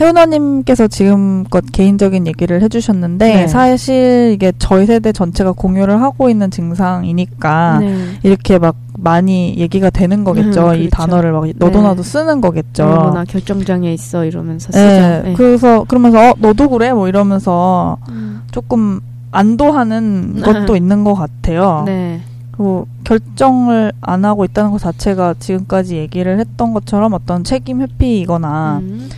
혜은아님께서 0.00 0.88
지금껏 0.88 1.64
개인적인 1.72 2.26
얘기를 2.26 2.60
해주셨는데 2.62 3.34
네. 3.34 3.46
사실 3.46 4.32
이게 4.34 4.52
저희 4.58 4.86
세대 4.86 5.12
전체가 5.12 5.52
공유를 5.52 6.02
하고 6.02 6.28
있는 6.28 6.50
증상이니까 6.50 7.78
네. 7.80 7.96
이렇게 8.22 8.58
막 8.58 8.76
많이 8.98 9.56
얘기가 9.56 9.90
되는 9.90 10.24
거겠죠. 10.24 10.68
음, 10.68 10.74
이 10.74 10.78
그렇죠. 10.78 10.90
단어를 10.90 11.32
막 11.32 11.46
너도 11.56 11.78
네. 11.78 11.82
나도 11.82 12.02
쓰는 12.02 12.40
거겠죠. 12.40 12.84
얼마나 12.84 13.24
결정장애 13.24 13.92
있어 13.92 14.24
이러면서 14.24 14.72
쓰죠. 14.72 14.78
네. 14.78 15.22
네. 15.24 15.34
그래서 15.34 15.84
그러면서 15.84 16.30
어, 16.30 16.34
너도 16.38 16.68
그래 16.68 16.92
뭐 16.92 17.08
이러면서 17.08 17.98
음. 18.08 18.42
조금 18.52 19.00
안도하는 19.32 20.40
것도 20.42 20.76
있는 20.76 21.04
것 21.04 21.14
같아요. 21.14 21.82
네. 21.86 22.20
그리고 22.52 22.86
결정을 23.04 23.92
안 24.00 24.24
하고 24.24 24.44
있다는 24.44 24.70
것 24.70 24.80
자체가 24.80 25.34
지금까지 25.38 25.96
얘기를 25.96 26.38
했던 26.38 26.72
것처럼 26.72 27.12
어떤 27.12 27.44
책임 27.44 27.82
회피이거나 27.82 28.78
음. 28.82 29.10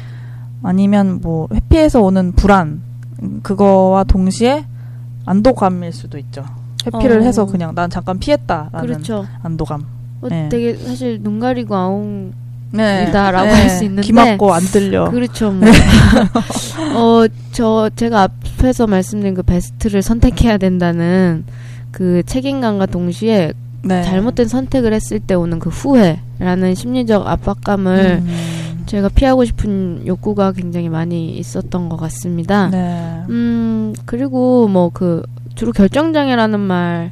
아니면 0.63 1.21
뭐 1.23 1.49
회피에서 1.53 2.03
오는 2.03 2.33
불안 2.33 2.83
음, 3.23 3.41
그거와 3.43 4.05
동시에 4.05 4.65
안도감일 5.27 5.93
수도 5.93 6.19
있죠. 6.19 6.45
회피를 6.87 7.21
어. 7.21 7.23
해서 7.23 7.45
그냥 7.45 7.75
난 7.75 7.91
잠깐 7.91 8.19
피했다라는 8.19 8.81
그렇죠. 8.81 9.27
안도감. 9.43 9.85
어, 10.23 10.29
네. 10.29 10.49
되게 10.49 10.75
사실 10.77 11.23
눈 11.23 11.39
가리고 11.39 11.77
아웅 11.77 12.33
네. 12.71 13.07
이다라고 13.09 13.49
할수 13.49 13.85
있는데 13.85 14.03
귀 14.03 14.13
막고 14.13 14.53
안 14.53 14.63
들려. 14.63 15.11
그렇죠. 15.11 15.51
뭐. 15.51 15.69
어, 16.95 17.27
저 17.53 17.91
제가 17.95 18.23
앞에서 18.23 18.87
말씀드린 18.87 19.35
그 19.35 19.43
베스트를 19.43 20.03
선택해야 20.03 20.59
된다는 20.59 21.45
그 21.91 22.23
책임감과 22.27 22.87
동시에 22.87 23.53
네. 23.83 24.03
잘못된 24.03 24.49
선택을 24.49 24.93
했을 24.93 25.21
때 25.21 25.35
오는 25.35 25.59
그 25.59 25.71
후회라는 25.71 26.75
심리적 26.75 27.27
압박감을 27.27 28.23
음. 28.23 28.58
제가 28.89 29.09
피하고 29.11 29.45
싶은 29.45 30.07
욕구가 30.07 30.53
굉장히 30.53 30.89
많이 30.89 31.31
있었던 31.37 31.89
것 31.89 31.97
같습니다. 31.97 32.69
네. 32.71 33.23
음, 33.29 33.95
그리고 34.07 34.67
뭐 34.69 34.91
그 34.93 35.23
주로 35.55 35.73
결정장애라는 35.73 36.61
말 36.61 37.11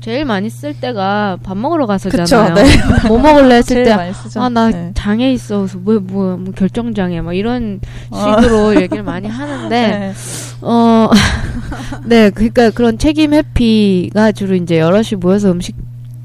제일 0.00 0.24
많이 0.24 0.48
쓸 0.48 0.72
때가 0.72 1.38
밥 1.42 1.56
먹으러 1.56 1.86
가서잖아요. 1.86 2.54
그쵸, 2.54 2.62
네. 2.62 3.08
뭐 3.08 3.18
먹을래 3.18 3.56
했을 3.56 3.82
때. 3.84 3.92
아, 4.36 4.48
나 4.48 4.70
네. 4.70 4.92
장애 4.94 5.32
있어서 5.32 5.76
뭐, 5.78 5.98
뭐, 6.00 6.36
뭐 6.36 6.52
결정장애, 6.54 7.20
막 7.20 7.32
이런 7.34 7.80
어. 8.10 8.40
식으로 8.40 8.80
얘기를 8.80 9.02
많이 9.02 9.26
하는데, 9.28 9.68
네. 9.68 10.12
어, 10.62 11.10
네, 12.06 12.30
그러니까 12.30 12.70
그런 12.70 12.98
책임 12.98 13.34
회피가 13.34 14.30
주로 14.32 14.54
이제 14.54 14.78
여럿이 14.78 15.18
모여서 15.18 15.50
음식, 15.50 15.74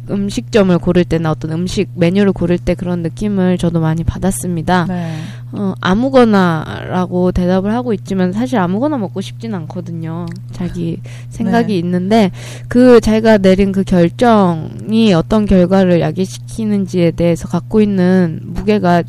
음식점을 0.10 0.78
고를 0.80 1.06
때나 1.06 1.32
어떤 1.32 1.52
음식 1.52 1.90
메뉴를 1.96 2.34
고를 2.34 2.58
때 2.58 2.76
그런 2.76 3.02
느낌을 3.02 3.58
저도 3.58 3.80
많이 3.80 4.04
받았습니다. 4.04 4.86
네. 4.88 5.16
어, 5.54 5.74
아무거나라고 5.82 7.32
대답을 7.32 7.74
하고 7.74 7.94
있지만 7.94 8.34
사실 8.34 8.58
아무거나 8.58 8.98
먹고 8.98 9.22
싶진 9.22 9.54
않거든요. 9.54 10.26
자기 10.52 11.00
생각이 11.30 11.74
네. 11.74 11.80
있는데 11.80 12.32
그 12.68 13.00
자기가 13.00 13.38
내린 13.38 13.72
그 13.72 13.84
결정이 13.84 15.14
어떤 15.14 15.46
결과를 15.46 16.02
야기시키는지에 16.02 17.12
대해서 17.12 17.48
갖고 17.48 17.82
있는 17.82 18.40
무게가 18.44 19.04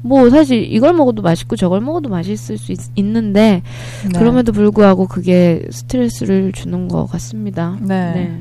뭐 0.00 0.30
사실 0.30 0.62
이걸 0.72 0.94
먹어도 0.94 1.20
맛있고 1.20 1.56
저걸 1.56 1.80
먹어도 1.82 2.08
맛있을 2.08 2.56
수 2.56 2.72
있, 2.72 2.78
는데 2.96 3.62
네. 4.04 4.18
그럼에도 4.18 4.52
불구하고 4.52 5.06
그게 5.06 5.66
스트레스를 5.70 6.52
주는 6.52 6.88
것 6.88 7.06
같습니다. 7.06 7.76
네. 7.82 8.40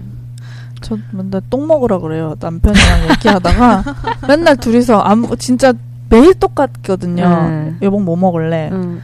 네. 0.82 0.88
저 0.88 0.98
맨날 1.12 1.42
똥 1.50 1.68
먹으라 1.68 2.00
그래요. 2.00 2.36
남편이랑 2.40 3.10
얘기하다가 3.12 3.84
맨날 4.28 4.58
둘이서 4.58 5.00
아무 5.00 5.36
진짜 5.38 5.74
매일 6.10 6.34
똑같거든요. 6.34 7.50
네. 7.50 7.76
여보 7.82 8.00
뭐 8.00 8.16
먹을래? 8.16 8.70
음, 8.72 9.02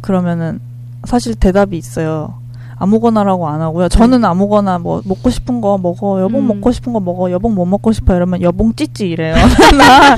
그러면은 0.00 0.60
사실 1.04 1.34
대답이 1.34 1.76
있어요. 1.76 2.34
아무거나라고 2.82 3.46
안 3.46 3.60
하고요. 3.60 3.90
저는 3.90 4.24
아무거나 4.24 4.78
뭐 4.78 5.02
먹고 5.04 5.28
싶은 5.28 5.60
거 5.60 5.76
먹어. 5.76 6.22
여봉 6.22 6.40
음. 6.40 6.48
먹고 6.48 6.72
싶은 6.72 6.94
거 6.94 7.00
먹어. 7.00 7.30
여봉 7.30 7.54
뭐 7.54 7.66
먹고 7.66 7.92
싶어 7.92 8.16
이러면 8.16 8.40
여봉 8.40 8.74
찌찌 8.74 9.10
이래요. 9.10 9.34
나 9.76 10.16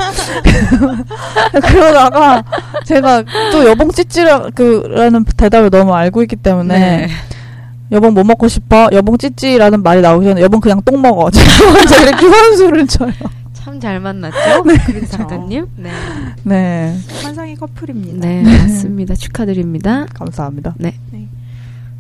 그러다가 1.61 2.45
제가 2.85 3.25
또 3.51 3.69
여봉 3.69 3.91
찌찌라 3.91 4.51
그라는 4.55 5.25
대답을 5.25 5.71
너무 5.71 5.93
알고 5.93 6.23
있기 6.23 6.37
때문에 6.37 6.79
네. 6.79 7.09
여봉 7.93 8.15
뭐 8.15 8.25
먹고 8.25 8.49
싶어? 8.49 8.89
여봉 8.93 9.19
찌찌라는 9.19 9.83
말이 9.83 10.01
나오기 10.01 10.27
전에 10.27 10.41
여봉 10.41 10.61
그냥 10.61 10.81
똥 10.85 11.01
먹어. 11.01 11.31
제가 11.31 11.73
먼저 11.73 12.03
이렇게 12.03 12.27
혼수를 12.27 12.87
쳐요. 12.87 13.13
참 13.53 13.79
잘 13.79 14.01
만났죠? 14.01 14.63
그린 14.87 15.07
작가님? 15.07 15.67
네. 15.77 15.91
네. 16.45 16.97
환상의 17.23 17.57
커플입니다. 17.57 18.27
네, 18.27 18.43
맞습니다. 18.43 19.15
축하드립니다. 19.15 20.07
감사합니다. 20.15 20.75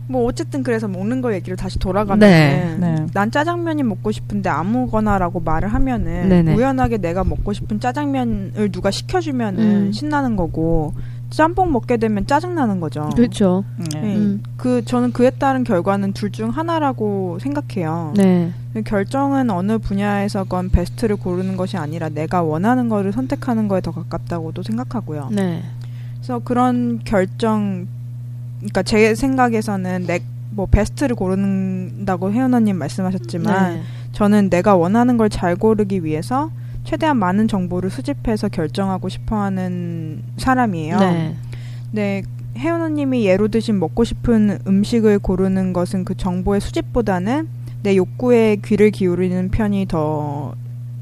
뭐 0.09 0.27
어쨌든 0.27 0.63
그래서 0.63 0.89
먹는 0.89 1.23
거 1.23 1.33
얘기를 1.33 1.57
다시 1.57 1.79
돌아가면 1.79 2.19
네. 2.19 2.77
네. 2.79 3.07
난 3.15 3.31
짜장면이 3.31 3.83
먹고 3.83 4.13
싶은데 4.13 4.51
아무거나라고 4.51 5.41
말을 5.41 5.73
하면은 5.73 6.29
네네. 6.29 6.55
우연하게 6.55 6.99
내가 6.99 7.25
먹고 7.25 7.53
싶은 7.53 7.81
짜장면을 7.81 8.71
누가 8.71 8.91
시켜주면은 8.91 9.63
음. 9.63 9.93
신나는 9.93 10.37
거고 10.37 10.93
짬뽕 11.33 11.73
먹게 11.73 11.97
되면 11.97 12.27
짜증 12.27 12.55
나는 12.55 12.79
거죠. 12.81 13.11
그렇죠. 13.17 13.65
네. 13.93 14.01
네. 14.01 14.17
음. 14.17 14.43
그 14.57 14.85
저는 14.85 15.13
그에 15.13 15.31
따른 15.31 15.65
결과는 15.65 16.13
둘 16.13 16.31
중 16.31 16.51
하나라고 16.51 17.39
생각해요. 17.41 18.13
네. 18.17 18.53
결정은 18.85 19.51
어느 19.51 19.79
분야에서건 19.79 20.71
베스트를 20.71 21.17
고르는 21.17 21.57
것이 21.57 21.77
아니라 21.77 22.09
내가 22.09 22.43
원하는 22.43 22.89
거를 22.89 23.13
선택하는 23.13 23.69
거에 23.69 23.81
더 23.81 23.91
가깝다고도 23.93 24.63
생각하고요. 24.63 25.29
네. 25.33 25.63
그래서 26.17 26.39
그런 26.39 27.01
결정, 27.05 27.87
그러니까 28.61 28.83
제 28.83 29.15
생각에서는 29.15 30.07
내 30.07 30.21
뭐 30.55 30.67
베스트를 30.67 31.17
고른다고 31.17 32.31
혜연아님 32.31 32.77
말씀하셨지만 32.77 33.75
네. 33.77 33.83
저는 34.13 34.51
내가 34.51 34.77
원하는 34.77 35.17
걸 35.17 35.31
잘 35.31 35.57
고르기 35.57 36.05
위해서 36.05 36.51
최대한 36.85 37.17
많은 37.17 37.49
정보를 37.49 37.91
수집해서 37.91 38.49
결정하고 38.49 39.09
싶어하는 39.09 40.23
사람이에요. 40.37 40.99
네. 40.99 41.37
네, 41.93 42.23
혜연아님이 42.57 43.27
예로 43.27 43.49
드신 43.49 43.79
먹고 43.79 44.05
싶은 44.05 44.59
음식을 44.67 45.19
고르는 45.19 45.73
것은 45.73 46.05
그 46.05 46.17
정보의 46.17 46.61
수집보다는 46.61 47.49
내 47.83 47.97
욕구에 47.97 48.57
귀를 48.65 48.91
기울이는 48.91 49.51
편이 49.51 49.87
더 49.87 50.55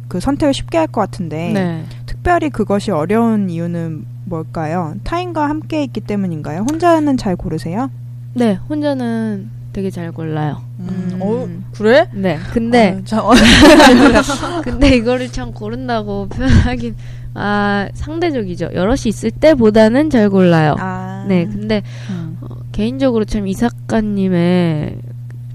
그 0.09 0.19
선택을 0.19 0.53
쉽게 0.53 0.77
할 0.77 0.89
것 0.89 1.01
같은데 1.03 1.53
네. 1.53 1.85
특별히 2.05 2.51
그것이 2.51 2.91
어려운 2.91 3.49
이유는 3.49 4.05
뭘까요? 4.25 4.95
타인과 5.05 5.49
함께 5.49 5.85
있기 5.85 6.01
때문인가요? 6.01 6.67
혼자는 6.69 7.17
잘 7.17 7.37
고르세요? 7.37 7.93
네. 8.35 8.55
혼자는 8.69 9.49
되게 9.73 9.91
잘 9.91 10.11
골라요. 10.13 10.63
음, 10.81 10.89
음. 10.89 11.19
어, 11.23 11.49
그래? 11.77 12.09
네. 12.13 12.39
근데 12.53 12.97
아, 12.99 13.05
자, 13.05 13.23
어, 13.23 13.31
근데 14.65 14.97
이거를 14.97 15.31
참 15.31 15.53
고른다고 15.53 16.29
표현하긴 16.29 16.97
아 17.35 17.89
상대적이죠. 17.95 18.71
여럿이 18.75 19.03
있을 19.07 19.31
때보다는 19.31 20.11
잘 20.11 20.29
골라요. 20.29 20.75
아, 20.79 21.25
네. 21.29 21.45
근데 21.47 21.83
음. 22.11 22.37
어, 22.41 22.47
개인적으로 22.73 23.25
참 23.25 23.47
이 23.47 23.55
작가님의 23.55 24.97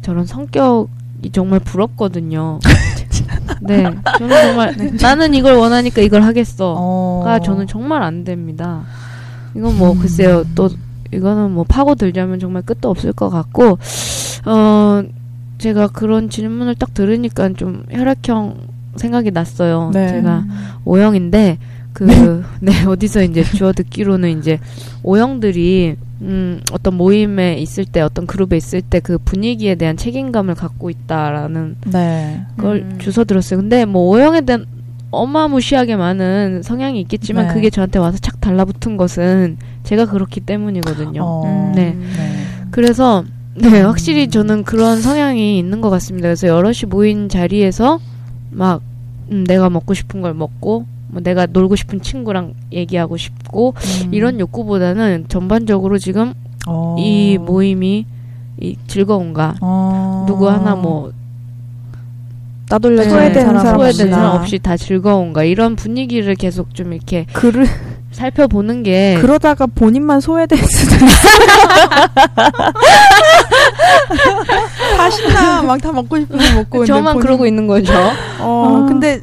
저런 0.02 0.26
성격이 0.26 1.32
정말 1.34 1.60
부럽거든요. 1.60 2.60
네. 3.62 3.84
저는 4.18 4.30
정말 4.30 4.76
나는 5.02 5.34
이걸 5.34 5.56
원하니까 5.56 6.02
이걸 6.02 6.22
하겠어. 6.24 6.76
어. 6.78 7.22
가 7.26 7.40
저는 7.40 7.68
정말 7.68 8.02
안 8.04 8.24
됩니다. 8.24 8.84
이건 9.56 9.78
뭐 9.78 9.92
음. 9.94 10.00
글쎄요 10.00 10.44
또 10.56 10.70
이거는 11.16 11.52
뭐 11.52 11.64
파고 11.64 11.96
들자면 11.96 12.40
정말 12.40 12.62
끝도 12.62 12.90
없을 12.90 13.14
것 13.14 13.30
같고 13.30 13.78
어 14.46 15.04
제가 15.58 15.88
그런 15.88 16.30
질문을 16.30 16.76
딱 16.76 16.94
들으니까 16.94 17.50
좀 17.54 17.84
혈액형 17.90 18.58
생각이 18.96 19.32
났어요. 19.32 19.92
네. 19.94 20.08
제가 20.10 20.46
O형인데 20.86 21.58
그, 21.96 22.44
네, 22.60 22.84
어디서 22.86 23.24
이제 23.24 23.42
주워 23.44 23.72
듣기로는 23.72 24.38
이제 24.38 24.60
오형들이, 25.02 25.96
음, 26.22 26.62
어떤 26.74 26.96
모임에 26.96 27.56
있을 27.58 27.86
때, 27.86 28.02
어떤 28.02 28.28
그룹에 28.28 28.58
있을 28.58 28.82
때 28.82 29.00
그 29.00 29.18
분위기에 29.18 29.76
대한 29.76 29.96
책임감을 29.96 30.56
갖고 30.56 30.90
있다라는 30.90 31.78
네. 31.92 32.42
걸 32.58 32.78
음. 32.92 32.98
주워 33.00 33.24
들었어요. 33.24 33.62
근데 33.62 33.86
뭐 33.86 34.10
오형에 34.10 34.42
대한 34.42 34.66
어마무시하게 35.12 35.96
많은 35.96 36.62
성향이 36.64 37.00
있겠지만 37.02 37.48
네. 37.48 37.54
그게 37.54 37.70
저한테 37.70 38.00
와서 38.00 38.18
착 38.22 38.42
달라붙은 38.42 38.98
것은 38.98 39.58
제가 39.86 40.06
그렇기 40.06 40.42
때문이거든요. 40.42 41.22
어, 41.24 41.72
네. 41.76 41.92
네. 41.94 41.98
그래서 42.72 43.24
네 43.56 43.82
확실히 43.82 44.28
저는 44.28 44.64
그런 44.64 45.02
성향이 45.02 45.58
있는 45.58 45.80
것 45.80 45.90
같습니다. 45.90 46.28
그래서 46.28 46.48
여럿이 46.48 46.90
모인 46.90 47.30
자리에서 47.30 48.00
막 48.52 48.82
음, 49.32 49.46
내가 49.46 49.70
먹고 49.70 49.94
싶은 49.94 50.22
걸 50.22 50.34
먹고 50.34 50.86
뭐 51.08 51.22
내가 51.22 51.46
놀고 51.46 51.76
싶은 51.76 52.02
친구랑 52.02 52.54
얘기하고 52.74 53.16
싶고 53.16 53.74
음. 54.06 54.14
이런 54.14 54.40
욕구보다는 54.40 55.26
전반적으로 55.30 55.98
지금 55.98 56.34
어. 56.68 56.96
이 57.00 57.38
모임이 57.38 58.06
이 58.60 58.76
즐거운가 58.88 59.56
어. 59.62 60.26
누구 60.28 60.50
하나 60.50 60.76
뭐 60.76 61.12
따돌려 62.70 63.04
네, 63.04 63.10
소외된 63.10 63.46
사람 63.46 63.76
소외된 63.76 64.14
없이 64.14 64.60
다 64.60 64.76
즐거운가 64.76 65.44
이런 65.44 65.76
분위기를 65.76 66.36
계속 66.36 66.74
좀 66.74 66.94
이렇게 66.94 67.26
그르, 67.32 67.66
살펴보는 68.16 68.84
게 68.84 69.18
그러다가 69.22 69.66
본인만 69.68 70.20
소외될 70.22 70.58
수도 70.58 70.96
있어. 71.06 71.30
다 74.98 75.10
신나. 75.10 75.62
막 75.64 75.82
다 75.82 75.92
먹고 75.92 76.20
싶은 76.20 76.38
거 76.38 76.44
먹고. 76.56 76.86
저만 76.86 77.14
본인- 77.14 77.22
그러고 77.22 77.46
있는 77.46 77.68
거죠. 77.68 77.94
어, 78.40 78.84
아. 78.84 78.86
근데, 78.88 79.20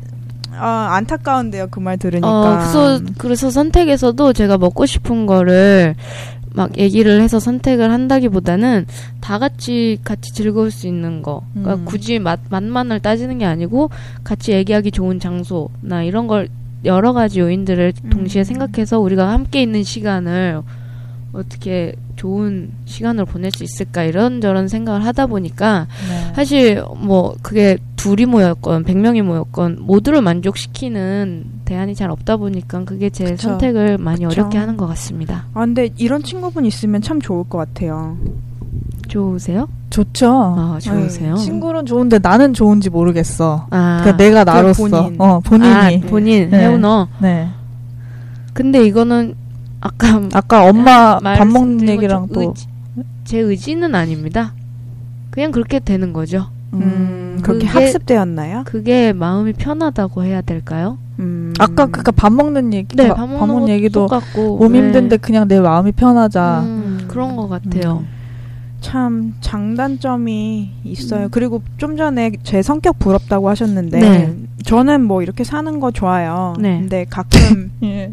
아, 0.55 0.91
안타까운데요. 0.93 1.69
그 1.71 1.81
말 1.81 1.97
들으니까. 1.97 2.29
어, 2.29 2.59
그래서 2.59 3.01
그래서 3.19 3.51
선택에서도 3.51 4.33
제가 4.33 4.59
먹고 4.59 4.87
싶은 4.87 5.27
거를 5.27 5.95
막 6.55 6.77
얘기를 6.79 7.23
해서 7.23 7.41
선택을 7.41 7.91
한다기보다는 7.91 8.85
다 9.23 9.39
같이 9.39 9.99
같이 10.05 10.33
즐거울 10.35 10.71
수 10.71 10.87
있는 10.87 11.23
거. 11.23 11.41
그러니까 11.55 11.75
음. 11.77 11.85
굳이 11.87 12.19
맛 12.19 12.41
맛만을 12.51 13.01
따지는 13.01 13.39
게 13.39 13.47
아니고 13.47 13.89
같이 14.23 14.53
얘기하기 14.53 14.91
좋은 14.91 15.19
장소나 15.19 16.03
이런 16.05 16.27
걸 16.27 16.49
여러 16.85 17.13
가지 17.13 17.41
요인들을 17.41 17.93
동시에 18.11 18.43
음. 18.43 18.45
생각해서 18.45 18.99
우리가 19.01 19.31
함께 19.31 19.63
있는 19.63 19.83
시간을 19.83 20.63
어떻게 21.33 21.95
좋은 22.17 22.71
시간을 22.85 23.25
보낼 23.25 23.51
수 23.51 23.65
있을까 23.65 24.05
이런저런 24.05 24.69
생각을 24.69 25.05
하다 25.05 25.27
보니까 25.27 25.87
네. 26.09 26.35
사실 26.35 26.85
뭐 26.97 27.35
그게 27.43 27.79
둘이 27.97 28.27
모였건 28.27 28.85
백 28.85 28.99
명이 28.99 29.23
모였건 29.23 29.79
모두를 29.81 30.21
만족시키는 30.23 31.45
대안이 31.65 31.95
잘 31.95 32.11
없다 32.11 32.37
보니까 32.37 32.85
그게 32.85 33.11
제 33.11 33.25
그쵸. 33.25 33.51
선택을 33.51 33.97
많이 33.99 34.27
그쵸. 34.27 34.41
어렵게 34.41 34.59
하는 34.59 34.77
것 34.77 34.87
같습니다. 34.89 35.47
아, 35.55 35.61
근데 35.61 35.89
이런 35.97 36.23
친구분 36.23 36.67
있으면 36.67 37.01
참 37.01 37.21
좋을 37.21 37.45
것 37.49 37.59
같아요. 37.59 38.19
좋으세요? 39.17 39.69
좋죠. 39.91 40.33
아 40.33 40.79
좋으세요? 40.81 41.35
친구는 41.37 41.85
좋은데 41.85 42.19
나는 42.19 42.55
좋은지 42.55 42.89
모르겠어. 42.89 43.67
아, 43.71 43.99
그러니까 44.01 44.17
내가 44.17 44.45
나로서 44.45 44.89
본인. 44.89 45.21
어 45.21 45.41
본인이 45.41 45.71
아, 45.75 45.91
본인 46.09 46.49
네. 46.51 46.61
해운어. 46.61 47.09
네. 47.21 47.49
근데 48.55 48.85
이거는 48.87 49.35
아까 49.83 50.23
아까 50.33 50.65
엄마 50.65 51.19
밥 51.19 51.23
말씀드린 51.23 51.53
먹는 51.53 51.89
얘기랑 51.91 52.29
또 52.33 52.41
의지- 52.41 52.67
제 53.25 53.39
의지는 53.39 53.95
아닙니다. 53.95 54.55
그냥 55.31 55.51
그렇게 55.53 55.79
되는 55.79 56.13
거죠. 56.15 56.47
음, 56.73 57.39
그렇게 57.43 57.67
그게- 57.67 57.79
학습되었나요? 57.85 58.63
그게 58.65 59.13
마음이 59.13 59.53
편하다고 59.53 60.23
해야 60.25 60.41
될까요? 60.41 60.97
음. 61.19 61.53
아까 61.59 61.85
그니까 61.87 62.13
밥 62.13 62.33
먹는 62.33 62.73
얘기 62.73 62.97
네, 62.97 63.09
밥, 63.09 63.17
밥밥 63.17 63.29
먹는 63.31 63.55
먹는 63.55 63.69
얘기도 63.69 64.07
똑같고 64.07 64.57
몸 64.57 64.73
네. 64.73 64.79
힘든데 64.79 65.19
그냥 65.19 65.47
내 65.49 65.61
마음이 65.61 65.93
편하자. 65.93 66.61
음, 66.65 67.05
그런 67.09 67.37
것 67.37 67.49
같아요. 67.51 68.05
참 68.83 69.35
장단점이 69.41 70.71
있어요. 70.85 71.29
그리고 71.31 71.63
좀 71.79 71.97
전에 71.97 72.33
제 72.43 72.61
성격 72.61 72.99
부럽다고 72.99 73.49
하셨는데 73.49 74.01
네. 74.01 74.37
저는 74.65 75.03
뭐 75.05 75.23
이렇게 75.23 75.45
사는 75.45 75.81
거 75.81 75.91
좋아요. 75.91 76.55
네. 76.59 76.81
근데 76.81 77.07
가끔 77.09 77.71
예. 77.85 78.13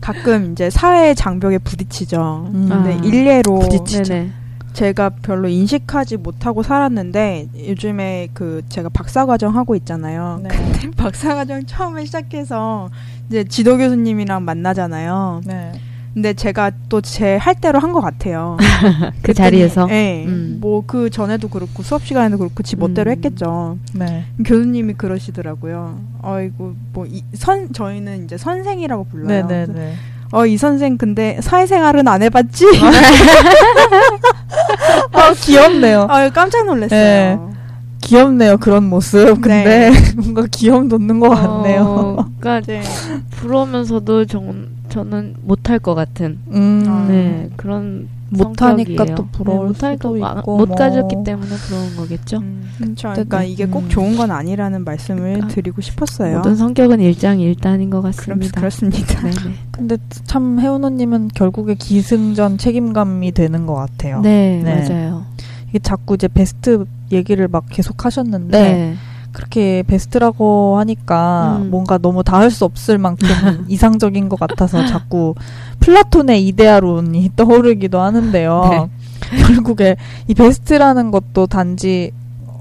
가끔 0.00 0.52
이제 0.52 0.70
사회 0.70 1.14
장벽에 1.14 1.58
부딪히죠. 1.58 2.50
음. 2.54 2.68
근데 2.68 2.94
아. 2.94 3.00
일례로 3.04 3.58
부딪히죠. 3.58 4.42
제가 4.72 5.10
별로 5.10 5.48
인식하지 5.48 6.16
못하고 6.16 6.62
살았는데 6.62 7.48
요즘에 7.68 8.28
그 8.32 8.62
제가 8.68 8.88
박사 8.88 9.26
과정 9.26 9.54
하고 9.56 9.74
있잖아요. 9.76 10.40
네. 10.42 10.48
근데 10.48 10.90
박사 10.96 11.34
과정 11.34 11.64
처음에 11.66 12.04
시작해서 12.06 12.88
이제 13.28 13.44
지도 13.44 13.76
교수님이랑 13.76 14.44
만나잖아요. 14.44 15.42
네. 15.44 15.72
근데 16.14 16.34
제가 16.34 16.70
또 16.88 17.00
제 17.00 17.36
할 17.38 17.54
대로 17.54 17.78
한 17.78 17.92
것 17.92 18.00
같아요. 18.00 18.56
그 19.22 19.32
자리에서 19.34 19.86
네. 19.86 20.24
음. 20.26 20.58
뭐그 20.60 21.10
전에도 21.10 21.48
그렇고 21.48 21.82
수업 21.82 22.04
시간에도 22.04 22.36
그렇고 22.38 22.62
지 22.62 22.76
멋대로 22.76 23.10
음. 23.10 23.16
했겠죠. 23.16 23.78
네. 23.94 24.24
교수님이 24.44 24.94
그러시더라고요. 24.94 25.98
어이구 26.22 26.74
뭐선 26.92 27.72
저희는 27.72 28.24
이제 28.24 28.36
선생이라고 28.36 29.04
불러요. 29.04 29.46
네, 29.46 29.66
네, 29.66 29.72
네. 29.72 29.94
어 30.32 30.46
이 30.46 30.56
선생 30.56 30.96
근데 30.96 31.38
사회생활은 31.42 32.08
안 32.08 32.22
해봤지? 32.22 32.64
아, 35.12 35.32
귀엽네요. 35.40 36.06
아 36.08 36.28
깜짝 36.30 36.66
놀랐어요. 36.66 36.88
네. 37.00 37.38
귀엽네요, 38.02 38.56
그런 38.58 38.84
모습. 38.84 39.40
근데 39.40 39.90
뭔가 40.16 40.44
귀염 40.50 40.88
돋는 40.88 41.20
것 41.20 41.28
같네요. 41.30 41.82
어, 42.18 42.26
그러니까 42.40 42.66
네. 42.66 42.82
부러우면서도 43.30 44.24
정, 44.26 44.66
저는 44.92 45.34
못할 45.42 45.78
것 45.78 45.94
같은 45.94 46.38
음. 46.50 46.84
아. 46.86 47.06
네 47.08 47.48
그런 47.56 48.08
못하니까 48.30 48.66
성격이에요. 49.04 49.14
또 49.14 49.26
부러울 49.30 49.72
네, 49.74 49.92
수도 49.92 50.14
마- 50.16 50.36
있고 50.38 50.56
못 50.56 50.66
뭐. 50.68 50.76
가졌기 50.76 51.16
때문에 51.24 51.48
부러운 51.68 51.96
거겠죠. 51.96 52.38
음, 52.38 52.66
그쵸. 52.78 53.08
어쨌든, 53.08 53.28
그러니까 53.28 53.42
이게 53.44 53.66
꼭 53.66 53.80
음. 53.84 53.88
좋은 53.90 54.16
건 54.16 54.30
아니라는 54.30 54.84
말씀을 54.84 55.20
그러니까 55.34 55.48
드리고 55.48 55.82
싶었어요. 55.82 56.38
모든 56.38 56.56
성격은 56.56 57.00
일장일단인 57.00 57.90
것 57.90 58.00
같습니다. 58.00 58.58
그렇습니다. 58.58 59.20
네네. 59.20 59.54
근데 59.70 59.96
참 60.24 60.58
혜원호님은 60.60 61.28
결국에 61.34 61.74
기승전 61.74 62.56
책임감이 62.56 63.32
되는 63.32 63.66
것 63.66 63.74
같아요. 63.74 64.20
네, 64.22 64.62
네. 64.64 64.88
맞아요. 64.88 65.26
이게 65.68 65.78
자꾸 65.78 66.14
이제 66.14 66.26
베스트 66.28 66.84
얘기를 67.10 67.48
막 67.48 67.64
계속 67.68 68.04
하셨는데 68.06 68.58
네. 68.62 68.94
그렇게 69.32 69.82
베스트라고 69.86 70.78
하니까 70.78 71.58
음. 71.60 71.70
뭔가 71.70 71.98
너무 71.98 72.22
닿을 72.22 72.50
수 72.50 72.64
없을 72.64 72.98
만큼 72.98 73.26
이상적인 73.68 74.28
것 74.28 74.38
같아서 74.38 74.86
자꾸 74.86 75.34
플라톤의 75.80 76.46
이데아론이 76.48 77.32
떠오르기도 77.36 78.00
하는데요. 78.00 78.88
네. 79.32 79.42
결국에 79.42 79.96
이 80.28 80.34
베스트라는 80.34 81.10
것도 81.10 81.46
단지 81.46 82.12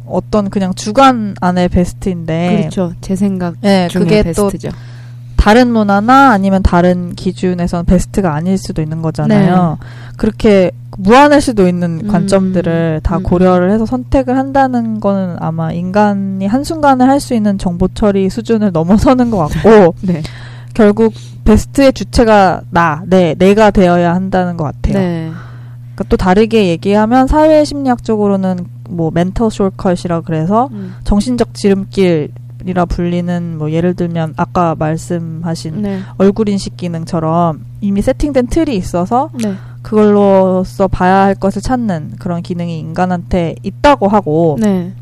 어떤 0.08 0.50
그냥 0.50 0.74
주관 0.74 1.36
안의 1.40 1.70
베스트인데 1.70 2.58
그렇죠. 2.58 2.94
제 3.02 3.16
생각 3.16 3.56
네, 3.62 3.88
중에 3.88 4.04
그게 4.04 4.24
베스트죠. 4.24 4.70
또 4.70 4.76
다른 5.42 5.72
문화나 5.72 6.30
아니면 6.30 6.62
다른 6.62 7.16
기준에선 7.16 7.86
베스트가 7.86 8.36
아닐 8.36 8.60
수도 8.60 8.84
있는 8.84 9.02
거잖아요. 9.02 9.80
그렇게 10.16 10.70
무한할 11.00 11.42
수도 11.42 11.68
있는 11.68 11.98
네. 11.98 12.04
음. 12.04 12.08
관점들을 12.12 13.02
다 13.02 13.18
음. 13.18 13.24
고려를 13.24 13.72
해서 13.72 13.88
선택을 13.88 14.38
한다는 14.38 15.00
거는 15.00 15.38
아마 15.40 15.72
인간이 15.72 16.46
한순간에 16.46 17.06
할 17.06 17.20
수 17.20 17.34
있는 17.34 17.58
정보 17.58 17.88
처리 17.88 18.30
수준을 18.30 18.72
넘어서는 18.72 19.32
것 19.32 19.48
같고 19.48 19.96
네. 20.06 20.22
결국 20.76 21.12
베스트의 21.44 21.94
주체가 21.94 22.62
나, 22.70 23.02
네, 23.08 23.34
내가 23.40 23.72
되어야 23.72 24.14
한다는 24.14 24.58
것 24.58 24.66
같아요. 24.66 24.94
네. 24.94 25.32
그러니까 25.96 26.04
또 26.08 26.18
다르게 26.18 26.68
얘기하면 26.68 27.26
사회 27.26 27.66
심리학적으로는 27.66 28.68
뭐 28.90 29.10
멘털 29.12 29.48
숄컷이라 29.48 30.24
그래서 30.24 30.70
음. 30.72 30.94
정신적 31.04 31.56
지름길 31.56 32.30
이라 32.66 32.86
불리는 32.86 33.58
뭐 33.58 33.72
예를 33.72 33.94
들면 33.96 34.34
아까 34.38 34.76
말씀하신 34.78 35.82
네. 35.82 36.00
얼굴 36.18 36.50
인식 36.50 36.78
기능처럼 36.78 37.66
이미 37.82 38.02
세팅된 38.02 38.48
틀이 38.48 38.76
있어서 38.76 39.30
네. 39.42 39.56
그걸로써 39.82 40.88
봐야 40.88 41.22
할 41.24 41.36
것을 41.36 41.62
찾는 41.62 42.14
그런 42.20 42.42
기능이 42.42 42.80
인간한테 42.80 43.56
있다고 43.64 44.08
하고 44.08 44.58
네. 44.60 44.94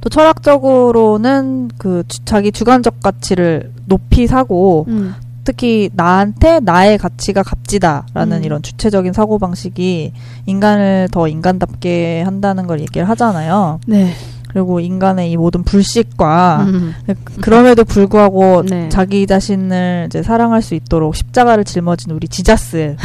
또 0.00 0.08
철학적으로는 0.10 1.70
그 1.78 2.02
주- 2.08 2.24
자기 2.24 2.52
주관적 2.52 3.00
가치를 3.00 3.72
높이 3.86 4.26
사고 4.26 4.84
음. 4.88 5.14
특히 5.44 5.90
나한테 5.94 6.60
나의 6.60 6.96
가치가 6.96 7.42
값지다라는 7.42 8.38
음. 8.38 8.44
이런 8.44 8.62
주체적인 8.62 9.12
사고 9.12 9.38
방식이 9.38 10.12
인간을 10.46 11.08
더 11.12 11.28
인간답게 11.28 12.22
한다는 12.22 12.66
걸 12.66 12.80
얘기를 12.80 13.06
하잖아요. 13.10 13.78
네. 13.86 14.12
그리고 14.54 14.78
인간의 14.78 15.32
이 15.32 15.36
모든 15.36 15.64
불식과 15.64 16.64
음. 16.68 16.94
그럼에도 17.40 17.82
불구하고 17.84 18.62
네. 18.62 18.88
자기 18.88 19.26
자신을 19.26 20.04
이제 20.06 20.22
사랑할 20.22 20.62
수 20.62 20.76
있도록 20.76 21.16
십자가를 21.16 21.64
짊어진 21.64 22.12
우리 22.12 22.28
지자스의 22.28 22.96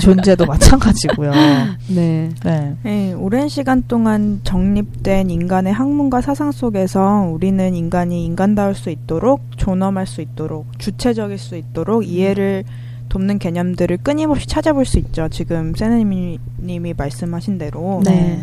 존재도 0.00 0.46
마찬가지고요. 0.48 1.30
네. 1.88 2.30
네. 2.42 2.76
네, 2.82 3.12
오랜 3.12 3.50
시간 3.50 3.84
동안 3.86 4.40
정립된 4.44 5.28
인간의 5.28 5.74
학문과 5.74 6.22
사상 6.22 6.52
속에서 6.52 7.28
우리는 7.30 7.74
인간이 7.74 8.24
인간다울 8.24 8.74
수 8.74 8.88
있도록 8.88 9.42
존엄할 9.58 10.06
수 10.06 10.22
있도록 10.22 10.78
주체적일 10.78 11.36
수 11.36 11.56
있도록 11.56 12.08
이해를 12.08 12.64
돕는 13.10 13.38
개념들을 13.38 13.98
끊임없이 13.98 14.46
찾아볼 14.46 14.86
수 14.86 14.98
있죠. 14.98 15.28
지금 15.28 15.74
세네님이 15.74 16.94
말씀하신 16.96 17.58
대로 17.58 18.00
네. 18.06 18.42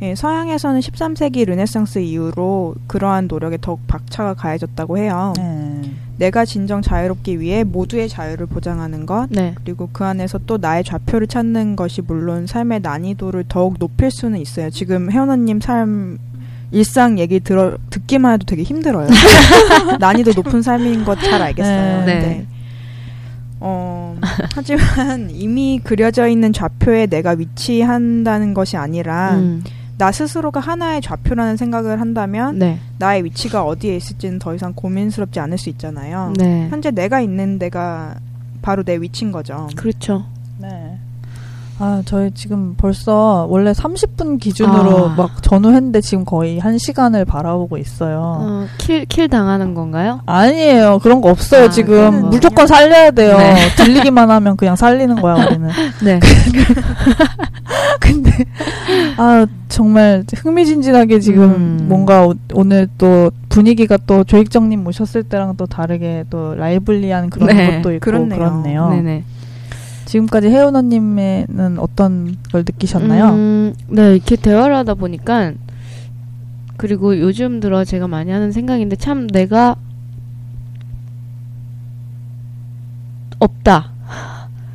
예, 0.00 0.14
서양에서는 0.14 0.80
13세기 0.80 1.44
르네상스 1.46 1.98
이후로 1.98 2.76
그러한 2.86 3.26
노력에 3.26 3.58
더욱 3.60 3.80
박차가 3.88 4.34
가해졌다고 4.34 4.98
해요. 4.98 5.32
네. 5.36 5.90
내가 6.18 6.44
진정 6.44 6.82
자유롭기 6.82 7.40
위해 7.40 7.64
모두의 7.64 8.08
자유를 8.08 8.46
보장하는 8.46 9.06
것, 9.06 9.28
네. 9.30 9.54
그리고 9.62 9.88
그 9.92 10.04
안에서 10.04 10.38
또 10.46 10.58
나의 10.58 10.84
좌표를 10.84 11.26
찾는 11.26 11.76
것이 11.76 12.02
물론 12.02 12.46
삶의 12.46 12.80
난이도를 12.80 13.44
더욱 13.48 13.78
높일 13.78 14.10
수는 14.10 14.40
있어요. 14.40 14.70
지금 14.70 15.10
혜원언님 15.10 15.60
삶 15.60 16.18
일상 16.70 17.18
얘기 17.18 17.40
들어 17.40 17.78
듣기만 17.90 18.34
해도 18.34 18.44
되게 18.46 18.62
힘들어요. 18.62 19.08
난이도 19.98 20.32
높은 20.34 20.62
삶인 20.62 21.04
것 21.04 21.18
잘 21.20 21.40
알겠어요. 21.42 22.04
네. 22.04 22.18
네. 22.20 22.46
어, 23.60 24.16
하지만 24.54 25.30
이미 25.30 25.80
그려져 25.82 26.28
있는 26.28 26.52
좌표에 26.52 27.06
내가 27.06 27.30
위치한다는 27.30 28.54
것이 28.54 28.76
아니라 28.76 29.34
음. 29.34 29.62
나 29.98 30.12
스스로가 30.12 30.60
하나의 30.60 31.02
좌표라는 31.02 31.56
생각을 31.56 32.00
한다면 32.00 32.56
네. 32.58 32.78
나의 32.98 33.24
위치가 33.24 33.64
어디에 33.64 33.96
있을지는 33.96 34.38
더 34.38 34.54
이상 34.54 34.72
고민스럽지 34.72 35.40
않을 35.40 35.58
수 35.58 35.68
있잖아요. 35.70 36.32
네. 36.38 36.68
현재 36.70 36.92
내가 36.92 37.20
있는 37.20 37.58
데가 37.58 38.14
바로 38.62 38.84
내 38.84 38.96
위치인 38.96 39.32
거죠. 39.32 39.68
그렇죠. 39.76 40.24
네. 40.58 40.87
아, 41.80 42.02
저희 42.04 42.32
지금 42.32 42.74
벌써 42.76 43.46
원래 43.48 43.70
30분 43.70 44.40
기준으로 44.40 45.10
아. 45.10 45.14
막 45.16 45.42
전후했는데 45.42 46.00
지금 46.00 46.24
거의 46.24 46.58
1시간을 46.58 47.24
바라보고 47.24 47.76
있어요. 47.78 48.20
어, 48.40 48.66
kill, 48.78 49.04
kill 49.06 49.28
당하는 49.28 49.74
건가요? 49.74 50.20
아니에요. 50.26 50.98
그런 51.00 51.20
거 51.20 51.30
없어요, 51.30 51.66
아, 51.66 51.70
지금. 51.70 52.30
무조건 52.30 52.66
살려야 52.66 53.12
돼요. 53.12 53.38
네. 53.38 53.54
들리기만 53.78 54.28
하면 54.28 54.56
그냥 54.56 54.74
살리는 54.74 55.16
거야, 55.16 55.34
우리는. 55.46 55.68
네. 56.02 56.18
근데, 58.00 58.32
아, 59.16 59.46
정말 59.68 60.24
흥미진진하게 60.34 61.20
지금 61.20 61.44
음. 61.44 61.86
뭔가 61.88 62.26
오, 62.26 62.34
오늘 62.54 62.88
또 62.98 63.30
분위기가 63.48 63.96
또 63.98 64.24
조익정님 64.24 64.82
모셨을 64.82 65.22
때랑 65.24 65.56
또 65.56 65.66
다르게 65.66 66.24
또 66.30 66.54
lively한 66.56 67.30
그런 67.30 67.48
네, 67.48 67.76
것도 67.76 67.92
있고 67.94 68.04
그렇네요. 68.04 68.38
그렇네요. 68.38 68.90
네네. 68.90 69.24
지금까지 70.08 70.48
혜은언님은 70.48 71.76
어떤 71.78 72.36
걸 72.50 72.64
느끼셨나요? 72.66 73.26
음, 73.26 73.74
네, 73.88 74.14
이렇게 74.14 74.36
대화를 74.36 74.74
하다 74.76 74.94
보니까 74.94 75.52
그리고 76.78 77.18
요즘 77.20 77.60
들어 77.60 77.84
제가 77.84 78.08
많이 78.08 78.30
하는 78.30 78.50
생각인데 78.50 78.96
참 78.96 79.26
내가 79.26 79.76
없다 83.38 83.92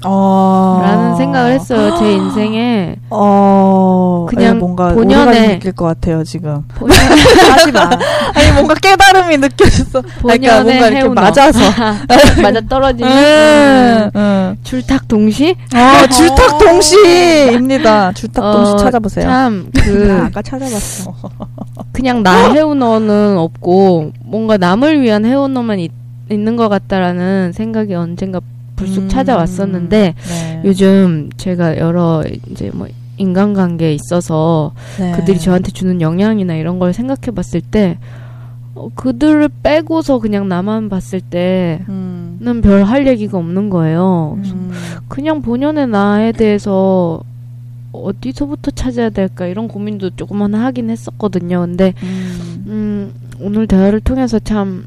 어... 0.06 0.82
라는 0.84 1.16
생각을 1.16 1.52
했어요. 1.54 1.98
제 2.00 2.12
인생에 2.14 2.96
어... 3.10 4.26
그냥 4.30 4.52
아니, 4.52 4.60
뭔가 4.60 4.94
본연의- 4.94 5.50
느낄 5.56 5.72
것 5.72 5.86
같아요 5.86 6.24
지금. 6.24 6.64
본연, 6.76 6.96
하지 7.52 7.72
마. 7.72 7.90
아니 8.36 8.52
뭔가 8.54 8.74
깨달음이 8.76 9.38
느껴졌어. 9.38 10.02
그러니까 10.22 10.64
뭔가 10.64 10.88
이렇게 10.88 10.98
해운어. 11.04 11.14
맞아서. 11.22 11.60
맞아 12.42 12.62
떨어지는 12.68 13.12
음, 13.12 14.10
음. 14.16 14.58
줄탁 14.64 15.08
동시 15.08 15.56
어, 15.76 16.08
줄탁 16.08 16.58
동시입니다. 16.58 18.12
줄탁 18.14 18.52
동시 18.52 18.72
어, 18.74 18.78
찾아보세요. 18.78 19.28
나 19.30 19.50
참그 19.50 20.22
아까 20.26 20.42
찾아봤어. 20.42 21.14
그냥 21.92 22.24
나 22.24 22.52
해운어는 22.52 23.38
없고 23.38 24.12
뭔가 24.26 24.58
남을 24.58 25.02
위한 25.02 25.26
해운어만 25.26 25.80
있, 25.80 25.92
있는 26.32 26.56
것 26.56 26.70
같다라는 26.70 27.52
생각이 27.54 27.94
언젠가 27.94 28.40
불쑥 28.76 29.04
음, 29.04 29.10
찾아왔었는데 29.10 30.14
네. 30.16 30.62
요즘 30.66 31.30
제가 31.38 31.78
여러 31.78 32.24
이제 32.50 32.72
뭐 32.74 32.88
인간관계에 33.18 33.94
있어서 33.94 34.74
네. 35.00 35.12
그들이 35.14 35.40
저한테 35.40 35.72
주는 35.72 36.02
영향이나 36.02 36.56
이런 36.56 36.80
걸 36.80 36.94
생각해 36.94 37.32
봤을 37.36 37.62
때 37.62 37.98
어, 38.76 38.90
그들을 38.96 39.50
빼고서 39.62 40.20
그냥 40.20 40.48
나만 40.48 40.90
봤을 40.90 41.22
때는 41.22 41.86
음, 41.90 42.62
별할 42.64 43.08
얘기가 43.08 43.38
없는 43.38 43.70
거예요. 43.70 44.40
음, 44.44 44.72
그냥 45.08 45.42
본연의 45.42 45.88
나에 45.88 46.32
대해서 46.32 47.22
어디서부터 47.92 48.72
찾아야 48.72 49.10
될까 49.12 49.46
이런 49.46 49.68
고민도 49.68 50.12
조금만 50.16 50.56
하긴 50.56 50.90
했었거든요. 50.90 51.62
근데 51.62 51.94
음. 52.02 52.64
음, 52.66 53.14
오늘 53.40 53.68
대화를 53.68 54.00
통해서 54.00 54.40
참 54.40 54.86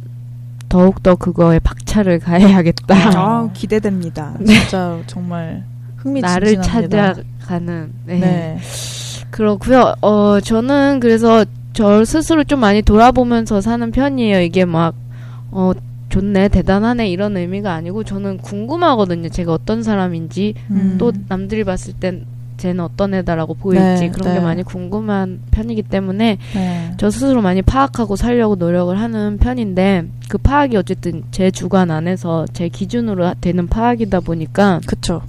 더욱더 0.77 1.15
그거에 1.15 1.59
박차를 1.59 2.19
가해야겠다. 2.19 2.95
아, 3.15 3.51
기대됩니다. 3.55 4.35
진짜 4.45 4.99
정말 5.07 5.65
나를 6.05 6.49
흥미진진합니다. 6.49 7.15
찾아가는. 7.15 7.93
네. 8.05 8.19
네. 8.21 8.59
그렇고요. 9.31 9.95
어, 10.03 10.39
저는 10.39 11.01
그래서 11.01 11.47
저 11.73 12.05
스스로 12.05 12.45
좀 12.45 12.61
많이 12.61 12.83
돌아보면서 12.83 13.63
사는 13.63 13.91
편이에요. 13.91 14.43
이게 14.43 14.67
막, 14.67 14.95
어, 15.51 15.73
좋네, 16.11 16.49
대단하네, 16.49 17.09
이런 17.09 17.39
의미가 17.39 17.73
아니고, 17.73 18.05
저는 18.05 18.37
궁금하거든요. 18.39 19.31
제가 19.31 19.55
어떤 19.55 19.83
사람인지, 19.83 20.55
음. 20.71 20.97
또 20.99 21.11
남들이 21.29 21.65
봤을 21.65 21.95
땐 21.95 22.27
쟤는 22.57 22.85
어떤 22.85 23.15
애다라고 23.15 23.55
보일지, 23.55 24.05
네, 24.05 24.11
그런 24.11 24.35
게 24.35 24.39
네. 24.39 24.45
많이 24.45 24.63
궁금한 24.63 25.41
편이기 25.51 25.83
때문에, 25.83 26.39
네. 26.55 26.95
저 26.97 27.11
스스로 27.11 27.43
많이 27.43 27.63
파악하고 27.63 28.17
살려고 28.17 28.57
노력을 28.57 28.99
하는 28.99 29.39
편인데, 29.39 30.09
그 30.29 30.39
파악이 30.39 30.77
어쨌든 30.77 31.25
제 31.31 31.51
주관 31.51 31.91
안에서 31.91 32.47
제 32.53 32.69
기준으로 32.69 33.35
되는 33.41 33.67
파악이다 33.67 34.21
보니까, 34.21 34.81
그쵸. 34.87 35.23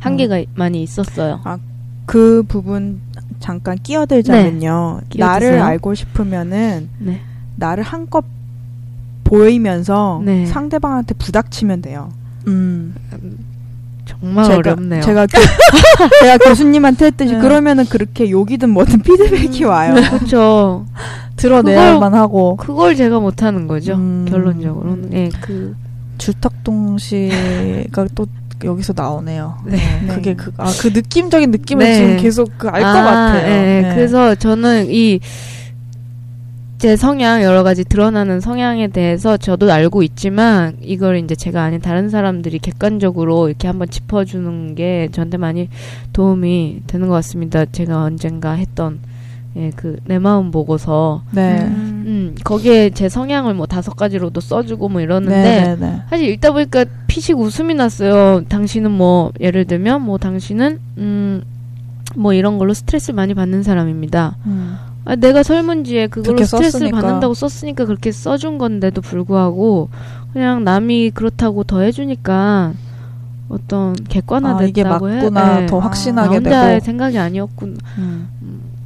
한계가 0.00 0.42
많이 0.54 0.82
있었어요. 0.82 1.40
그 2.06 2.42
부분 2.46 3.00
잠깐 3.40 3.76
끼어들자면요. 3.76 5.00
네. 5.10 5.18
나를 5.18 5.60
알고 5.60 5.94
싶으면은 5.94 6.88
네. 6.98 7.20
나를 7.56 7.84
한껏 7.84 8.24
보이면서 9.24 10.22
네. 10.24 10.46
상대방한테 10.46 11.14
부닥치면 11.14 11.82
돼요. 11.82 12.10
음. 12.46 12.94
정말 14.04 14.44
제가, 14.44 14.58
어렵네요. 14.58 15.02
제가 15.02 15.26
교, 15.26 15.38
제가 16.20 16.38
교수님한테 16.38 17.06
했듯이 17.06 17.34
네. 17.34 17.40
그러면은 17.40 17.84
그렇게 17.86 18.30
욕이든 18.30 18.70
뭐든 18.70 19.00
피드백이 19.02 19.64
와요. 19.64 19.94
그렇죠. 20.10 20.86
드러내야만 21.36 22.14
하고. 22.14 22.56
그걸 22.56 22.94
제가 22.94 23.20
못하는 23.20 23.66
거죠. 23.66 23.94
음. 23.94 24.26
결론적으로는. 24.28 25.12
예, 25.14 25.30
그, 25.40 25.74
줄탁동시가 26.18 28.06
또 28.14 28.26
여기서 28.62 28.94
나오네요. 28.96 29.58
네. 29.66 29.76
네. 29.76 30.14
그게 30.14 30.34
그, 30.34 30.52
아, 30.56 30.72
그 30.80 30.88
느낌적인 30.88 31.50
느낌을 31.50 31.84
네. 31.84 31.94
지금 31.94 32.16
계속 32.18 32.50
그 32.56 32.68
알것 32.68 32.88
아, 32.88 33.02
같아요. 33.02 33.50
예, 33.50 33.82
네. 33.82 33.94
그래서 33.94 34.34
저는 34.34 34.86
이, 34.90 35.20
제 36.84 36.96
성향, 36.96 37.42
여러 37.42 37.62
가지 37.62 37.82
드러나는 37.82 38.40
성향에 38.40 38.88
대해서 38.88 39.38
저도 39.38 39.72
알고 39.72 40.02
있지만, 40.02 40.76
이걸 40.82 41.16
이제 41.16 41.34
제가 41.34 41.62
아닌 41.62 41.80
다른 41.80 42.10
사람들이 42.10 42.58
객관적으로 42.58 43.48
이렇게 43.48 43.68
한번 43.68 43.88
짚어주는 43.88 44.74
게 44.74 45.08
저한테 45.10 45.38
많이 45.38 45.70
도움이 46.12 46.82
되는 46.86 47.08
것 47.08 47.14
같습니다. 47.14 47.64
제가 47.64 48.02
언젠가 48.02 48.52
했던, 48.52 48.98
예, 49.56 49.70
그, 49.74 49.96
내 50.04 50.18
마음 50.18 50.50
보고서, 50.50 51.22
네. 51.30 51.62
음. 51.62 52.04
음, 52.06 52.34
거기에 52.44 52.90
제 52.90 53.08
성향을 53.08 53.54
뭐 53.54 53.64
다섯 53.64 53.96
가지로도 53.96 54.42
써주고 54.42 54.90
뭐 54.90 55.00
이러는데, 55.00 55.42
네, 55.42 55.60
네, 55.62 55.76
네. 55.76 56.02
사실 56.10 56.28
읽다 56.28 56.52
보니까 56.52 56.84
피식 57.06 57.38
웃음이 57.38 57.72
났어요. 57.72 58.44
당신은 58.50 58.90
뭐 58.90 59.32
예를 59.40 59.64
들면 59.64 60.02
뭐 60.02 60.18
당신은 60.18 60.80
음 60.98 61.54
뭐 62.16 62.32
이런 62.32 62.58
걸로 62.58 62.74
스트레스를 62.74 63.14
많이 63.14 63.34
받는 63.34 63.62
사람입니다. 63.62 64.36
음. 64.46 64.76
아, 65.04 65.16
내가 65.16 65.42
설문지에 65.42 66.06
그걸로 66.06 66.24
그렇게 66.36 66.44
스트레스를 66.44 66.88
썼으니까. 66.88 67.00
받는다고 67.00 67.34
썼으니까 67.34 67.84
그렇게 67.84 68.10
써준 68.10 68.58
건데도 68.58 69.00
불구하고 69.02 69.90
그냥 70.32 70.64
남이 70.64 71.10
그렇다고 71.10 71.62
더 71.64 71.80
해주니까 71.80 72.72
어떤 73.48 73.94
객관화됐다고 73.94 74.64
아, 74.64 74.66
이게 74.66 74.82
맞구나. 75.20 75.54
해. 75.56 75.66
더 75.66 75.76
예. 75.76 75.80
확신하게 75.80 76.28
나 76.28 76.34
혼자의 76.36 76.74
되고. 76.80 76.84
생각이 76.86 77.18
아니었군. 77.18 77.76
음. 77.98 78.28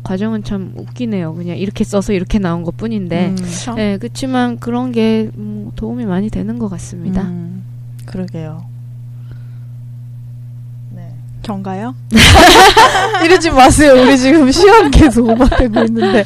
과정은 0.02 0.42
참 0.42 0.72
웃기네요. 0.76 1.34
그냥 1.34 1.56
이렇게 1.58 1.84
써서 1.84 2.12
이렇게 2.12 2.38
나온 2.38 2.62
것 2.64 2.76
뿐인데. 2.76 3.28
음. 3.38 3.74
네, 3.76 3.98
그렇지만 3.98 4.58
그런 4.58 4.90
게 4.90 5.30
음, 5.36 5.70
도움이 5.76 6.06
많이 6.06 6.30
되는 6.30 6.58
것 6.58 6.68
같습니다. 6.68 7.22
음, 7.22 7.62
그러게요. 8.06 8.64
네. 11.48 11.52
전가요? 11.52 11.94
이러지 13.24 13.50
마세요. 13.50 13.94
우리 13.94 14.18
지금 14.18 14.50
시간 14.52 14.90
계속 14.90 15.28
오버되고 15.28 15.80
있는데. 15.84 16.24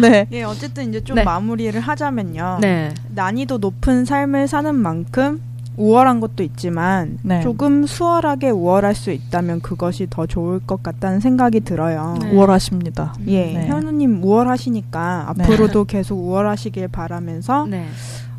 네. 0.00 0.26
예, 0.30 0.42
어쨌든 0.42 0.90
이제 0.90 1.02
좀 1.02 1.16
네. 1.16 1.24
마무리를 1.24 1.78
하자면요. 1.80 2.58
네. 2.60 2.92
난이도 3.14 3.58
높은 3.58 4.04
삶을 4.04 4.46
사는 4.46 4.74
만큼 4.74 5.40
우월한 5.78 6.20
것도 6.20 6.42
있지만 6.42 7.18
네. 7.22 7.40
조금 7.40 7.86
수월하게 7.86 8.50
우월할 8.50 8.94
수 8.94 9.12
있다면 9.12 9.60
그것이 9.60 10.08
더 10.10 10.26
좋을 10.26 10.58
것 10.60 10.82
같다는 10.82 11.20
생각이 11.20 11.60
들어요. 11.60 12.16
네. 12.20 12.32
우월하십니다. 12.32 13.14
예, 13.28 13.52
네. 13.52 13.66
현우님 13.68 14.22
우월하시니까 14.22 15.34
네. 15.36 15.44
앞으로도 15.44 15.84
계속 15.84 16.18
우월하시길 16.18 16.88
바라면서 16.88 17.66
네. 17.70 17.86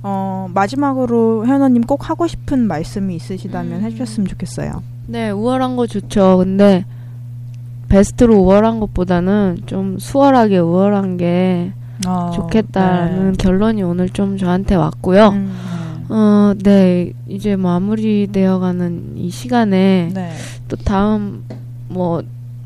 어, 0.01 0.49
마지막으로 0.53 1.45
현우님 1.45 1.83
꼭 1.83 2.09
하고 2.09 2.27
싶은 2.27 2.67
말씀이 2.67 3.15
있으시다면 3.15 3.79
음. 3.79 3.83
해주셨으면 3.83 4.27
좋겠어요. 4.27 4.81
네, 5.07 5.29
우월한 5.31 5.75
거 5.75 5.87
좋죠. 5.87 6.37
근데 6.37 6.85
베스트로 7.89 8.35
우월한 8.37 8.79
것보다는 8.79 9.61
좀 9.65 9.97
수월하게 9.97 10.59
우월한 10.59 11.17
게 11.17 11.73
아, 12.05 12.31
좋겠다는 12.33 13.31
네. 13.31 13.37
결론이 13.37 13.83
오늘 13.83 14.09
좀 14.09 14.37
저한테 14.37 14.75
왔고요. 14.75 15.29
음. 15.29 15.53
어, 16.09 16.53
네. 16.63 17.11
이제 17.27 17.55
마무리되어가는 17.55 19.17
이 19.17 19.29
시간에 19.29 20.09
네. 20.13 20.31
또 20.67 20.75
다음 20.75 21.43
뭐 21.87 22.21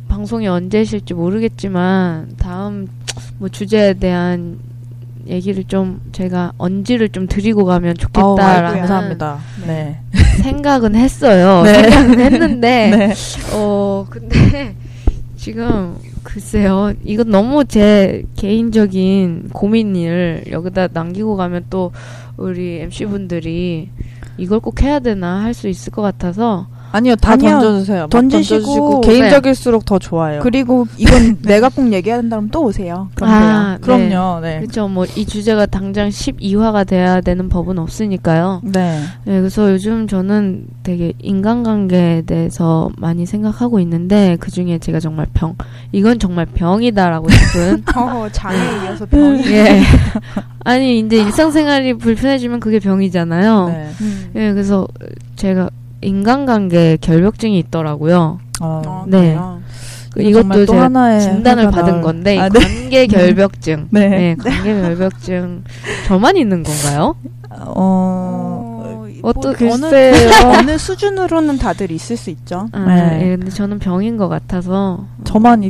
방송이 0.07 0.47
언제실지 0.47 1.13
모르겠지만 1.13 2.33
다음 2.37 2.87
뭐 3.39 3.49
주제에 3.49 3.93
대한 3.93 4.59
얘기를 5.27 5.63
좀 5.65 6.01
제가 6.11 6.53
언지를 6.57 7.09
좀 7.09 7.27
드리고 7.27 7.65
가면 7.65 7.95
좋겠다라는 7.95 8.79
감사합니다. 8.79 9.39
네. 9.67 9.99
생각은 10.43 10.95
했어요. 10.95 11.63
네. 11.63 11.89
생각은 11.89 12.19
했는데 12.19 12.89
네. 12.97 13.13
어 13.53 14.05
근데 14.09 14.75
지금 15.37 15.95
글쎄요 16.23 16.93
이건 17.03 17.29
너무 17.29 17.65
제 17.65 18.23
개인적인 18.35 19.49
고민을 19.53 20.45
여기다 20.51 20.87
남기고 20.93 21.35
가면 21.35 21.65
또 21.69 21.91
우리 22.37 22.79
MC 22.81 23.05
분들이 23.05 23.89
이걸 24.37 24.59
꼭 24.59 24.81
해야 24.81 24.99
되나 24.99 25.43
할 25.43 25.53
수 25.53 25.67
있을 25.67 25.91
것 25.91 26.01
같아서 26.01 26.67
아니요, 26.93 27.15
다. 27.15 27.35
던져주세요. 27.35 28.01
막 28.03 28.09
던지시고, 28.09 28.55
던져주시고 28.61 29.01
개인적일수록 29.01 29.83
더 29.85 29.97
좋아요. 29.99 30.39
그리고 30.41 30.85
이건 30.97 31.39
내가 31.41 31.67
꼭 31.69 31.91
얘기해야 31.91 32.21
된다면 32.21 32.49
또 32.51 32.63
오세요. 32.63 33.09
그럼 33.15 33.29
아. 33.31 33.73
네. 33.73 33.77
그럼요. 33.81 34.39
네. 34.41 34.59
그렇죠 34.59 34.87
뭐 34.87 35.05
이 35.15 35.25
주제가 35.25 35.65
당장 35.65 36.09
12화가 36.09 36.87
돼야 36.87 37.19
되는 37.21 37.49
법은 37.49 37.79
없으니까요. 37.79 38.61
네. 38.63 38.99
네, 39.25 39.39
그래서 39.39 39.71
요즘 39.71 40.07
저는 40.07 40.67
되게 40.83 41.13
인간관계에 41.19 42.21
대해서 42.21 42.89
많이 42.97 43.25
생각하고 43.25 43.79
있는데 43.79 44.37
그 44.39 44.51
중에 44.51 44.77
제가 44.77 44.99
정말 44.99 45.25
병 45.33 45.55
이건 45.91 46.19
정말 46.19 46.45
병이다라고 46.45 47.27
싶은 47.29 47.83
어, 47.97 48.27
장애에 48.31 48.85
이어서 48.85 49.05
병이. 49.07 49.43
예 49.51 49.81
아니 50.63 50.99
이제 50.99 51.17
일상생활이 51.17 51.95
불편해지면 51.95 52.59
그게 52.59 52.79
병이잖아요. 52.79 53.67
네. 53.67 53.89
음. 54.01 54.31
예, 54.35 54.51
그래서 54.53 54.87
제가 55.35 55.69
인간관계 56.03 56.97
결벽증이 57.01 57.57
있더라고요. 57.59 58.39
어, 58.61 58.81
어, 58.85 59.05
네. 59.07 59.37
그 60.13 60.21
이것도 60.21 60.49
또 60.49 60.65
제가 60.67 60.83
하나의 60.83 61.21
진단을 61.21 61.71
받은 61.71 61.91
나올- 61.93 62.01
건데 62.03 62.37
아, 62.39 62.47
네. 62.49 62.59
관계 62.59 63.07
결벽증. 63.07 63.87
네. 63.89 64.09
네, 64.09 64.35
관계 64.35 64.79
결벽증 64.81 65.63
저만 66.07 66.37
있는 66.37 66.61
건가요? 66.63 67.15
어, 67.49 67.73
어, 67.75 69.07
어떠- 69.23 69.49
뭐, 69.49 69.53
글쎄요. 69.57 70.29
어느, 70.51 70.57
어느 70.71 70.77
수준으로는 70.77 71.57
다들 71.57 71.91
있을 71.91 72.15
수 72.17 72.29
있죠. 72.29 72.67
아, 72.71 72.85
네. 72.85 73.19
예, 73.31 73.37
근데 73.37 73.49
저는 73.49 73.79
병인 73.79 74.17
것 74.17 74.27
같아서 74.29 75.05
저만 75.23 75.63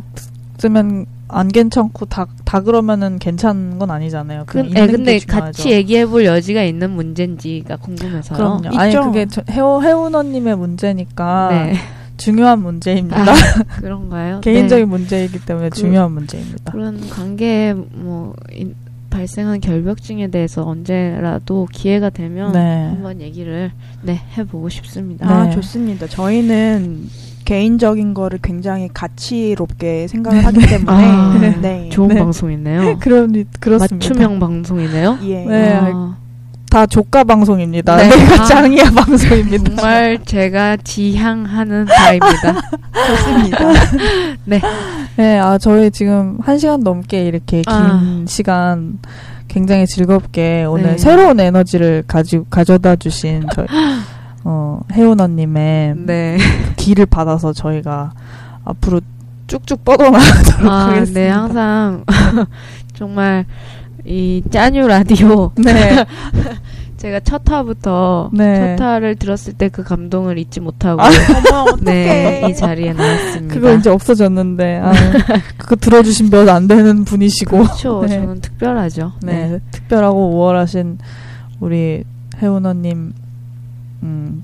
있으면 0.58 1.06
안 1.34 1.48
괜찮고 1.50 2.06
다, 2.06 2.26
다 2.46 2.62
그러면은 2.62 3.20
괜찮은 3.20 3.80
건 3.80 3.92
아니잖아요. 3.92 4.44
그, 4.46 4.60
예, 4.76 4.88
근데. 4.88 5.20
같이 5.20 5.72
얘기해볼 5.72 6.26
여지가 6.26 6.64
있는 6.64 6.92
문제인지가 6.92 7.78
궁금해서요. 7.78 8.38
그럼요. 8.38 8.78
아니 8.78 8.90
있죠. 8.92 9.04
그게 9.04 9.26
저- 9.28 9.44
해우 9.50 9.82
해운어님의 9.82 10.56
문제니까 10.58 11.50
네. 11.52 11.74
중요한 12.18 12.62
문제입니다. 12.62 13.32
아, 13.32 13.34
그런가요? 13.82 14.40
개인적인 14.42 14.86
네. 14.86 14.90
문제이기 14.90 15.46
때문에 15.46 15.70
그- 15.70 15.80
중요한 15.80 16.12
문제입니다. 16.12 16.72
그런 16.72 17.10
관계에 17.10 17.74
뭐 17.74 18.34
인- 18.54 18.76
발생한 19.10 19.60
결벽증에 19.62 20.28
대해서 20.30 20.64
언제라도 20.64 21.68
기회가 21.72 22.10
되면 22.10 22.52
네. 22.52 22.88
한번 22.88 23.22
얘기를 23.22 23.72
네 24.02 24.20
해보고 24.38 24.70
싶습니다. 24.70 25.30
아, 25.30 25.46
네. 25.46 25.52
좋습니다. 25.52 26.08
저희는 26.08 27.10
개인적인 27.44 28.14
거를 28.14 28.39
굉장히 28.41 28.89
가치롭게 28.94 30.08
생각을 30.08 30.46
하기 30.46 30.66
때문에 30.66 30.88
아, 30.88 31.58
네. 31.62 31.89
좋은 31.94 32.10
네. 32.10 32.16
방송이네요. 32.16 32.98
그럼 33.02 33.34
그렇습니다. 33.60 33.96
맞춤형 33.96 34.39
방송이네요. 34.39 35.20
예. 35.24 35.46
네. 35.46 35.74
아, 35.74 36.16
다 36.70 36.86
조카 36.88 37.24
방송입니다. 37.24 37.98
네. 37.98 38.10
내가 38.10 38.41
아. 38.41 38.46
짱이야 38.46 38.91
방송입니다. 38.91 39.76
정말 39.76 40.20
제가 40.26 40.78
지향하는 40.78 41.86
바입니다. 41.86 42.62
좋습니다. 43.08 43.60
네, 45.16 45.38
아 45.39 45.58
저희 45.60 45.91
지금 45.91 46.39
한 46.41 46.58
시간 46.58 46.80
넘게 46.80 47.26
이렇게 47.26 47.62
긴 47.62 47.66
아. 47.68 48.24
시간 48.28 48.98
굉장히 49.48 49.86
즐겁게 49.86 50.66
오늘 50.68 50.91
네. 50.91 50.98
새로운 50.98 51.39
에너지를 51.39 52.06
가지 52.08 52.41
가져다 52.50 52.96
주신 52.96 53.46
저희 53.54 53.68
어 54.44 54.80
혜운언님의 54.91 55.96
네. 56.06 56.38
길을 56.78 57.06
받아서 57.06 57.54
저희가 57.54 58.14
앞으로 58.66 59.02
쭉쭉 59.48 59.84
뻗어나가도록 59.86 60.72
아, 60.72 60.88
하겠습니다. 60.88 61.20
네, 61.20 61.30
항상 61.30 62.04
정말 62.94 63.46
이 64.06 64.44
짜뉴 64.50 64.88
라디오 64.88 65.52
네. 65.56 66.06
제가 66.98 67.20
첫 67.22 67.41
화부터 67.50 68.30
네. 68.34 68.76
첫 68.78 68.84
화를 68.86 69.16
들었을 69.18 69.54
때 69.54 69.68
그 69.70 69.84
감동을 69.84 70.38
잊지 70.38 70.62
못하고 70.62 71.02
아. 71.02 71.10
네, 71.82 72.46
이 72.50 72.56
자리에 72.56 72.94
나왔습니다. 72.94 73.54
그거 73.54 73.74
이제 73.74 73.89
없어졌는데 73.89 74.80
아, 74.82 74.94
그거 75.58 75.76
들어주신 75.76 76.30
몇 76.30 76.48
안 76.50 76.68
되는 76.68 77.04
분이시고 77.04 77.58
그렇죠. 77.64 78.02
네. 78.08 78.20
저는 78.20 78.39
특별하죠. 78.41 79.14
네, 79.22 79.60
특별하고 79.72 80.30
우월하신 80.36 80.98
우리 81.60 82.04
혜운언님 82.41 83.14
음, 84.04 84.43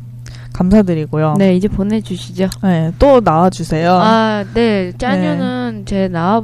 감사드리고요. 0.53 1.35
네, 1.37 1.55
이제 1.55 1.67
보내주시죠. 1.67 2.49
네, 2.63 2.91
또 2.97 3.21
나와주세요. 3.21 3.91
아, 3.91 4.43
네, 4.53 4.91
짜뉴는 4.97 5.83
제 5.85 6.07
나와 6.07 6.43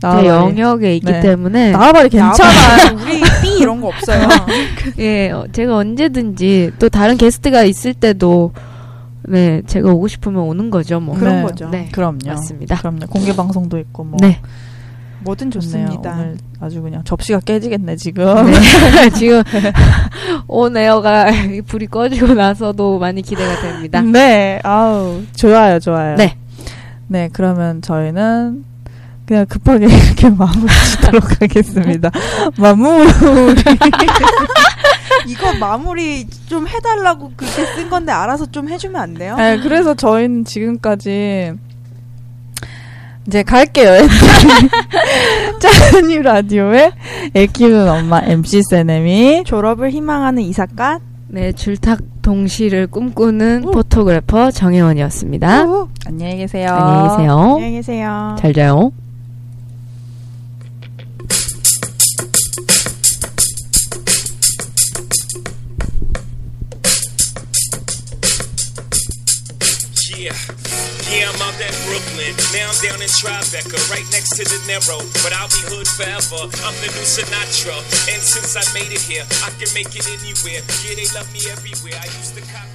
제. 0.00 0.26
영역에 0.26 0.96
있기 0.96 1.12
네. 1.12 1.20
때문에 1.20 1.72
나와봐리 1.72 2.08
괜찮아. 2.08 2.92
우리 3.02 3.20
삐 3.42 3.58
이런 3.60 3.80
거 3.80 3.88
없어요. 3.88 4.28
예, 4.98 5.30
어, 5.30 5.44
제가 5.52 5.76
언제든지 5.76 6.72
또 6.78 6.88
다른 6.88 7.16
게스트가 7.18 7.64
있을 7.64 7.92
때도 7.92 8.52
네, 9.22 9.62
제가 9.66 9.90
오고 9.92 10.08
싶으면 10.08 10.42
오는 10.42 10.70
거죠, 10.70 10.98
뭐. 11.00 11.14
그런 11.16 11.36
네. 11.36 11.42
거죠. 11.42 11.68
네, 11.68 11.88
그럼요. 11.92 12.18
맞습니다. 12.26 12.76
그럼요. 12.78 13.06
공개 13.10 13.34
방송도 13.34 13.78
있고 13.78 14.04
뭐. 14.04 14.16
네, 14.20 14.40
뭐든 15.22 15.50
좋네요. 15.50 15.86
좋습니다. 15.88 16.12
오늘 16.14 16.36
아주 16.60 16.82
그냥 16.82 17.02
접시가 17.04 17.40
깨지겠네 17.40 17.96
지금. 17.96 18.50
네. 18.50 19.10
지금 19.14 19.42
온 20.46 20.76
에어가 20.76 21.26
불이 21.66 21.86
꺼지고 21.86 22.34
나서도 22.34 22.98
많이 22.98 23.22
기대가 23.22 23.60
됩니다. 23.60 24.00
네, 24.02 24.60
아우 24.62 25.22
좋아요, 25.36 25.78
좋아요. 25.78 26.16
네. 26.16 26.36
네, 27.08 27.28
그러면 27.32 27.82
저희는 27.82 28.64
그냥 29.26 29.46
급하게 29.46 29.86
이렇게 29.86 30.28
마무리 30.30 30.72
짓도록 30.90 31.42
하겠습니다. 31.42 32.10
마무리. 32.56 33.08
이거 35.26 35.52
마무리 35.54 36.26
좀 36.48 36.66
해달라고 36.66 37.32
그렇게 37.36 37.66
쓴 37.74 37.90
건데 37.90 38.10
알아서 38.12 38.46
좀 38.46 38.68
해주면 38.68 39.00
안 39.00 39.14
돼요? 39.14 39.36
네, 39.36 39.58
그래서 39.60 39.94
저희는 39.94 40.44
지금까지 40.44 41.52
이제 43.30 43.44
갈게요. 43.44 43.92
짜은이 45.60 46.18
라디오의 46.20 46.90
애 47.36 47.46
키우는 47.46 47.88
엄마 47.88 48.20
MC 48.24 48.60
세네미. 48.68 49.44
졸업을 49.46 49.90
희망하는 49.90 50.42
이삿갓 50.42 51.00
네, 51.28 51.52
줄탁 51.52 52.00
동시를 52.22 52.88
꿈꾸는 52.88 53.62
포토그래퍼 53.72 54.50
정혜원이었습니다. 54.50 55.64
안녕히 56.06 56.38
계세요. 56.38 56.70
안녕히 56.74 57.08
계세요. 57.08 57.32
안녕히 57.38 57.72
계세요. 57.76 58.36
잘 58.40 58.52
자요. 58.52 58.90
Yeah, 71.20 71.28
I'm 71.28 71.42
out 71.42 71.60
at 71.60 71.76
Brooklyn. 71.84 72.32
Now 72.56 72.72
I'm 72.72 72.78
down 72.80 73.02
in 73.04 73.10
Tribeca, 73.12 73.76
right 73.92 74.08
next 74.10 74.40
to 74.40 74.42
the 74.44 74.56
Narrow. 74.64 75.04
But 75.20 75.36
I'll 75.36 75.52
be 75.52 75.60
hood 75.68 75.86
forever. 75.86 76.48
I'm 76.64 76.76
the 76.80 76.88
new 76.96 77.04
Sinatra. 77.04 77.76
And 78.08 78.22
since 78.24 78.56
I 78.56 78.64
made 78.72 78.92
it 78.92 79.04
here, 79.04 79.24
I 79.44 79.50
can 79.60 79.68
make 79.76 79.92
it 79.92 80.08
anywhere. 80.08 80.64
Yeah, 80.80 80.96
they 80.96 81.08
love 81.12 81.28
me 81.32 81.40
everywhere. 81.52 82.00
I 82.00 82.06
used 82.16 82.34
to 82.36 82.42
cop. 82.48 82.69